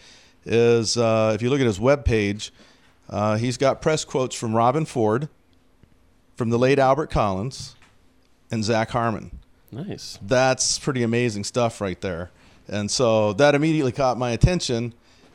is 0.46 0.96
uh, 0.96 1.32
if 1.34 1.42
you 1.42 1.50
look 1.50 1.60
at 1.60 1.66
his 1.66 1.78
webpage, 1.78 2.50
uh, 3.08 3.36
he's 3.36 3.56
got 3.56 3.82
press 3.82 4.04
quotes 4.04 4.34
from 4.34 4.52
Robben 4.52 4.86
Ford, 4.86 5.28
from 6.36 6.50
the 6.50 6.58
late 6.58 6.78
Albert 6.78 7.10
Collins, 7.10 7.76
and 8.50 8.64
Zac 8.64 8.90
Harmon. 8.90 9.38
Nice. 9.70 10.18
That's 10.22 10.78
pretty 10.78 11.02
amazing 11.02 11.44
stuff 11.44 11.80
right 11.80 12.00
there. 12.00 12.30
And 12.68 12.90
so 12.90 13.32
that 13.34 13.54
immediately 13.54 13.92
caught 13.92 14.18
my 14.18 14.30
attention. 14.30 14.94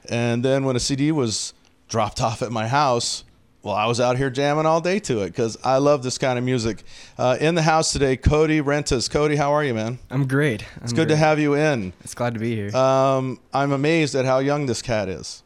And 0.10 0.44
then 0.44 0.64
when 0.64 0.76
a 0.76 0.80
CD 0.80 1.12
was 1.12 1.54
dropped 1.88 2.22
off 2.28 2.42
at 2.42 2.52
my 2.52 2.68
house, 2.68 3.24
well, 3.64 3.76
I 3.76 3.88
was 3.88 4.00
out 4.00 4.16
here 4.18 4.30
jamming 4.30 4.66
all 4.66 4.80
day 4.80 5.00
to 5.00 5.24
it 5.24 5.28
because 5.32 5.58
I 5.64 5.78
love 5.78 6.02
this 6.04 6.18
kind 6.18 6.40
of 6.40 6.46
music. 6.46 6.84
Uh, 7.18 7.38
in 7.40 7.56
the 7.56 7.64
house 7.64 7.92
today, 7.92 8.16
Cody 8.16 8.62
Rentas. 8.62 9.10
Cody, 9.10 9.36
how 9.36 9.52
are 9.52 9.64
you, 9.64 9.74
man? 9.74 10.00
I'm 10.10 10.26
great. 10.26 10.64
It's 10.84 10.94
good 10.94 11.10
to 11.10 11.18
have 11.18 11.38
you 11.40 11.56
in. 11.56 11.92
It's 12.02 12.14
glad 12.14 12.36
to 12.36 12.40
be 12.40 12.56
here. 12.56 12.74
Um, 12.76 13.40
I'm 13.54 13.74
amazed 13.74 14.16
at 14.16 14.24
how 14.24 14.40
young 14.40 14.68
this 14.68 14.82
cat 14.82 15.10
is. 15.10 15.44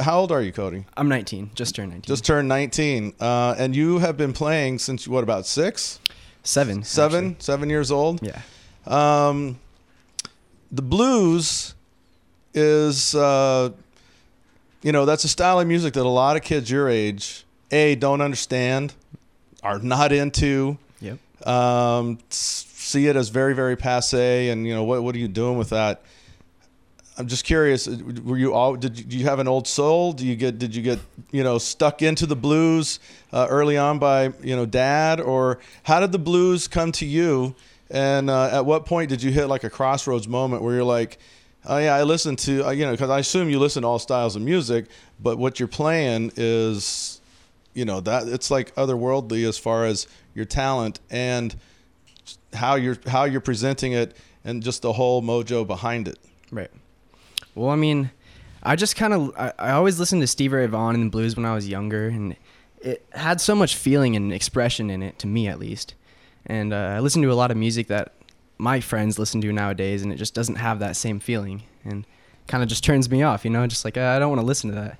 How 0.00 0.18
old 0.18 0.32
are 0.32 0.42
you, 0.42 0.52
Cody? 0.52 0.84
I'm 0.96 1.08
19. 1.08 1.50
Just 1.54 1.74
turned 1.76 1.90
19. 1.92 2.02
Just 2.08 2.24
turned 2.24 2.48
19. 2.48 3.14
Uh, 3.20 3.54
and 3.56 3.74
you 3.76 3.98
have 3.98 4.16
been 4.16 4.32
playing 4.32 4.78
since, 4.80 5.06
what, 5.06 5.22
about 5.22 5.46
six? 5.46 6.00
seven. 6.42 6.82
Seven? 6.82 7.30
actually. 7.30 7.42
Seven 7.42 7.70
years 7.70 7.90
old? 7.90 8.20
Yeah. 8.22 8.40
Um, 8.86 9.58
the 10.72 10.82
blues 10.82 11.74
is, 12.54 13.14
uh, 13.14 13.70
you 14.82 14.92
know, 14.92 15.04
that's 15.04 15.24
a 15.24 15.28
style 15.28 15.60
of 15.60 15.66
music 15.68 15.94
that 15.94 16.02
a 16.04 16.08
lot 16.08 16.36
of 16.36 16.42
kids 16.42 16.70
your 16.70 16.88
age, 16.88 17.44
A, 17.70 17.94
don't 17.96 18.20
understand, 18.20 18.94
are 19.62 19.78
not 19.78 20.12
into, 20.12 20.78
Yep. 21.00 21.18
um, 21.46 22.18
see 22.30 23.06
it 23.06 23.16
as 23.16 23.28
very, 23.28 23.54
very 23.54 23.76
passe. 23.76 24.48
And, 24.48 24.66
you 24.66 24.74
know, 24.74 24.84
what, 24.84 25.02
what 25.02 25.14
are 25.14 25.18
you 25.18 25.28
doing 25.28 25.58
with 25.58 25.70
that? 25.70 26.02
I'm 27.18 27.28
just 27.28 27.44
curious. 27.44 27.88
uh, 27.88 27.96
Were 28.24 28.36
you 28.36 28.52
all? 28.52 28.76
Did 28.76 28.98
you, 28.98 29.04
do 29.04 29.16
you 29.16 29.24
have 29.24 29.38
an 29.38 29.48
old 29.48 29.66
soul? 29.66 30.12
Do 30.12 30.26
you 30.26 30.36
get? 30.36 30.58
Did 30.58 30.74
you 30.74 30.82
get? 30.82 30.98
You 31.32 31.42
know, 31.42 31.58
stuck 31.58 32.02
into 32.02 32.26
the 32.26 32.36
blues 32.36 33.00
uh, 33.32 33.46
early 33.48 33.76
on 33.78 33.98
by 33.98 34.32
you 34.42 34.54
know 34.54 34.66
dad, 34.66 35.20
or 35.20 35.58
how 35.84 36.00
did 36.00 36.12
the 36.12 36.18
blues 36.18 36.68
come 36.68 36.92
to 36.92 37.06
you? 37.06 37.54
And 37.90 38.28
uh, 38.28 38.58
at 38.58 38.66
what 38.66 38.84
point 38.84 39.08
did 39.08 39.22
you 39.22 39.30
hit 39.30 39.46
like 39.46 39.64
a 39.64 39.70
crossroads 39.70 40.26
moment 40.28 40.62
where 40.62 40.74
you're 40.74 40.84
like, 40.84 41.18
oh 41.64 41.78
yeah, 41.78 41.94
I 41.94 42.02
listen 42.02 42.36
to 42.36 42.66
uh, 42.66 42.70
you 42.70 42.84
know 42.84 42.92
because 42.92 43.10
I 43.10 43.20
assume 43.20 43.48
you 43.48 43.58
listen 43.58 43.82
to 43.82 43.88
all 43.88 43.98
styles 43.98 44.36
of 44.36 44.42
music, 44.42 44.86
but 45.20 45.38
what 45.38 45.58
you're 45.58 45.68
playing 45.68 46.32
is, 46.36 47.20
you 47.74 47.84
know 47.86 48.00
that 48.00 48.28
it's 48.28 48.50
like 48.50 48.74
otherworldly 48.74 49.48
as 49.48 49.56
far 49.56 49.86
as 49.86 50.06
your 50.34 50.44
talent 50.44 51.00
and 51.10 51.56
how 52.52 52.74
you're 52.74 52.98
how 53.06 53.24
you're 53.24 53.40
presenting 53.40 53.92
it 53.92 54.16
and 54.44 54.62
just 54.62 54.82
the 54.82 54.92
whole 54.92 55.22
mojo 55.22 55.66
behind 55.66 56.08
it. 56.08 56.18
Right. 56.50 56.70
Well, 57.56 57.70
I 57.70 57.76
mean, 57.76 58.10
I 58.62 58.76
just 58.76 58.94
kind 58.96 59.12
of 59.12 59.32
I, 59.36 59.52
I 59.58 59.70
always 59.72 59.98
listened 59.98 60.20
to 60.22 60.26
Stevie 60.26 60.54
Ray 60.56 60.66
Vaughan 60.66 60.94
and 60.94 61.06
the 61.06 61.10
blues 61.10 61.36
when 61.36 61.44
I 61.46 61.54
was 61.54 61.68
younger, 61.68 62.06
and 62.08 62.36
it 62.80 63.04
had 63.12 63.40
so 63.40 63.54
much 63.56 63.74
feeling 63.74 64.14
and 64.14 64.32
expression 64.32 64.90
in 64.90 65.02
it, 65.02 65.18
to 65.20 65.26
me 65.26 65.48
at 65.48 65.58
least. 65.58 65.94
And 66.44 66.72
uh, 66.72 66.76
I 66.96 67.00
listen 67.00 67.22
to 67.22 67.32
a 67.32 67.34
lot 67.34 67.50
of 67.50 67.56
music 67.56 67.88
that 67.88 68.12
my 68.58 68.80
friends 68.80 69.18
listen 69.18 69.40
to 69.40 69.52
nowadays, 69.52 70.02
and 70.02 70.12
it 70.12 70.16
just 70.16 70.34
doesn't 70.34 70.56
have 70.56 70.78
that 70.78 70.94
same 70.96 71.18
feeling, 71.18 71.62
and 71.84 72.04
kind 72.46 72.62
of 72.62 72.68
just 72.68 72.84
turns 72.84 73.10
me 73.10 73.22
off. 73.22 73.44
You 73.44 73.50
know, 73.50 73.66
just 73.66 73.84
like 73.84 73.96
uh, 73.96 74.02
I 74.02 74.18
don't 74.18 74.28
want 74.28 74.40
to 74.40 74.46
listen 74.46 74.70
to 74.70 74.76
that. 74.76 74.98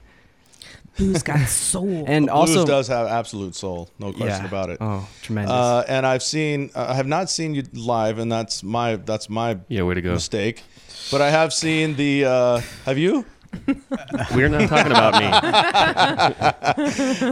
Blues 0.96 1.22
got 1.22 1.40
soul. 1.48 2.04
And 2.08 2.26
Blues 2.26 2.56
also, 2.56 2.66
does 2.66 2.88
have 2.88 3.06
absolute 3.06 3.54
soul, 3.54 3.90
no 3.98 4.12
question 4.12 4.44
Yeah. 4.44 4.48
about 4.48 4.70
it. 4.70 4.78
Oh, 4.80 5.06
tremendous. 5.20 5.52
Uh, 5.52 5.84
and 5.88 6.06
I've 6.06 6.22
seen, 6.22 6.70
I 6.74 6.94
have 6.94 7.06
not 7.06 7.28
seen 7.28 7.54
you 7.54 7.64
live, 7.74 8.18
and 8.18 8.32
that's 8.32 8.62
my 8.62 8.96
that's 8.96 9.28
my 9.28 9.58
Yeah, 9.68 9.82
way 9.82 9.94
to 9.94 10.00
go. 10.02 10.14
mistake. 10.14 10.62
But 11.10 11.20
I 11.22 11.30
have 11.30 11.52
seen 11.52 11.94
the. 11.96 12.24
Uh, 12.24 12.60
have 12.84 12.98
you? 12.98 13.24
We're 14.34 14.48
not 14.48 14.68
talking 14.68 14.92
about 14.92 15.14
me. 15.14 15.28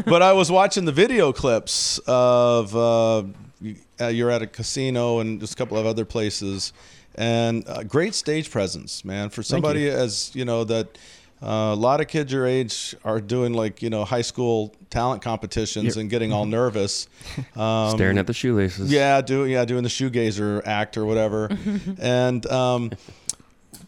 but 0.06 0.22
I 0.22 0.32
was 0.32 0.50
watching 0.50 0.84
the 0.84 0.92
video 0.92 1.32
clips 1.32 1.98
of 2.06 2.74
uh, 2.74 3.24
you- 3.60 3.76
uh, 4.00 4.06
you're 4.08 4.30
at 4.30 4.42
a 4.42 4.46
casino 4.46 5.18
and 5.20 5.40
just 5.40 5.52
a 5.54 5.56
couple 5.56 5.76
of 5.76 5.86
other 5.86 6.04
places, 6.04 6.72
and 7.14 7.64
uh, 7.68 7.82
great 7.84 8.14
stage 8.14 8.50
presence, 8.50 9.04
man. 9.04 9.28
For 9.30 9.42
somebody 9.42 9.88
as 9.88 10.30
you 10.34 10.44
know 10.44 10.64
that. 10.64 10.96
Uh, 11.42 11.74
a 11.74 11.76
lot 11.76 12.00
of 12.00 12.06
kids 12.08 12.32
your 12.32 12.46
age 12.46 12.94
are 13.04 13.20
doing 13.20 13.52
like 13.52 13.82
you 13.82 13.90
know 13.90 14.02
high 14.02 14.22
school 14.22 14.72
talent 14.88 15.20
competitions 15.20 15.94
and 15.98 16.08
getting 16.08 16.32
all 16.32 16.46
nervous, 16.46 17.06
um, 17.54 17.90
Staring 17.90 18.16
at 18.16 18.26
the 18.26 18.32
shoelaces. 18.32 18.90
Yeah, 18.90 19.20
doing 19.20 19.50
yeah, 19.50 19.66
doing 19.66 19.82
the 19.82 19.90
shoegazer 19.90 20.62
act 20.64 20.96
or 20.96 21.04
whatever. 21.04 21.50
and 22.00 22.46
um, 22.46 22.92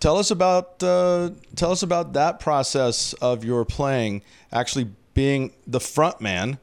tell 0.06 0.18
us 0.18 0.30
about 0.30 0.80
uh, 0.84 1.30
tell 1.56 1.72
us 1.72 1.82
about 1.82 2.12
that 2.12 2.38
process 2.38 3.12
of 3.14 3.42
your 3.42 3.64
playing, 3.64 4.22
actually 4.52 4.88
being 5.14 5.52
the 5.66 5.80
front 5.80 6.20
man 6.20 6.58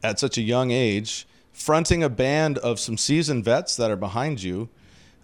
at 0.00 0.20
such 0.20 0.38
a 0.38 0.42
young 0.42 0.70
age, 0.70 1.26
fronting 1.52 2.04
a 2.04 2.08
band 2.08 2.58
of 2.58 2.78
some 2.78 2.96
seasoned 2.96 3.44
vets 3.44 3.76
that 3.76 3.90
are 3.90 3.96
behind 3.96 4.40
you. 4.40 4.68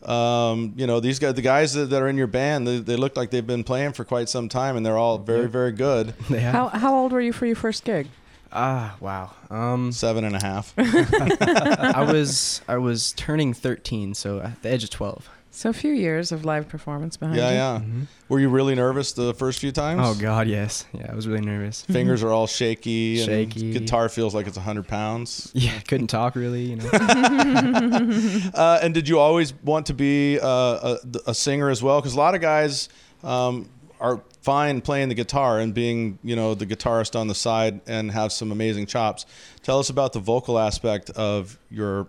Um, 0.03 0.75
you 0.77 0.89
know, 0.89 0.99
these 0.99 1.21
guys, 1.21 1.35
the 1.35 1.43
guys 1.43 1.75
that, 1.75 1.91
that 1.91 2.03
are 2.03 2.09
in 2.09 2.17
your 2.17 2.27
band, 2.27 2.67
they, 2.67 2.79
they 2.79 2.97
look 2.97 3.17
like 3.17 3.31
they've 3.31 3.47
been 3.47 3.63
playing 3.63 3.93
for 3.93 4.05
quite 4.05 4.29
some 4.29 4.49
time, 4.49 4.77
and 4.77 4.85
they're 4.85 4.99
all 4.99 5.19
very, 5.19 5.49
very 5.49 5.73
good. 5.73 6.15
They 6.29 6.41
have. 6.41 6.53
How 6.53 6.69
how 6.69 6.95
old 6.97 7.13
were 7.13 7.21
you 7.21 7.33
for 7.33 7.47
your 7.47 7.57
first 7.57 7.85
gig? 7.85 8.09
Ah, 8.51 8.97
wow. 8.99 9.31
Um, 9.49 9.93
Seven 9.93 10.25
and 10.25 10.35
a 10.35 10.43
half. 10.43 10.75
I 10.79 12.05
was 12.11 12.63
I 12.67 12.79
was 12.79 13.13
turning 13.13 13.55
13, 13.55 14.15
so 14.15 14.41
at 14.41 14.61
the 14.63 14.73
age 14.75 14.83
of 14.83 14.91
12. 14.91 15.38
So 15.51 15.71
a 15.71 15.73
few 15.73 15.93
years 15.93 16.31
of 16.31 16.45
live 16.45 16.69
performance 16.69 17.17
behind 17.17 17.37
Yeah, 17.39 17.49
you. 17.51 17.57
yeah. 17.57 17.81
Mhm. 17.81 18.07
Were 18.29 18.39
you 18.39 18.49
really 18.49 18.75
nervous 18.75 19.13
the 19.13 19.35
first 19.35 19.59
few 19.59 19.73
times? 19.73 20.03
Oh 20.05 20.15
God, 20.15 20.47
yes. 20.47 20.85
Yeah, 20.93 21.09
I 21.11 21.15
was 21.17 21.27
really 21.27 21.45
nervous. 21.45 21.83
Fingers 21.83 22.23
are 22.23 22.31
all 22.31 22.47
shaky. 22.47 23.19
And 23.21 23.27
Shaky. 23.27 23.73
Guitar 23.73 24.09
feels 24.09 24.35
like 24.35 24.47
it's 24.47 24.57
hundred 24.57 24.87
pounds. 24.87 25.51
Yeah, 25.55 25.79
couldn't 25.81 26.09
talk 26.09 26.37
really. 26.37 26.63
You 26.65 26.77
know. 26.77 26.91
Uh, 28.55 28.79
and 28.83 28.95
did 28.95 29.09
you 29.09 29.19
always 29.19 29.53
want 29.65 29.87
to 29.87 29.95
be 29.95 30.39
uh, 30.41 30.47
a, 30.47 30.99
a 31.29 31.35
singer 31.35 31.71
as 31.71 31.83
well? 31.83 32.01
Because 32.01 32.15
a 32.15 32.19
lot 32.19 32.35
of 32.35 32.41
guys 32.41 32.89
um, 33.25 33.69
are 34.01 34.23
fine 34.43 34.81
playing 34.81 35.09
the 35.09 35.15
guitar 35.15 35.59
and 35.61 35.75
being, 35.75 36.19
you 36.23 36.37
know, 36.37 36.55
the 36.55 36.67
guitarist 36.67 37.19
on 37.19 37.27
the 37.27 37.35
side 37.35 37.81
and 37.87 38.11
have 38.13 38.33
some 38.33 38.53
amazing 38.53 38.87
chops. 38.87 39.27
Tell 39.63 39.79
us 39.79 39.91
about 39.91 40.13
the 40.13 40.21
vocal 40.21 40.59
aspect 40.59 41.11
of 41.11 41.59
your 41.71 42.07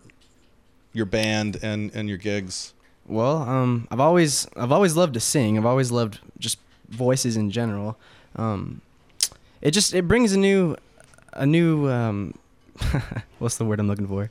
your 0.93 1.05
band 1.05 1.57
and, 1.63 1.91
and 1.95 2.07
your 2.09 2.17
gigs. 2.17 2.73
Well, 3.10 3.41
um, 3.41 3.88
I've 3.89 3.99
always 3.99 4.47
I've 4.55 4.72
always 4.72 4.95
loved 4.95 5.16
to 5.16 5.20
sing. 5.20 5.57
I've 5.57 5.66
always 5.66 5.91
loved 5.91 6.20
just 6.38 6.60
voices 6.89 7.36
in 7.38 7.49
general. 7.49 7.97
Um, 8.36 8.82
it 9.62 9.72
just 9.72 9.93
it 9.93 10.07
brings 10.07 10.32
a 10.32 10.38
new 10.38 10.78
a 11.34 11.45
new 11.45 11.89
um, 11.89 12.36
what's 13.39 13.57
the 13.57 13.66
word 13.66 13.80
I'm 13.80 13.88
looking 13.88 14.07
for? 14.07 14.30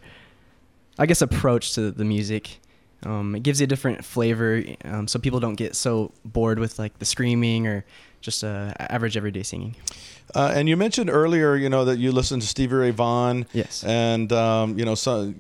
I 0.97 1.07
guess 1.07 1.21
approach 1.23 1.75
to 1.75 1.91
the 1.91 2.05
music. 2.05 2.61
Um, 3.05 3.35
it 3.35 3.43
gives 3.43 3.61
you 3.61 3.65
a 3.65 3.69
different 3.69 4.05
flavor, 4.05 4.63
um, 4.85 5.07
so 5.07 5.19
people 5.19 5.39
don't 5.39 5.55
get 5.55 5.77
so 5.77 6.13
bored 6.25 6.59
with 6.59 6.79
like 6.79 6.99
the 6.99 7.05
screaming 7.05 7.67
or 7.67 7.85
just 8.21 8.43
uh, 8.43 8.73
average 8.79 9.17
everyday 9.17 9.45
singing. 9.45 9.77
Uh, 10.35 10.53
and 10.55 10.69
you 10.69 10.77
mentioned 10.77 11.09
earlier, 11.09 11.55
you 11.55 11.69
know, 11.69 11.85
that 11.85 11.99
you 11.99 12.11
listen 12.11 12.41
to 12.41 12.47
Stevie 12.47 12.75
Ray 12.75 12.91
Vaughan. 12.91 13.47
Yes. 13.53 13.85
And 13.85 14.33
um, 14.33 14.79
you 14.79 14.85
know, 14.85 14.95
some 14.95 15.37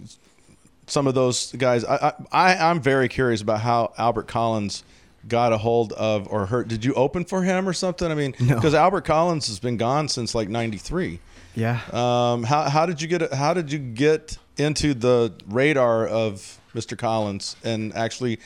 some 0.88 1.06
of 1.06 1.14
those 1.14 1.52
guys. 1.52 1.84
I, 1.84 2.12
I 2.32 2.56
I'm 2.70 2.80
very 2.80 3.08
curious 3.08 3.40
about 3.42 3.60
how 3.60 3.92
Albert 3.98 4.26
Collins 4.28 4.82
got 5.26 5.52
a 5.52 5.58
hold 5.58 5.92
of 5.92 6.26
or 6.32 6.46
hurt. 6.46 6.68
Did 6.68 6.84
you 6.84 6.94
open 6.94 7.24
for 7.24 7.42
him 7.42 7.68
or 7.68 7.72
something? 7.72 8.10
I 8.10 8.14
mean, 8.14 8.34
No. 8.40 8.54
because 8.54 8.74
Albert 8.74 9.02
Collins 9.02 9.46
has 9.48 9.58
been 9.58 9.76
gone 9.76 10.08
since 10.08 10.34
like 10.34 10.48
'93. 10.48 11.20
Yeah. 11.54 11.80
Um, 11.92 12.44
how 12.44 12.68
how 12.68 12.86
did 12.86 13.00
you 13.02 13.08
get 13.08 13.32
how 13.32 13.54
did 13.54 13.70
you 13.72 13.78
get 13.78 14.38
into 14.56 14.94
the 14.94 15.32
radar 15.46 16.06
of 16.06 16.58
Mr. 16.74 16.96
Collins 16.98 17.56
and 17.64 17.94
actually 17.94 18.38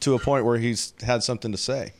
to 0.00 0.14
a 0.14 0.18
point 0.18 0.44
where 0.44 0.58
he's 0.58 0.92
had 1.02 1.22
something 1.22 1.52
to 1.52 1.58
say? 1.58 1.92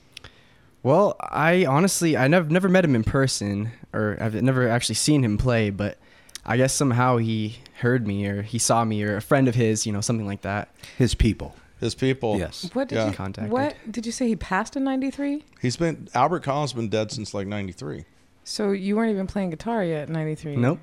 Well, 0.82 1.16
I 1.20 1.64
honestly 1.66 2.16
I 2.16 2.28
never 2.28 2.48
never 2.48 2.68
met 2.68 2.84
him 2.84 2.94
in 2.94 3.04
person 3.04 3.70
or 3.92 4.16
I've 4.20 4.34
never 4.42 4.68
actually 4.68 4.94
seen 4.96 5.24
him 5.24 5.38
play, 5.38 5.70
but 5.70 5.98
I 6.44 6.56
guess 6.56 6.72
somehow 6.72 7.16
he 7.16 7.58
heard 7.80 8.06
me 8.06 8.26
or 8.26 8.42
he 8.42 8.58
saw 8.58 8.84
me 8.84 9.02
or 9.02 9.16
a 9.16 9.22
friend 9.22 9.48
of 9.48 9.54
his, 9.54 9.86
you 9.86 9.92
know, 9.92 10.00
something 10.00 10.26
like 10.26 10.42
that. 10.42 10.68
His 10.98 11.14
people. 11.14 11.54
His 11.80 11.94
people. 11.94 12.38
Yes. 12.38 12.70
What 12.72 12.88
did 12.88 12.96
Yeah. 12.96 13.08
you 13.08 13.12
Contacted. 13.12 13.52
What 13.52 13.74
did 13.90 14.06
you 14.06 14.12
say? 14.12 14.28
He 14.28 14.36
passed 14.36 14.76
in 14.76 14.84
'93. 14.84 15.44
He's 15.60 15.76
been 15.76 16.08
Albert 16.14 16.40
Collins 16.42 16.72
has 16.72 16.76
been 16.76 16.88
dead 16.88 17.10
since 17.12 17.34
like 17.34 17.46
'93. 17.46 18.04
So 18.44 18.70
you 18.72 18.96
weren't 18.96 19.10
even 19.10 19.26
playing 19.26 19.50
guitar 19.50 19.84
yet 19.84 20.08
in 20.08 20.14
'93. 20.14 20.56
Nope. 20.56 20.78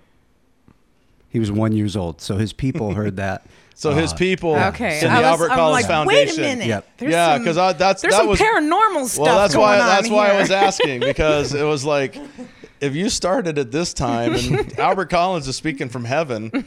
He 1.30 1.40
was 1.40 1.52
one 1.52 1.72
years 1.72 1.96
old, 1.96 2.22
so 2.22 2.38
his 2.38 2.54
people 2.54 2.94
heard 2.94 3.16
that. 3.18 3.46
So 3.76 3.92
his 3.92 4.14
Uh, 4.14 4.18
people 4.18 4.56
Okay. 4.56 5.00
in 5.02 5.08
the 5.12 5.16
was- 5.16 5.26
Albert 5.26 5.50
I'm 5.50 5.58
Collins 5.58 5.74
like, 5.82 5.86
Foundation. 5.88 6.44
Wait 6.44 6.52
a 6.52 6.56
minute. 6.56 6.68
Yep. 6.68 6.88
There's 7.00 7.12
yeah, 7.12 7.38
because 7.40 7.56
that's 7.76 8.04
there's 8.04 8.14
that 8.14 8.20
some 8.20 8.28
was 8.28 8.40
paranormal 8.40 9.08
stuff 9.08 9.26
well. 9.26 9.38
That's 9.40 9.56
going 9.56 9.64
why 9.66 9.80
on 9.80 9.88
that's 9.88 10.10
why 10.12 10.30
I 10.30 10.40
was 10.40 10.52
asking 10.52 11.00
because 11.00 11.56
it 11.56 11.64
was 11.64 11.84
like 11.84 12.16
if 12.84 12.96
you 12.96 13.10
started 13.10 13.58
at 13.58 13.72
this 13.72 13.94
time 13.94 14.34
and 14.36 14.78
Albert 14.80 15.06
Collins 15.10 15.48
is 15.48 15.56
speaking 15.56 15.88
from 15.88 16.04
heaven, 16.04 16.66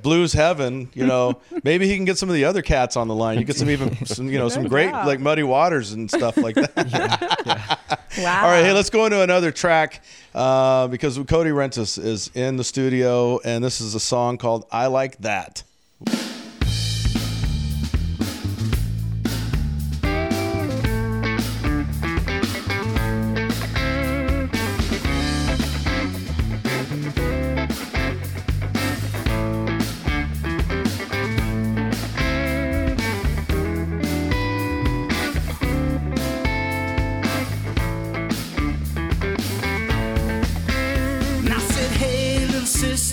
blues 0.00 0.32
heaven, 0.32 0.88
you 0.94 1.04
know, 1.04 1.40
maybe 1.64 1.88
he 1.88 1.96
can 1.96 2.04
get 2.04 2.18
some 2.18 2.28
of 2.28 2.34
the 2.36 2.44
other 2.44 2.62
cats 2.62 2.96
on 2.96 3.08
the 3.08 3.14
line. 3.14 3.38
You 3.38 3.44
get 3.44 3.56
some 3.56 3.68
even 3.68 4.06
some 4.06 4.28
you 4.30 4.38
know 4.38 4.48
some 4.48 4.68
great 4.68 4.92
like 4.92 5.18
muddy 5.18 5.42
waters 5.42 5.92
and 5.92 6.08
stuff 6.10 6.36
like 6.36 6.54
that. 6.54 7.80
Wow. 8.18 8.44
All 8.44 8.50
right, 8.50 8.62
hey, 8.64 8.72
let's 8.72 8.88
go 8.88 9.04
into 9.04 9.20
another 9.20 9.50
track 9.50 10.02
uh, 10.34 10.88
because 10.88 11.18
Cody 11.28 11.50
Rentas 11.50 12.02
is 12.02 12.30
in 12.34 12.56
the 12.56 12.64
studio, 12.64 13.38
and 13.44 13.62
this 13.62 13.82
is 13.82 13.94
a 13.94 14.00
song 14.00 14.38
called 14.38 14.64
"I 14.72 14.86
Like 14.86 15.18
That." 15.18 15.64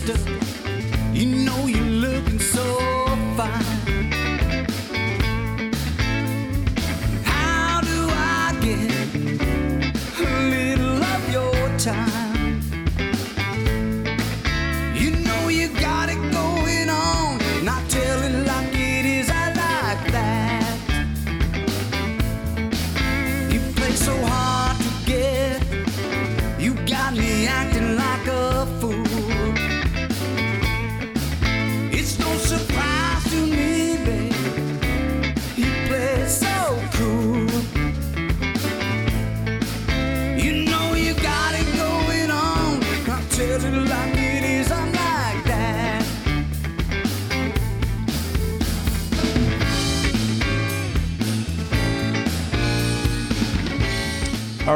Little 0.06 0.62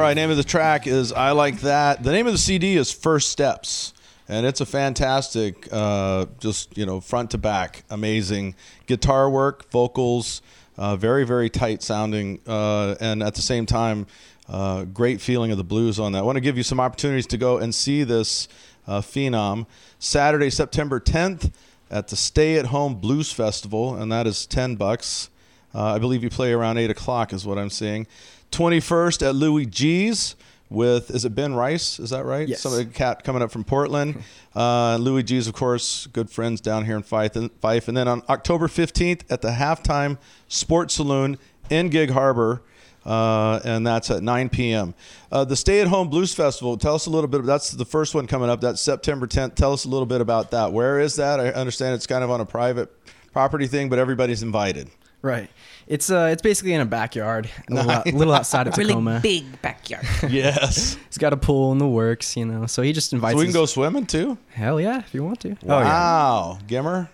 right, 0.07 0.13
name 0.13 0.31
of 0.31 0.37
the 0.37 0.43
track 0.43 0.87
is 0.87 1.11
I 1.11 1.31
Like 1.31 1.59
That. 1.61 2.01
The 2.01 2.13
name 2.13 2.27
of 2.27 2.31
the 2.31 2.37
CD 2.37 2.77
is 2.77 2.93
First 2.93 3.29
Steps. 3.29 3.93
And 4.29 4.45
it's 4.45 4.61
a 4.61 4.65
fantastic, 4.65 5.67
uh, 5.69 6.27
just, 6.39 6.77
you 6.77 6.85
know, 6.85 7.01
front 7.01 7.31
to 7.31 7.37
back, 7.37 7.83
amazing 7.89 8.55
guitar 8.85 9.29
work, 9.29 9.69
vocals, 9.69 10.41
uh, 10.77 10.95
very, 10.95 11.25
very 11.25 11.49
tight 11.49 11.83
sounding, 11.83 12.39
uh, 12.47 12.95
and 13.01 13.21
at 13.21 13.35
the 13.35 13.41
same 13.41 13.65
time, 13.65 14.07
uh, 14.47 14.85
great 14.85 15.19
feeling 15.19 15.51
of 15.51 15.57
the 15.57 15.63
blues 15.65 15.99
on 15.99 16.13
that. 16.13 16.19
I 16.19 16.21
want 16.21 16.37
to 16.37 16.41
give 16.41 16.55
you 16.55 16.63
some 16.63 16.79
opportunities 16.79 17.27
to 17.27 17.37
go 17.37 17.57
and 17.57 17.75
see 17.75 18.05
this 18.05 18.47
uh, 18.87 19.01
phenom 19.01 19.65
Saturday, 19.99 20.49
September 20.49 21.01
10th 21.01 21.51
at 21.91 22.07
the 22.07 22.15
Stay 22.15 22.55
at 22.57 22.67
Home 22.67 22.95
Blues 22.95 23.33
Festival, 23.33 23.95
and 23.95 24.09
that 24.13 24.25
is 24.25 24.45
10 24.45 24.75
bucks. 24.75 25.29
Uh, 25.75 25.95
I 25.95 25.99
believe 25.99 26.23
you 26.23 26.29
play 26.29 26.53
around 26.53 26.77
8 26.77 26.89
o'clock, 26.89 27.33
is 27.33 27.45
what 27.45 27.57
I'm 27.57 27.69
seeing. 27.69 28.07
21st 28.51 29.27
at 29.27 29.35
Louie 29.35 29.65
G's 29.65 30.35
with, 30.69 31.11
is 31.11 31.25
it 31.25 31.33
Ben 31.35 31.53
Rice? 31.53 31.99
Is 31.99 32.09
that 32.09 32.25
right? 32.25 32.47
Yes. 32.47 32.61
Some 32.61 32.89
cat 32.91 33.23
coming 33.23 33.41
up 33.41 33.51
from 33.51 33.63
Portland. 33.63 34.23
Uh, 34.55 34.97
Louie 34.97 35.21
G's, 35.21 35.47
of 35.47 35.53
course, 35.53 36.07
good 36.07 36.31
friends 36.31 36.61
down 36.61 36.83
here 36.83 36.95
in 36.95 37.03
Fife. 37.03 37.35
And, 37.35 37.51
Fife. 37.61 37.87
and 37.87 37.95
then 37.95 38.07
on 38.07 38.23
October 38.27 38.67
15th 38.67 39.21
at 39.29 39.43
the 39.43 39.49
Halftime 39.51 40.17
Sports 40.47 40.95
Saloon 40.95 41.37
in 41.69 41.89
Gig 41.89 42.09
Harbor. 42.09 42.63
Uh, 43.05 43.59
and 43.63 43.85
that's 43.85 44.09
at 44.09 44.23
9 44.23 44.49
p.m. 44.49 44.95
Uh, 45.31 45.45
the 45.45 45.55
Stay 45.55 45.79
at 45.79 45.87
Home 45.87 46.09
Blues 46.09 46.33
Festival. 46.33 46.75
Tell 46.75 46.95
us 46.95 47.05
a 47.05 47.11
little 47.11 47.27
bit. 47.27 47.45
That's 47.45 47.69
the 47.69 47.85
first 47.85 48.15
one 48.15 48.25
coming 48.25 48.49
up. 48.49 48.59
That's 48.59 48.81
September 48.81 49.27
10th. 49.27 49.53
Tell 49.53 49.73
us 49.73 49.85
a 49.85 49.89
little 49.89 50.07
bit 50.07 50.21
about 50.21 50.49
that. 50.51 50.73
Where 50.73 50.99
is 50.99 51.15
that? 51.17 51.39
I 51.39 51.49
understand 51.49 51.93
it's 51.93 52.07
kind 52.07 52.23
of 52.23 52.31
on 52.31 52.41
a 52.41 52.45
private 52.45 52.91
property 53.31 53.67
thing, 53.67 53.89
but 53.89 53.99
everybody's 53.99 54.41
invited. 54.41 54.89
Right. 55.21 55.49
It's 55.87 56.09
uh 56.11 56.29
it's 56.31 56.41
basically 56.41 56.73
in 56.73 56.81
a 56.81 56.85
backyard, 56.85 57.49
a 57.69 57.73
little, 57.73 57.91
out, 57.91 58.05
little 58.07 58.33
outside 58.33 58.67
of 58.67 58.77
really 58.77 58.89
Tacoma. 58.89 59.19
big 59.21 59.61
backyard. 59.61 60.05
Yes. 60.29 60.97
He's 61.07 61.17
got 61.17 61.33
a 61.33 61.37
pool 61.37 61.71
in 61.71 61.77
the 61.79 61.87
works, 61.87 62.35
you 62.37 62.45
know. 62.45 62.65
So 62.67 62.81
he 62.81 62.93
just 62.93 63.13
invites. 63.13 63.33
so 63.33 63.39
we 63.39 63.45
can 63.45 63.49
us- 63.49 63.55
go 63.55 63.65
swimming 63.65 64.05
too. 64.05 64.37
Hell 64.49 64.79
yeah, 64.79 64.99
if 64.99 65.13
you 65.13 65.23
want 65.23 65.39
to. 65.41 65.51
Oh 65.51 65.79
yeah. 65.79 65.83
Wow, 65.83 66.59
Gimmer. 66.67 67.09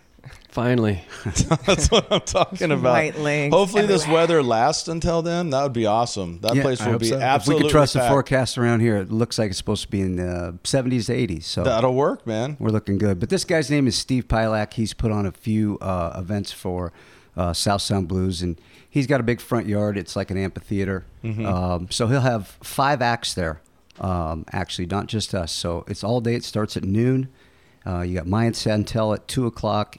Finally. 0.49 1.03
That's 1.65 1.89
what 1.89 2.11
I'm 2.11 2.21
talking 2.21 2.71
about. 2.71 2.93
White 2.93 3.17
legs 3.17 3.53
Hopefully, 3.53 3.87
this 3.87 4.07
weather 4.07 4.43
lasts 4.43 4.87
until 4.87 5.23
then. 5.23 5.49
That 5.49 5.63
would 5.63 5.73
be 5.73 5.87
awesome. 5.87 6.39
That 6.41 6.55
Yeah, 6.55 6.61
place 6.61 6.79
I 6.79 6.91
will 6.91 6.99
be 6.99 7.07
so. 7.07 7.15
If 7.15 7.19
we 7.21 7.23
absolutely 7.25 7.63
could 7.63 7.71
trust 7.71 7.93
the 7.93 8.01
forecast 8.07 8.57
around 8.59 8.81
here, 8.81 8.97
it 8.97 9.11
looks 9.11 9.39
like 9.39 9.49
it's 9.49 9.57
supposed 9.57 9.81
to 9.83 9.87
be 9.89 10.01
in 10.01 10.15
the 10.17 10.57
70s 10.63 11.07
to 11.07 11.13
80s. 11.15 11.43
So 11.45 11.63
That'll 11.63 11.95
work, 11.95 12.27
man. 12.27 12.55
We're 12.59 12.69
looking 12.69 12.99
good. 12.99 13.19
But 13.19 13.29
this 13.29 13.43
guy's 13.45 13.71
name 13.71 13.87
is 13.87 13.97
Steve 13.97 14.27
Pilak. 14.27 14.73
He's 14.73 14.93
put 14.93 15.11
on 15.11 15.25
a 15.25 15.31
few 15.31 15.79
uh, 15.81 16.13
events 16.19 16.51
for 16.51 16.93
uh, 17.37 17.53
South 17.53 17.81
Sound 17.81 18.07
Blues, 18.07 18.41
and 18.41 18.59
he's 18.89 19.07
got 19.07 19.19
a 19.19 19.23
big 19.23 19.41
front 19.41 19.67
yard. 19.67 19.97
It's 19.97 20.15
like 20.15 20.29
an 20.31 20.37
amphitheater. 20.37 21.03
Mhm. 21.23 21.45
Um, 21.45 21.87
so 21.89 22.07
he'll 22.07 22.21
have 22.21 22.57
five 22.61 23.01
acts 23.01 23.33
there, 23.33 23.61
um, 23.99 24.45
actually, 24.51 24.85
not 24.87 25.07
just 25.07 25.33
us. 25.33 25.51
So 25.51 25.83
it's 25.87 26.03
all 26.03 26.21
day. 26.21 26.35
It 26.35 26.43
starts 26.43 26.77
at 26.77 26.83
noon. 26.83 27.27
Uh, 27.85 28.01
you 28.01 28.15
got 28.15 28.27
Maia 28.27 28.53
Santell 28.53 29.13
at 29.13 29.27
2 29.27 29.45
o'clock. 29.45 29.97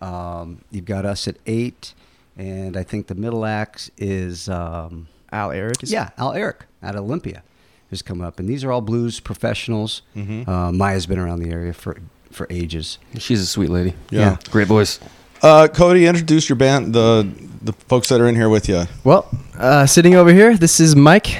Um, 0.00 0.60
you've 0.70 0.84
got 0.84 1.04
us 1.06 1.26
at 1.26 1.36
8. 1.46 1.94
And 2.36 2.76
I 2.76 2.82
think 2.82 3.06
the 3.06 3.14
middle 3.14 3.44
act 3.44 3.90
is 3.96 4.48
um, 4.48 5.08
Al 5.32 5.50
Eric. 5.52 5.82
is- 5.82 5.92
Yeah, 5.92 6.10
Al 6.18 6.32
Eric 6.32 6.66
at 6.82 6.96
Olympia 6.96 7.42
has 7.90 8.02
come 8.02 8.20
up. 8.20 8.38
And 8.40 8.48
these 8.48 8.64
are 8.64 8.72
all 8.72 8.80
blues 8.80 9.20
professionals. 9.20 10.02
Mhm. 10.16 10.46
Uh, 10.48 10.72
Maia's 10.72 11.06
been 11.06 11.18
around 11.18 11.40
the 11.40 11.50
area 11.50 11.72
for, 11.72 11.96
for 12.30 12.46
ages. 12.50 12.98
She's 13.18 13.40
a 13.40 13.46
sweet 13.46 13.70
lady. 13.70 13.94
Yeah. 14.10 14.36
Great 14.50 14.66
voice. 14.66 14.98
Uh, 15.44 15.68
Cody, 15.68 16.06
introduce 16.06 16.48
your 16.48 16.56
band, 16.56 16.94
the 16.94 17.28
the 17.60 17.74
folks 17.88 18.08
that 18.08 18.18
are 18.18 18.26
in 18.28 18.34
here 18.34 18.48
with 18.48 18.66
you. 18.66 18.84
Well, 19.04 19.28
uh, 19.58 19.84
sitting 19.84 20.14
over 20.14 20.32
here, 20.32 20.56
this 20.56 20.80
is 20.80 20.96
Mike 20.96 21.38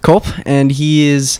Culp, 0.00 0.24
and 0.46 0.72
he 0.72 1.06
is 1.08 1.38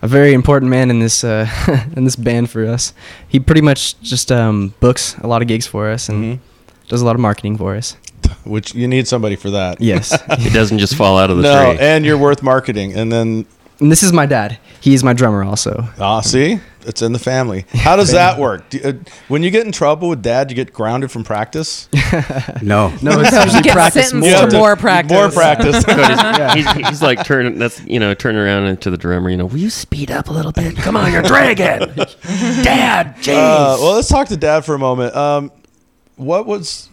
a 0.00 0.08
very 0.08 0.32
important 0.32 0.70
man 0.70 0.88
in 0.88 0.98
this 1.00 1.22
uh, 1.24 1.46
in 1.96 2.04
this 2.04 2.16
band 2.16 2.48
for 2.48 2.64
us. 2.64 2.94
He 3.28 3.38
pretty 3.38 3.60
much 3.60 4.00
just 4.00 4.32
um, 4.32 4.72
books 4.80 5.14
a 5.18 5.26
lot 5.26 5.42
of 5.42 5.48
gigs 5.48 5.66
for 5.66 5.90
us 5.90 6.08
and 6.08 6.24
Mm-hmm. 6.24 6.88
does 6.88 7.02
a 7.02 7.04
lot 7.04 7.14
of 7.16 7.20
marketing 7.20 7.58
for 7.58 7.76
us. 7.76 7.96
Which 8.44 8.74
you 8.74 8.88
need 8.88 9.06
somebody 9.06 9.36
for 9.36 9.50
that. 9.50 9.78
Yes. 9.80 10.12
It 10.30 10.54
doesn't 10.54 10.78
just 10.78 10.94
fall 10.96 11.18
out 11.18 11.30
of 11.30 11.36
the 11.36 11.42
no, 11.42 11.72
tree. 11.74 11.78
and 11.80 12.04
you're 12.06 12.18
worth 12.18 12.42
marketing. 12.42 12.94
And 12.94 13.12
then, 13.12 13.44
And 13.78 13.92
this 13.92 14.02
is 14.02 14.12
my 14.12 14.24
dad. 14.26 14.58
He 14.80 14.94
is 14.94 15.04
my 15.04 15.12
drummer 15.12 15.44
also. 15.44 15.88
ah, 15.98 16.20
see, 16.20 16.60
it's 16.86 17.02
in 17.02 17.12
the 17.12 17.18
family. 17.18 17.66
How 17.72 17.96
does 17.96 18.12
that 18.12 18.38
work? 18.38 18.70
Do, 18.70 18.80
uh, 18.82 18.92
when 19.28 19.42
you 19.42 19.50
get 19.50 19.66
in 19.66 19.72
trouble 19.72 20.08
with 20.08 20.22
dad, 20.22 20.50
you 20.50 20.54
get 20.56 20.72
grounded 20.72 21.10
from 21.10 21.24
practice. 21.24 21.88
No, 22.62 22.88
No, 23.02 23.20
it's 23.20 23.32
You 23.32 23.40
usually 23.40 23.62
get 23.62 23.72
practice 23.74 24.12
more. 24.12 24.28
You 24.28 24.50
to 24.50 24.56
more 24.56 24.76
practice. 24.76 25.12
More 25.12 25.30
practice. 25.30 25.84
he's, 26.54 26.88
he's 26.88 27.02
like 27.02 27.24
turning. 27.24 27.58
That's 27.58 27.84
you 27.84 28.00
know 28.00 28.14
turning 28.14 28.40
around 28.40 28.66
into 28.66 28.90
the 28.90 28.96
drummer. 28.96 29.28
You 29.28 29.36
know, 29.36 29.46
will 29.46 29.58
you 29.58 29.70
speed 29.70 30.10
up 30.10 30.28
a 30.28 30.32
little 30.32 30.52
bit? 30.52 30.76
Come 30.76 30.96
on, 30.96 31.12
you're 31.12 31.22
dragging. 31.22 31.94
Dad, 31.96 33.16
jeez. 33.16 33.34
Uh, 33.34 33.76
well, 33.80 33.94
let's 33.94 34.08
talk 34.08 34.28
to 34.28 34.36
Dad 34.36 34.64
for 34.64 34.74
a 34.74 34.78
moment. 34.78 35.14
Um, 35.14 35.52
what 36.16 36.46
was 36.46 36.88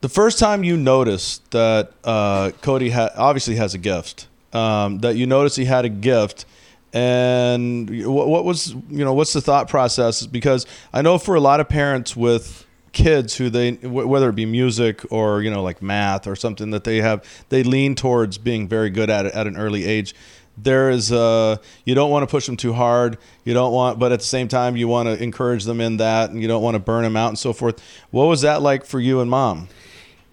the 0.00 0.08
first 0.08 0.38
time 0.38 0.64
you 0.64 0.76
noticed 0.76 1.50
that 1.52 1.92
uh, 2.04 2.50
Cody 2.60 2.90
ha- 2.90 3.10
obviously 3.16 3.56
has 3.56 3.74
a 3.74 3.78
gift? 3.78 4.28
Um, 4.52 5.00
that 5.00 5.16
you 5.16 5.26
noticed 5.26 5.56
he 5.56 5.66
had 5.66 5.84
a 5.84 5.90
gift, 5.90 6.46
and 6.92 8.06
what, 8.06 8.28
what 8.28 8.44
was 8.44 8.70
you 8.88 9.04
know 9.04 9.12
what's 9.12 9.32
the 9.32 9.40
thought 9.40 9.68
process? 9.68 10.26
Because 10.26 10.66
I 10.92 11.02
know 11.02 11.18
for 11.18 11.34
a 11.34 11.40
lot 11.40 11.60
of 11.60 11.68
parents 11.68 12.16
with 12.16 12.66
kids 12.92 13.36
who 13.36 13.50
they 13.50 13.72
whether 13.72 14.30
it 14.30 14.34
be 14.34 14.46
music 14.46 15.02
or 15.12 15.42
you 15.42 15.50
know 15.50 15.62
like 15.62 15.82
math 15.82 16.26
or 16.26 16.34
something 16.34 16.70
that 16.70 16.84
they 16.84 16.96
have 16.96 17.22
they 17.50 17.62
lean 17.62 17.94
towards 17.94 18.38
being 18.38 18.66
very 18.66 18.88
good 18.88 19.10
at 19.10 19.26
it 19.26 19.34
at 19.34 19.46
an 19.46 19.58
early 19.58 19.84
age 19.84 20.14
there 20.62 20.90
is 20.90 21.12
uh 21.12 21.56
you 21.84 21.94
don't 21.94 22.10
want 22.10 22.22
to 22.22 22.26
push 22.26 22.46
them 22.46 22.56
too 22.56 22.72
hard. 22.72 23.18
You 23.44 23.54
don't 23.54 23.72
want 23.72 23.98
but 23.98 24.12
at 24.12 24.18
the 24.20 24.24
same 24.26 24.48
time 24.48 24.76
you 24.76 24.88
want 24.88 25.08
to 25.08 25.22
encourage 25.22 25.64
them 25.64 25.80
in 25.80 25.98
that 25.98 26.30
and 26.30 26.42
you 26.42 26.48
don't 26.48 26.62
want 26.62 26.74
to 26.74 26.80
burn 26.80 27.04
them 27.04 27.16
out 27.16 27.28
and 27.28 27.38
so 27.38 27.52
forth. 27.52 27.82
What 28.10 28.24
was 28.24 28.42
that 28.42 28.62
like 28.62 28.84
for 28.84 29.00
you 29.00 29.20
and 29.20 29.30
mom 29.30 29.68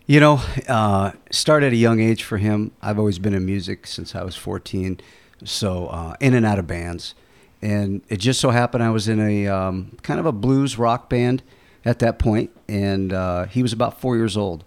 You 0.08 0.20
know, 0.20 0.40
uh, 0.68 1.14
started 1.32 1.68
at 1.68 1.74
a 1.74 1.78
young 1.78 2.00
age 2.00 2.24
for 2.24 2.38
him. 2.38 2.72
I've 2.80 3.00
always 3.00 3.18
been 3.18 3.34
in 3.34 3.44
music 3.44 3.88
since 3.88 4.14
I 4.14 4.24
was 4.24 4.36
14, 4.36 5.00
so 5.44 5.88
uh, 5.88 6.16
in 6.20 6.36
and 6.36 6.46
out 6.46 6.60
of 6.60 6.68
bands. 6.68 7.16
And 7.60 8.04
it 8.08 8.18
just 8.18 8.40
so 8.40 8.52
happened 8.52 8.84
I 8.84 8.92
was 8.92 9.08
in 9.08 9.20
a 9.20 9.48
um, 9.48 9.98
kind 10.04 10.20
of 10.20 10.28
a 10.28 10.32
blues 10.32 10.78
rock 10.78 11.10
band 11.10 11.42
at 11.84 11.98
that 12.00 12.20
point, 12.20 12.52
and 12.68 13.14
uh, 13.14 13.46
he 13.46 13.64
was 13.64 13.74
about 13.74 14.00
four 14.00 14.16
years 14.16 14.38
old. 14.38 14.64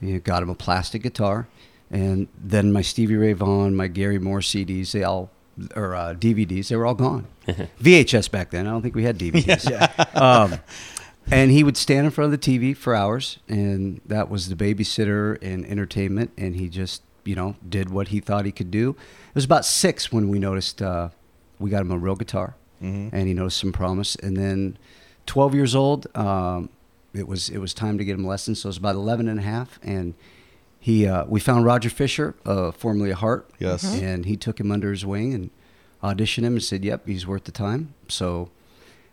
You 0.00 0.18
got 0.18 0.42
him 0.42 0.50
a 0.50 0.54
plastic 0.56 1.04
guitar, 1.04 1.46
and 1.88 2.26
then 2.36 2.72
my 2.72 2.82
Stevie 2.82 3.14
Ray 3.14 3.34
Vaughan, 3.34 3.76
my 3.76 3.86
Gary 3.86 4.18
Moore 4.18 4.40
CDs, 4.40 4.90
they 4.90 5.04
all 5.04 5.30
or 5.76 5.94
uh, 5.94 6.14
DVDs, 6.14 6.68
they 6.68 6.76
were 6.76 6.86
all 6.86 6.94
gone. 6.94 7.26
VHS 7.46 8.30
back 8.30 8.50
then. 8.50 8.66
I 8.66 8.70
don't 8.70 8.82
think 8.82 8.96
we 8.96 9.04
had 9.04 9.18
DVDs. 9.18 10.16
um, 10.20 10.58
and 11.30 11.50
he 11.50 11.62
would 11.64 11.76
stand 11.76 12.04
in 12.06 12.10
front 12.12 12.32
of 12.32 12.40
the 12.40 12.58
TV 12.58 12.76
for 12.76 12.94
hours, 12.94 13.38
and 13.48 14.00
that 14.06 14.28
was 14.30 14.48
the 14.48 14.54
babysitter 14.56 15.38
and 15.42 15.64
entertainment. 15.66 16.30
And 16.36 16.56
he 16.56 16.68
just, 16.68 17.02
you 17.24 17.34
know, 17.34 17.56
did 17.68 17.90
what 17.90 18.08
he 18.08 18.20
thought 18.20 18.44
he 18.44 18.52
could 18.52 18.70
do. 18.70 18.90
It 18.90 19.34
was 19.34 19.44
about 19.44 19.64
six 19.64 20.10
when 20.12 20.28
we 20.28 20.38
noticed 20.38 20.82
uh, 20.82 21.08
we 21.58 21.70
got 21.70 21.82
him 21.82 21.90
a 21.92 21.98
real 21.98 22.16
guitar, 22.16 22.54
Mhm. 22.82 23.10
and 23.12 23.28
he 23.28 23.34
noticed 23.34 23.58
some 23.58 23.72
promise. 23.72 24.16
And 24.16 24.36
then, 24.36 24.76
12 25.26 25.54
years 25.54 25.74
old, 25.74 26.06
um, 26.16 26.68
it 27.14 27.28
was 27.28 27.48
it 27.48 27.58
was 27.58 27.72
time 27.74 27.96
to 27.98 28.04
get 28.04 28.14
him 28.14 28.26
lessons. 28.26 28.60
So 28.60 28.66
it 28.66 28.70
was 28.70 28.76
about 28.78 28.94
11 28.96 29.28
and 29.28 29.38
a 29.38 29.42
half, 29.42 29.78
and 29.82 30.14
he 30.80 31.06
uh, 31.06 31.24
we 31.26 31.38
found 31.38 31.64
Roger 31.64 31.90
Fisher, 31.90 32.34
uh, 32.44 32.72
formerly 32.72 33.10
a 33.10 33.14
Heart, 33.14 33.48
Yes. 33.60 33.84
Mhm. 33.84 34.02
and 34.02 34.24
he 34.26 34.36
took 34.36 34.58
him 34.58 34.72
under 34.72 34.90
his 34.90 35.06
wing 35.06 35.32
and 35.32 35.50
auditioned 36.02 36.42
him 36.42 36.54
and 36.54 36.62
said, 36.62 36.84
"Yep, 36.84 37.06
he's 37.06 37.24
worth 37.26 37.44
the 37.44 37.52
time." 37.52 37.94
So 38.08 38.50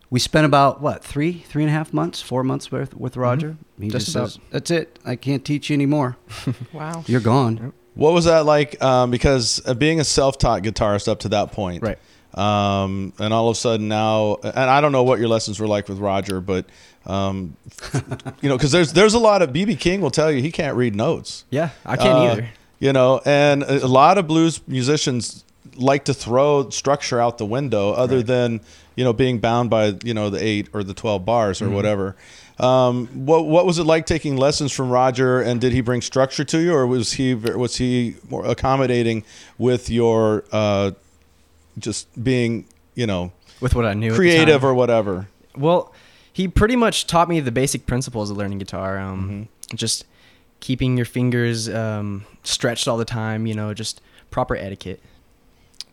we 0.09 0.19
spent 0.19 0.45
about 0.45 0.81
what 0.81 1.03
three 1.03 1.33
three 1.47 1.63
and 1.63 1.69
a 1.69 1.73
half 1.73 1.93
months 1.93 2.21
four 2.21 2.43
months 2.43 2.71
with 2.71 2.95
with 2.95 3.15
roger 3.17 3.57
he 3.79 3.89
Just 3.89 4.05
just, 4.07 4.15
about. 4.15 4.29
says 4.31 4.39
that's 4.51 4.71
it 4.71 4.99
i 5.05 5.15
can't 5.15 5.43
teach 5.45 5.69
you 5.69 5.73
anymore 5.75 6.17
Wow. 6.73 7.03
you're 7.07 7.21
gone 7.21 7.73
what 7.95 8.13
was 8.13 8.25
that 8.25 8.45
like 8.45 8.81
um, 8.83 9.11
because 9.11 9.61
uh, 9.65 9.73
being 9.73 9.99
a 9.99 10.03
self-taught 10.03 10.63
guitarist 10.63 11.07
up 11.07 11.19
to 11.21 11.29
that 11.29 11.51
point 11.51 11.83
Right. 11.83 11.97
um, 12.35 13.13
and 13.19 13.33
all 13.33 13.49
of 13.49 13.53
a 13.55 13.59
sudden 13.59 13.87
now 13.87 14.37
and 14.43 14.69
i 14.69 14.79
don't 14.81 14.91
know 14.91 15.03
what 15.03 15.19
your 15.19 15.27
lessons 15.29 15.59
were 15.59 15.67
like 15.67 15.87
with 15.89 15.99
roger 15.99 16.39
but 16.41 16.65
um, 17.05 17.55
you 18.41 18.49
know 18.49 18.57
because 18.57 18.71
there's 18.71 18.93
there's 18.93 19.13
a 19.13 19.19
lot 19.19 19.41
of 19.41 19.49
bb 19.51 19.79
king 19.79 20.01
will 20.01 20.11
tell 20.11 20.31
you 20.31 20.41
he 20.41 20.51
can't 20.51 20.75
read 20.75 20.95
notes 20.95 21.45
Yeah, 21.49 21.69
I 21.85 21.95
can't 21.97 22.17
Uh, 22.19 22.23
either. 22.31 22.49
You 22.81 22.93
know, 22.93 23.19
and 23.25 23.63
a 23.63 23.83
a 23.85 23.87
lot 23.87 24.17
of 24.17 24.25
blues 24.27 24.61
musicians 24.65 25.43
like 25.75 26.05
to 26.05 26.13
throw 26.13 26.69
structure 26.69 27.19
out 27.19 27.37
the 27.37 27.45
window, 27.45 27.91
other 27.91 28.23
than 28.23 28.61
you 28.95 29.03
know 29.03 29.13
being 29.13 29.39
bound 29.39 29.69
by 29.69 29.95
you 30.03 30.13
know 30.13 30.29
the 30.29 30.43
eight 30.43 30.67
or 30.73 30.83
the 30.83 30.93
twelve 30.93 31.25
bars 31.25 31.61
or 31.61 31.67
Mhm. 31.67 31.73
whatever. 31.73 32.15
Um, 32.59 33.07
what 33.25 33.45
what 33.45 33.65
was 33.65 33.79
it 33.79 33.83
like 33.85 34.05
taking 34.05 34.35
lessons 34.35 34.71
from 34.73 34.89
Roger, 34.89 35.41
and 35.41 35.61
did 35.61 35.71
he 35.71 35.81
bring 35.81 36.01
structure 36.01 36.43
to 36.43 36.57
you, 36.59 36.73
or 36.73 36.85
was 36.87 37.13
he 37.13 37.33
was 37.33 37.77
he 37.77 38.15
more 38.29 38.45
accommodating 38.45 39.23
with 39.57 39.89
your 39.89 40.43
uh, 40.51 40.91
just 41.77 42.07
being 42.21 42.65
you 42.95 43.07
know 43.07 43.31
With 43.61 43.75
what 43.75 43.85
I 43.85 43.93
knew, 43.93 44.13
creative 44.13 44.63
or 44.65 44.73
whatever? 44.73 45.27
Well, 45.55 45.93
he 46.33 46.47
pretty 46.47 46.75
much 46.75 47.07
taught 47.07 47.29
me 47.29 47.39
the 47.39 47.51
basic 47.51 47.85
principles 47.85 48.29
of 48.31 48.37
learning 48.37 48.59
guitar. 48.59 48.97
Um, 48.99 49.19
Mm-hmm. 49.69 49.75
Just 49.75 50.05
keeping 50.61 50.97
your 50.97 51.05
fingers 51.05 51.69
um, 51.69 52.25
stretched 52.43 52.87
all 52.87 52.97
the 52.97 53.05
time. 53.05 53.45
You 53.45 53.53
know, 53.53 53.73
just 53.73 54.01
proper 54.31 54.55
etiquette. 54.55 54.99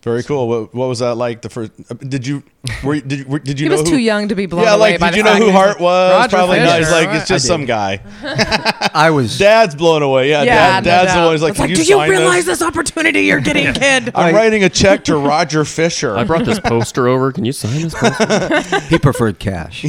Very 0.07 0.23
cool. 0.23 0.47
What, 0.47 0.73
what 0.73 0.87
was 0.87 0.99
that 0.99 1.15
like? 1.15 1.41
The 1.41 1.49
first? 1.49 1.71
uh, 1.89 1.93
Did 1.95 2.25
you? 2.25 2.43
Were 2.83 2.95
you- 2.95 3.01
did 3.01 3.19
you? 3.19 3.25
were- 3.27 3.39
Did 3.39 3.59
you 3.59 3.65
He 3.65 3.69
know 3.69 3.79
was 3.81 3.89
who- 3.89 3.95
too 3.95 4.01
young 4.01 4.27
to 4.27 4.35
be 4.35 4.45
blown 4.45 4.63
away? 4.63 4.69
Yeah, 4.71 4.75
away 4.75 4.91
like 4.91 4.99
by 4.99 5.11
did 5.11 5.13
the 5.25 5.29
you 5.33 5.39
know 5.39 5.45
who 5.45 5.51
Heart 5.51 5.79
was? 5.79 6.11
Roger 6.13 6.35
Probably 6.37 6.59
not. 6.59 6.79
He's 6.79 6.91
like 6.91 7.07
right? 7.07 7.15
it's 7.17 7.27
just 7.27 7.45
some 7.45 7.65
guy. 7.65 8.01
i 8.93 9.09
was 9.09 9.37
Dad's 9.39 9.75
blown 9.75 10.01
away. 10.03 10.29
Yeah, 10.29 10.43
Yeah, 10.43 10.55
dad, 10.81 10.83
no 10.83 10.91
dad's 10.91 11.13
the 11.13 11.19
one 11.21 11.31
who's 11.31 11.41
like, 11.41 11.57
like, 11.59 11.69
you 11.69 11.75
do 11.75 11.83
you 11.83 12.01
realize 12.03 12.45
this? 12.45 12.59
this 12.59 12.67
opportunity 12.67 13.21
you're 13.21 13.39
getting, 13.39 13.73
kid? 13.73 14.11
I'm 14.15 14.33
writing 14.35 14.63
a 14.63 14.69
check 14.69 15.03
to 15.05 15.17
Roger 15.17 15.63
Fisher. 15.65 16.17
I 16.17 16.23
brought 16.23 16.45
this 16.45 16.59
poster 16.59 17.07
over. 17.07 17.31
Can 17.31 17.45
you 17.45 17.51
sign 17.51 17.81
this 17.81 17.93
poster? 17.93 18.79
he 18.89 18.97
preferred 18.97 19.39
cash 19.39 19.85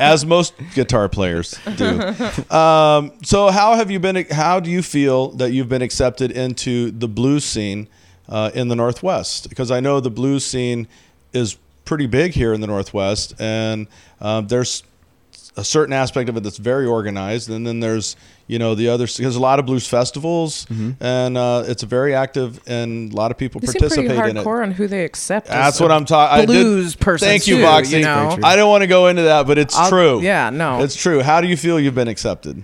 as 0.00 0.24
most 0.24 0.54
guitar 0.74 1.08
players 1.08 1.58
do. 1.76 2.00
Um, 2.54 3.12
so, 3.22 3.50
how 3.50 3.74
have 3.74 3.90
you 3.90 4.00
been? 4.00 4.26
How 4.30 4.60
do 4.60 4.70
you 4.70 4.82
feel 4.82 5.30
that 5.32 5.52
you've 5.52 5.68
been 5.68 5.82
accepted 5.82 6.30
into 6.30 6.90
the 6.90 7.08
blues 7.08 7.44
scene 7.44 7.88
uh, 8.28 8.50
in 8.54 8.68
the 8.68 8.76
Northwest? 8.76 9.48
Because 9.48 9.70
I 9.70 9.80
know 9.80 10.00
the 10.00 10.10
blues 10.10 10.44
scene 10.44 10.88
is 11.32 11.56
pretty 11.84 12.06
big 12.06 12.32
here 12.32 12.52
in 12.52 12.60
the 12.60 12.66
Northwest, 12.66 13.34
and 13.38 13.86
um, 14.20 14.46
there's 14.48 14.82
a 15.58 15.64
certain 15.64 15.92
aspect 15.94 16.28
of 16.28 16.36
it 16.36 16.42
that's 16.42 16.58
very 16.58 16.84
organized, 16.86 17.48
and 17.48 17.66
then 17.66 17.80
there's 17.80 18.14
you 18.46 18.58
know 18.58 18.74
the 18.74 18.88
other 18.88 19.06
there's 19.06 19.36
a 19.36 19.40
lot 19.40 19.58
of 19.58 19.64
blues 19.66 19.88
festivals, 19.88 20.66
and 21.00 21.36
uh, 21.38 21.64
it's 21.66 21.82
very 21.82 22.14
active, 22.14 22.60
and 22.66 23.12
a 23.12 23.16
lot 23.16 23.30
of 23.30 23.38
people 23.38 23.60
You 23.62 23.68
seem 23.68 23.80
pretty 23.80 23.94
participate 24.08 24.30
in 24.30 24.36
it. 24.36 24.44
hardcore 24.44 24.62
on 24.62 24.70
who 24.72 24.86
they 24.86 25.04
accept. 25.04 25.46
That's 25.48 25.80
what 25.80 25.90
I'm 25.90 26.04
talking. 26.04 26.44
About 26.44 26.46
blues 26.46 26.94
person. 26.94 27.26
Thank 27.26 27.46
you, 27.46 27.56
too, 27.56 27.62
Boxy. 27.62 27.98
You 27.98 28.02
know? 28.04 28.38
I 28.44 28.54
don't 28.56 28.68
want 28.68 28.82
to 28.82 28.86
go 28.86 29.06
into 29.08 29.22
that, 29.22 29.46
but 29.46 29.56
it's 29.58 29.74
I'll- 29.76 29.88
true. 29.88 30.20
yeah, 30.20 30.50
no. 30.50 30.82
it's 30.82 30.94
true. 30.94 31.22
How 31.22 31.40
do 31.40 31.48
you 31.48 31.56
feel 31.56 31.80
you've 31.80 31.94
been 31.94 32.08
accepted? 32.08 32.62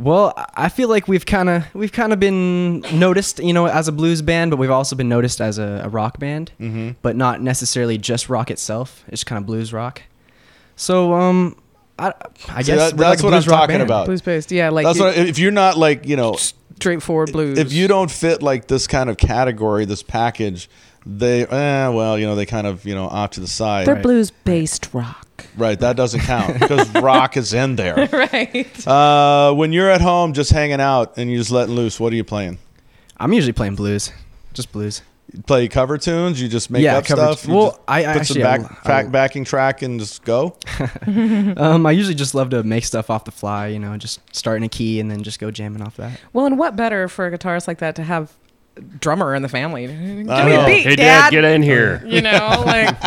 Well, 0.00 0.32
I 0.54 0.70
feel 0.70 0.88
like 0.88 1.08
we've 1.08 1.26
kind 1.26 1.48
of 1.50 1.64
we've 1.74 1.92
kind 1.92 2.12
of 2.14 2.18
been 2.18 2.80
noticed, 2.98 3.38
you 3.38 3.52
know, 3.52 3.66
as 3.66 3.86
a 3.86 3.92
blues 3.92 4.22
band, 4.22 4.50
but 4.50 4.56
we've 4.58 4.70
also 4.70 4.96
been 4.96 5.10
noticed 5.10 5.40
as 5.42 5.58
a, 5.58 5.82
a 5.84 5.88
rock 5.90 6.18
band, 6.18 6.52
Mhm. 6.58 6.96
but 7.02 7.16
not 7.16 7.42
necessarily 7.42 7.98
just 7.98 8.28
rock 8.30 8.50
itself. 8.50 9.04
It's 9.08 9.24
kind 9.24 9.38
of 9.38 9.46
blues 9.46 9.72
rock. 9.74 10.02
So, 10.76 11.12
um, 11.12 11.56
I, 11.98 12.14
I 12.48 12.62
See, 12.62 12.72
guess 12.72 12.90
that- 12.92 12.96
we're 12.96 13.04
like 13.04 13.18
that's 13.18 13.22
what 13.22 13.34
I'm 13.34 13.42
talking 13.42 13.74
band. 13.74 13.82
about. 13.82 14.06
Blues 14.06 14.22
based, 14.22 14.50
yeah. 14.50 14.70
Like 14.70 14.86
That's 14.86 14.98
you- 14.98 15.04
what 15.04 15.18
if 15.18 15.38
you're 15.38 15.50
not 15.52 15.76
like 15.76 16.06
you 16.06 16.16
know 16.16 16.34
straightforward 16.76 17.32
blues. 17.32 17.58
if 17.58 17.70
you 17.74 17.86
don't 17.86 18.10
fit 18.10 18.42
like 18.42 18.68
this 18.68 18.86
kind 18.86 19.10
of 19.10 19.18
category, 19.18 19.84
this 19.84 20.02
package, 20.02 20.70
they 21.04 21.46
eh, 21.46 21.88
well 21.88 22.18
you 22.18 22.24
know 22.26 22.34
they 22.36 22.46
kind 22.46 22.66
of 22.66 22.86
you 22.86 22.94
know 22.94 23.04
off 23.06 23.32
to 23.32 23.40
the 23.40 23.46
side. 23.46 23.86
They're 23.86 23.96
blues 23.96 24.30
based 24.30 24.88
rock. 24.94 25.26
Right, 25.56 25.78
that 25.80 25.96
doesn't 25.96 26.20
count 26.20 26.58
because 26.60 26.88
rock 26.94 27.36
is 27.36 27.52
in 27.52 27.76
there. 27.76 28.08
right. 28.12 28.86
Uh, 28.86 29.52
when 29.54 29.72
you're 29.72 29.90
at 29.90 30.00
home 30.00 30.32
just 30.32 30.50
hanging 30.52 30.80
out 30.80 31.16
and 31.18 31.30
you're 31.30 31.38
just 31.40 31.50
letting 31.50 31.74
loose, 31.74 31.98
what 32.00 32.12
are 32.12 32.16
you 32.16 32.24
playing? 32.24 32.58
I'm 33.18 33.32
usually 33.32 33.52
playing 33.52 33.74
blues, 33.76 34.12
just 34.54 34.72
blues. 34.72 35.02
You 35.32 35.42
play 35.42 35.68
cover 35.68 35.96
tunes? 35.96 36.42
You 36.42 36.48
just 36.48 36.70
make 36.70 36.82
Yeah, 36.82 36.96
up 36.96 37.04
cover 37.04 37.22
stuff? 37.22 37.42
t- 37.44 37.52
well, 37.52 37.78
I- 37.86 38.00
I 38.04 38.12
put 38.14 38.20
actually- 38.22 38.42
some 38.42 38.62
back, 38.62 38.84
I 38.84 38.88
back- 38.88 39.04
will- 39.04 39.12
backing 39.12 39.44
track 39.44 39.82
and 39.82 40.00
just 40.00 40.24
go. 40.24 40.56
um, 41.06 41.86
I 41.86 41.92
usually 41.92 42.14
just 42.16 42.34
love 42.34 42.50
to 42.50 42.62
make 42.64 42.84
stuff 42.84 43.10
off 43.10 43.24
the 43.24 43.30
fly. 43.30 43.68
You 43.68 43.78
know, 43.78 43.96
just 43.96 44.20
start 44.34 44.56
in 44.56 44.62
a 44.64 44.68
key 44.68 44.98
and 45.00 45.10
then 45.10 45.22
just 45.22 45.38
go 45.38 45.50
jamming 45.50 45.82
off 45.82 45.96
that. 45.98 46.18
Well, 46.32 46.46
and 46.46 46.58
what 46.58 46.74
better 46.76 47.06
for 47.08 47.26
a 47.26 47.30
guitarist 47.38 47.68
like 47.68 47.78
that 47.78 47.94
to 47.96 48.02
have 48.02 48.32
a 48.32 48.49
drummer 48.80 49.34
in 49.34 49.42
the 49.42 49.48
family? 49.48 49.86
Give 49.86 49.98
me 49.98 50.22
know. 50.24 50.62
a 50.62 50.66
beat, 50.66 50.82
Hey, 50.82 50.96
Dad. 50.96 51.30
Dad, 51.30 51.30
get 51.30 51.44
in 51.44 51.62
here. 51.62 52.02
You 52.06 52.22
know, 52.22 52.62
like 52.66 52.98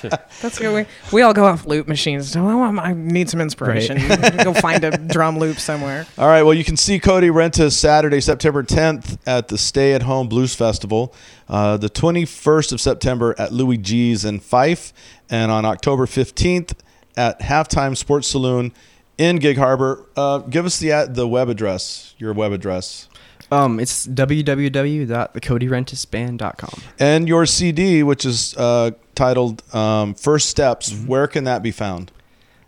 that's 0.40 0.58
good. 0.58 0.74
We, 0.74 0.86
we 1.12 1.22
all 1.22 1.32
go 1.32 1.44
off 1.44 1.66
loop 1.66 1.88
machines. 1.88 2.32
So 2.32 2.46
oh, 2.46 2.62
I 2.62 2.92
need 2.92 3.28
some 3.28 3.40
inspiration. 3.40 3.98
go 4.44 4.54
find 4.54 4.84
a 4.84 4.96
drum 4.96 5.38
loop 5.38 5.58
somewhere. 5.58 6.06
All 6.18 6.28
right. 6.28 6.42
Well, 6.42 6.54
you 6.54 6.64
can 6.64 6.76
see 6.76 6.98
Cody 6.98 7.28
Rentas 7.28 7.72
Saturday, 7.72 8.20
September 8.20 8.62
10th 8.62 9.18
at 9.26 9.48
the 9.48 9.58
Stay 9.58 9.92
at 9.92 10.02
Home 10.02 10.28
Blues 10.28 10.54
Festival, 10.54 11.14
uh, 11.48 11.76
the 11.76 11.90
21st 11.90 12.72
of 12.72 12.80
September 12.80 13.34
at 13.38 13.52
Louie 13.52 13.78
G's 13.78 14.24
in 14.24 14.40
Fife, 14.40 14.92
and 15.28 15.50
on 15.50 15.64
October 15.64 16.06
15th 16.06 16.74
at 17.16 17.40
Halftime 17.40 17.96
Sports 17.96 18.28
Saloon 18.28 18.72
in 19.18 19.36
Gig 19.36 19.58
Harbor. 19.58 20.06
Uh, 20.16 20.38
give 20.38 20.64
us 20.64 20.78
the 20.78 20.92
ad- 20.92 21.14
the 21.14 21.28
web 21.28 21.48
address, 21.50 22.14
your 22.18 22.32
web 22.32 22.52
address. 22.52 23.08
Um, 23.52 23.80
it's 23.80 24.06
www.thecodyrentasband.com. 24.06 26.82
And 26.98 27.28
your 27.28 27.46
CD, 27.46 28.02
which 28.02 28.24
is 28.24 28.56
uh, 28.56 28.92
titled 29.14 29.62
um, 29.74 30.14
First 30.14 30.48
Steps, 30.50 30.92
Mm-hmm. 30.92 31.06
where 31.06 31.26
can 31.26 31.44
that 31.44 31.62
be 31.62 31.70
found? 31.70 32.12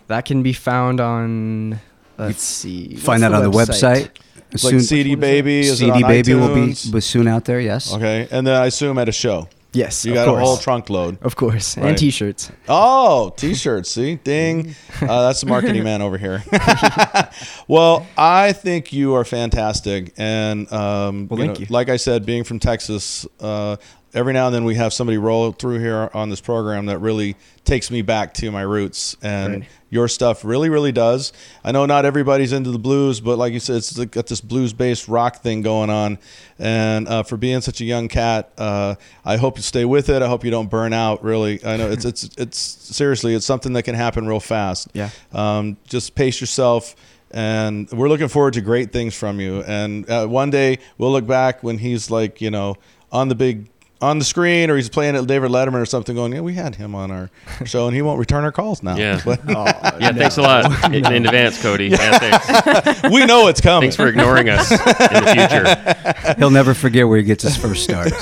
That 0.09 0.25
can 0.25 0.43
be 0.43 0.53
found 0.53 1.01
on. 1.01 1.81
Let's 2.19 2.43
see. 2.43 2.97
Find 2.97 3.23
that 3.23 3.33
on 3.33 3.43
the 3.43 3.51
website. 3.51 4.11
It's 4.51 4.65
like 4.65 4.81
CD 4.81 5.15
Baby. 5.15 5.61
Is 5.61 5.79
CD 5.79 5.91
on 5.93 6.03
Baby 6.03 6.35
will 6.35 6.55
be 6.55 6.73
iTunes? 6.73 7.03
soon 7.03 7.27
out 7.29 7.45
there. 7.47 7.61
Yes. 7.61 7.95
Okay, 7.95 8.29
and 8.31 8.47
then 8.47 8.61
I 8.61 8.67
assume 8.67 8.99
at 8.99 9.09
a 9.09 9.13
show. 9.13 9.49
Yes, 9.75 10.05
you 10.05 10.13
got 10.15 10.27
course. 10.29 10.43
a 10.43 10.45
whole 10.45 10.57
trunk 10.59 10.91
load. 10.91 11.17
Of 11.23 11.35
course, 11.37 11.77
Right. 11.79 11.89
and 11.89 11.99
T-shirts. 11.99 12.53
Oh, 12.69 13.33
t-shirts. 13.37 13.91
See, 13.91 14.17
ding. 14.17 14.75
Uh, 15.03 15.23
that's 15.27 15.41
the 15.41 15.47
marketing 15.49 15.83
man 15.83 16.01
over 16.01 16.17
here. 16.17 16.45
well, 17.69 18.07
I 18.17 18.53
think 18.53 18.93
you 18.93 19.15
are 19.15 19.25
fantastic, 19.25 20.13
and 20.17 20.71
um, 20.73 21.27
Well, 21.29 21.41
you 21.41 21.47
thank 21.47 21.59
know, 21.59 21.63
you. 21.63 21.67
Like 21.71 21.89
I 21.89 21.97
said, 21.97 22.25
being 22.25 22.45
from 22.45 22.61
Texas, 22.61 23.27
uh, 23.41 23.77
every 24.15 24.33
now 24.33 24.47
and 24.47 24.55
then 24.55 24.65
we 24.65 24.75
have 24.75 24.93
somebody 24.93 25.19
roll 25.19 25.53
through 25.53 25.79
here 25.79 26.11
on 26.13 26.29
this 26.29 26.41
program 26.41 26.87
that 26.87 26.99
really 26.99 27.37
takes 27.65 27.91
me 27.91 28.03
back 28.03 28.35
to 28.35 28.51
my 28.51 28.63
roots, 28.63 29.17
and 29.23 29.53
Right. 29.53 29.65
your 29.89 30.09
stuff 30.09 30.45
really, 30.45 30.69
really 30.69 30.93
does. 30.93 31.33
I 31.65 31.73
know 31.73 31.87
not 31.87 32.05
everybody's 32.05 32.53
into 32.53 32.71
the 32.71 32.79
blues, 32.79 33.21
but 33.21 33.39
like 33.39 33.53
you 33.53 33.61
said, 33.61 33.77
it's 33.77 33.93
got 34.07 34.27
this 34.27 34.41
blues-based 34.41 35.09
rock 35.09 35.37
thing 35.43 35.63
going 35.63 35.89
on. 35.91 36.19
And 36.59 37.07
uh, 37.09 37.23
for 37.23 37.37
being 37.37 37.61
such 37.61 37.81
a 37.81 37.85
young 37.85 38.09
cat, 38.09 38.51
uh, 38.59 38.97
I 39.25 39.37
hope 39.37 39.57
you 39.57 39.63
stay 39.63 39.85
with 39.85 40.09
it. 40.09 40.23
I 40.23 40.29
hope 40.29 40.45
you 40.45 40.51
don't 40.51 40.69
burn 40.71 40.93
out. 40.93 41.23
Really, 41.25 41.65
I 41.65 41.77
know 41.77 41.91
it's 41.91 42.05
it's 42.13 42.29
it's 42.37 42.59
seriously, 42.59 43.35
it's 43.35 43.47
something 43.47 43.73
that 43.75 43.85
can 43.85 43.95
happen 43.95 44.27
real 44.27 44.41
fast. 44.41 44.89
Yeah. 44.93 45.11
Um, 45.33 45.77
just 45.89 46.15
pace 46.15 46.41
yourself. 46.41 46.95
And 47.35 47.91
we're 47.91 48.11
looking 48.11 48.29
forward 48.29 48.53
to 48.55 48.61
great 48.61 48.93
things 48.93 49.15
from 49.15 49.41
you. 49.41 49.63
And 49.63 50.09
uh, 50.11 50.27
one 50.27 50.51
day 50.51 50.81
we'll 50.99 51.13
look 51.13 51.27
back 51.27 51.63
when 51.63 51.79
he's 51.79 52.11
like, 52.11 52.43
you 52.43 52.51
know, 52.51 52.77
on 53.11 53.29
the 53.29 53.35
big 53.35 53.69
on 54.03 54.19
the 54.19 54.25
screen 54.25 54.69
or 54.71 54.77
he's 54.77 54.89
playing 54.89 55.17
at 55.17 55.27
David 55.27 55.51
Letterman 55.51 55.81
or 55.81 55.87
something 55.87 56.15
going, 56.17 56.33
yeah, 56.33 56.41
we 56.41 56.55
had 56.55 56.75
him 56.75 56.95
on 56.95 57.11
our 57.11 57.31
show 57.65 57.87
and 57.87 57.95
he 57.95 58.03
won't 58.03 58.19
return 58.19 58.45
our 58.45 58.53
calls 58.53 58.83
now. 58.83 58.97
Yeah. 58.97 59.21
But- 59.25 59.41
yeah, 59.49 60.13
thanks 60.13 60.37
a 60.37 60.43
lot 60.43 60.85
in, 60.93 61.07
in 61.13 61.27
advance, 61.27 61.61
Cody. 61.63 61.87
Yeah, 61.89 63.09
we 63.11 63.25
know 63.25 63.47
it's 63.49 63.61
coming. 63.61 63.83
Thanks 63.91 63.97
for 63.97 64.09
ignoring 64.09 64.49
us 64.49 64.71
in 64.71 64.79
the 64.79 66.15
future. 66.15 66.35
He'll 66.39 66.51
never 66.51 66.75
forget 66.75 67.07
where 67.07 67.19
he 67.19 67.25
gets 67.25 67.43
his 67.45 67.57
first 67.57 67.85
start. 67.85 68.13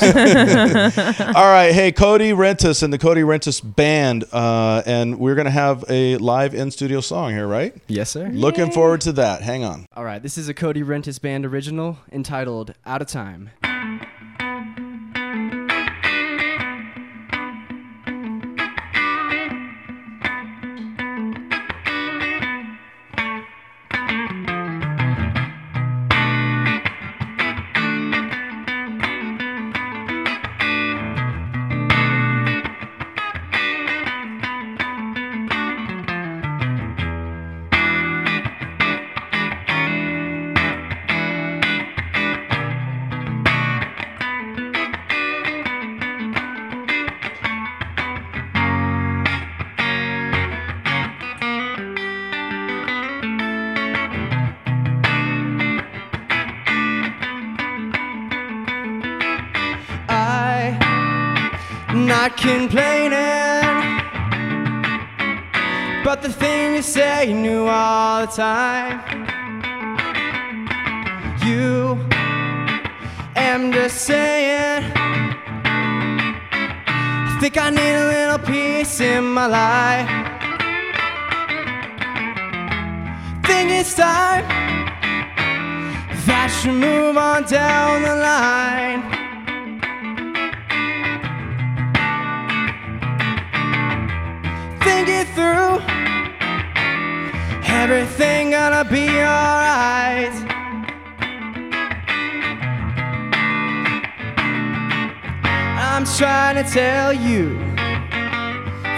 All 1.36 1.46
right, 1.50 1.70
hey 1.72 1.92
Cody 1.92 2.32
Rentas 2.32 2.82
and 2.82 2.92
the 2.92 2.98
Cody 2.98 3.22
Rentas 3.22 3.60
Band, 3.62 4.24
uh, 4.32 4.82
and 4.86 5.18
we're 5.18 5.34
gonna 5.34 5.50
have 5.50 5.84
a 5.88 6.16
live 6.18 6.54
in 6.54 6.70
studio 6.70 7.00
song 7.00 7.30
here, 7.32 7.46
right? 7.46 7.74
Yes, 7.88 8.10
sir. 8.10 8.28
Looking 8.28 8.70
forward 8.70 9.00
to 9.02 9.12
that. 9.12 9.42
Hang 9.42 9.64
on. 9.64 9.86
All 9.94 10.04
right, 10.04 10.22
this 10.22 10.36
is 10.36 10.48
a 10.48 10.54
Cody 10.54 10.82
Rentas 10.82 11.20
Band 11.20 11.46
original 11.46 11.98
entitled 12.12 12.74
"Out 12.84 13.00
of 13.00 13.08
Time." 13.08 13.50
You 67.24 67.34
you 67.34 67.34
knew 67.34 67.66
all 67.66 68.26
the 68.26 68.32
time. 68.32 69.00
You 71.44 71.98
am 73.36 73.72
just 73.72 74.06
saying. 74.06 74.90
I 75.66 77.38
think 77.38 77.58
I 77.58 77.70
need 77.70 77.94
a 77.94 78.08
little 78.08 78.38
peace 78.38 79.00
in 79.00 79.24
my 79.24 79.46
life. 79.46 80.08
Think 83.44 83.70
it's 83.70 83.94
time 83.94 84.44
that 86.26 86.62
you 86.64 86.72
move 86.72 87.18
on 87.18 87.42
down 87.44 88.02
the 88.02 88.16
line. 88.16 89.02
Think 94.80 95.08
it 95.08 95.28
through. 95.34 95.89
Everything 97.82 98.50
gonna 98.50 98.84
be 98.84 99.08
alright. 99.08 100.34
I'm 105.88 106.04
trying 106.04 106.62
to 106.62 106.70
tell 106.70 107.14
you 107.14 107.56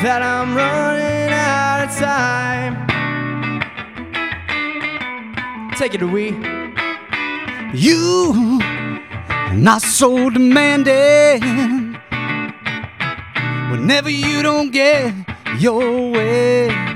that 0.03 0.21
I'm 0.21 0.57
running 0.57 1.33
out 1.33 1.85
of 1.85 1.97
time. 1.97 2.75
Take 5.77 5.95
it 5.95 6.03
away. 6.03 6.31
You 7.73 8.59
not 9.53 9.83
so 9.83 10.29
demanding. 10.29 11.97
Whenever 13.71 14.11
you 14.11 14.43
don't 14.43 14.73
get 14.73 15.15
your 15.61 16.11
way, 16.11 16.92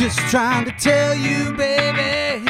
just 0.00 0.18
trying 0.30 0.64
to 0.64 0.72
tell 0.78 1.14
you, 1.14 1.52
baby, 1.52 2.42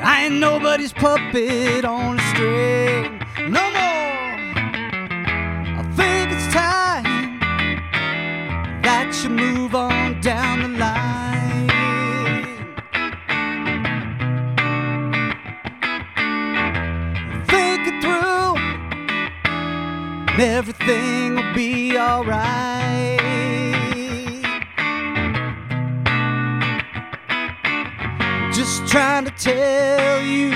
I 0.00 0.24
ain't 0.24 0.36
nobody's 0.36 0.94
puppet 0.94 1.84
on 1.84 2.18
a 2.18 2.22
string 2.30 3.18
no 3.52 3.60
more. 3.60 4.14
I 5.78 5.84
think 5.94 6.32
it's 6.32 6.54
time 6.54 7.38
that 8.80 9.20
you 9.22 9.28
move 9.28 9.74
on 9.74 10.22
down 10.22 10.62
the 10.62 10.68
line. 10.68 11.68
Think 17.46 17.88
it 17.88 18.00
through, 18.00 18.56
and 20.32 20.40
everything 20.40 21.34
will 21.34 21.52
be 21.52 21.98
alright. 21.98 22.73
Trying 28.94 29.24
to 29.24 29.32
tell 29.32 30.22
you 30.22 30.50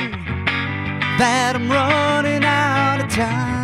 that 1.19 1.57
I'm 1.57 1.69
running 1.69 2.45
out 2.45 3.01
of 3.01 3.11
time. 3.11 3.58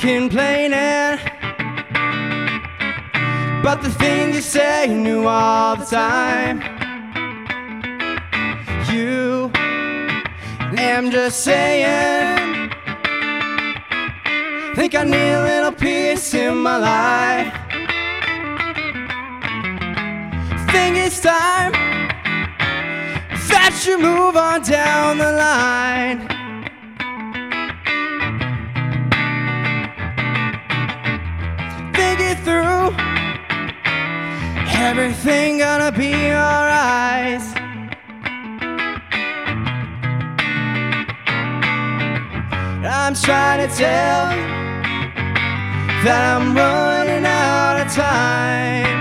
Complaining, 0.00 1.20
but 3.62 3.82
the 3.82 3.90
thing 3.98 4.32
you 4.32 4.40
say 4.40 4.86
you 4.86 4.96
knew 4.96 5.26
all 5.26 5.76
the 5.76 5.84
time. 5.84 6.62
You 8.90 9.52
am 10.78 11.10
just 11.10 11.44
saying, 11.44 12.70
think 14.74 14.94
I 14.94 15.04
need 15.04 15.32
a 15.32 15.44
little 15.44 15.72
peace 15.72 16.32
in 16.32 16.56
my 16.56 16.78
life. 16.78 17.52
Think 20.72 20.96
it's 20.96 21.20
time 21.20 21.72
that 23.50 23.84
you 23.86 23.98
move 23.98 24.36
on 24.36 24.62
down 24.62 25.18
the 25.18 25.32
line. 25.32 26.29
Through. 32.44 32.94
Everything 34.88 35.58
gonna 35.58 35.92
be 35.92 36.14
alright. 36.32 37.42
I'm 42.82 43.14
trying 43.14 43.68
to 43.68 43.74
tell 43.76 44.30
you 44.36 44.46
that 46.04 46.22
I'm 46.34 46.54
running 46.56 47.24
out 47.26 47.76
of 47.82 47.92
time. 47.92 49.00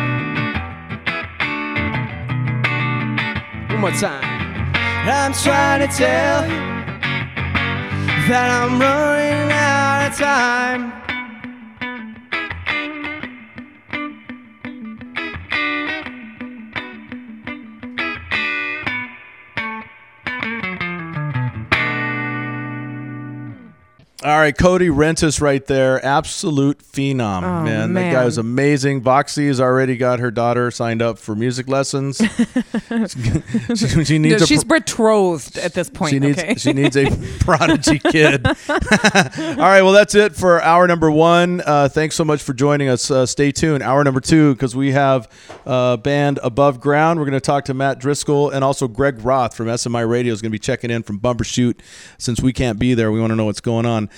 One 3.70 3.82
more 3.82 3.92
time. 3.92 4.30
I'm 5.08 5.34
trying 5.34 5.88
to 5.88 5.96
tell 5.96 6.44
you 6.44 6.60
that 8.28 8.48
I'm 8.52 8.80
running 8.80 9.52
out 9.52 10.12
of 10.12 10.18
time. 10.18 10.79
All 24.30 24.38
right, 24.38 24.56
Cody 24.56 24.90
Rentas 24.90 25.42
right 25.42 25.66
there. 25.66 26.06
Absolute 26.06 26.84
phenom, 26.84 27.42
Oh, 27.42 27.64
man. 27.64 27.94
That 27.96 28.14
guy 28.14 28.26
was 28.26 28.38
amazing. 28.38 29.02
Voxy 29.02 29.48
has 29.48 29.60
already 29.60 29.98
got 29.98 30.20
her 30.20 30.30
daughter 30.30 30.70
signed 30.70 31.02
up 31.02 31.18
for 31.18 31.36
music 31.36 31.68
lessons. 31.68 32.18
she, 33.76 34.06
she 34.06 34.20
needs 34.20 34.42
No, 34.42 34.46
she's 34.46 34.64
pro- 34.64 34.82
betrothed 34.82 35.58
at 35.58 35.74
this 35.74 35.90
point. 35.90 36.12
she 36.12 36.20
needs 36.20 36.38
okay. 36.38 36.54
she 36.56 36.74
needs 36.74 36.96
a 36.96 37.10
prodigy 37.40 37.98
kid. 37.98 38.46
All 38.48 38.54
right, 39.58 39.82
well 39.82 39.94
that's 39.94 40.14
it 40.14 40.36
for 40.36 40.62
hour 40.62 40.86
number 40.88 41.10
one. 41.10 41.64
Uh, 41.66 41.90
thanks 41.90 42.16
so 42.16 42.24
much 42.24 42.44
for 42.44 42.54
joining 42.54 42.88
us. 42.88 43.10
Uh, 43.10 43.26
stay 43.26 43.52
tuned. 43.52 43.82
Hour 43.82 44.04
number 44.04 44.20
two 44.22 44.54
because 44.54 44.76
we 44.76 44.92
have 44.92 45.28
uh, 45.66 45.98
band 45.98 46.40
Above 46.44 46.80
Ground. 46.80 47.18
We're 47.20 47.26
going 47.26 47.34
to 47.34 47.42
talk 47.42 47.66
to 47.66 47.74
Matt 47.74 47.98
Driscoll 47.98 48.52
and 48.52 48.64
also 48.64 48.88
Greg 48.88 49.26
Roth 49.26 49.56
from 49.56 49.66
SMI 49.66 50.08
Radio 50.08 50.34
is 50.34 50.42
going 50.44 50.52
to 50.52 50.56
be 50.56 50.60
checking 50.60 50.92
in 50.92 51.02
from 51.02 51.20
Bumbershoot. 51.20 51.80
Since 52.20 52.42
we 52.42 52.54
can't 52.54 52.78
be 52.78 52.94
there, 52.94 53.12
we 53.12 53.20
want 53.20 53.32
to 53.32 53.36
know 53.36 53.46
what's 53.46 53.62
going 53.62 53.88
on. 53.88 54.10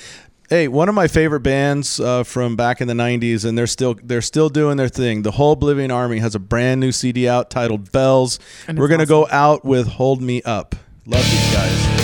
Hey, 0.52 0.68
one 0.68 0.90
of 0.90 0.96
my 0.96 1.08
favorite 1.08 1.44
bands 1.44 1.98
uh, 1.98 2.26
from 2.26 2.58
back 2.58 2.82
in 2.82 2.90
the 2.90 2.94
'90s, 2.94 3.46
and 3.46 3.58
they're 3.58 3.66
still 3.66 3.96
they're 4.04 4.22
still 4.22 4.50
doing 4.50 4.76
their 4.76 4.90
thing. 4.90 5.22
The 5.22 5.32
whole 5.32 5.54
Oblivion 5.54 5.92
Army 5.92 6.20
has 6.20 6.36
a 6.36 6.40
brand 6.40 6.82
new 6.82 6.92
CD 6.92 7.26
out 7.26 7.50
titled 7.50 7.94
Bells. 7.94 8.38
We're 8.68 8.90
gonna 8.90 9.06
go 9.06 9.30
out 9.32 9.64
with 9.64 9.88
"Hold 9.88 10.22
Me 10.22 10.42
Up." 10.42 10.76
Love 11.06 11.24
these 11.24 11.54
guys. 11.54 12.01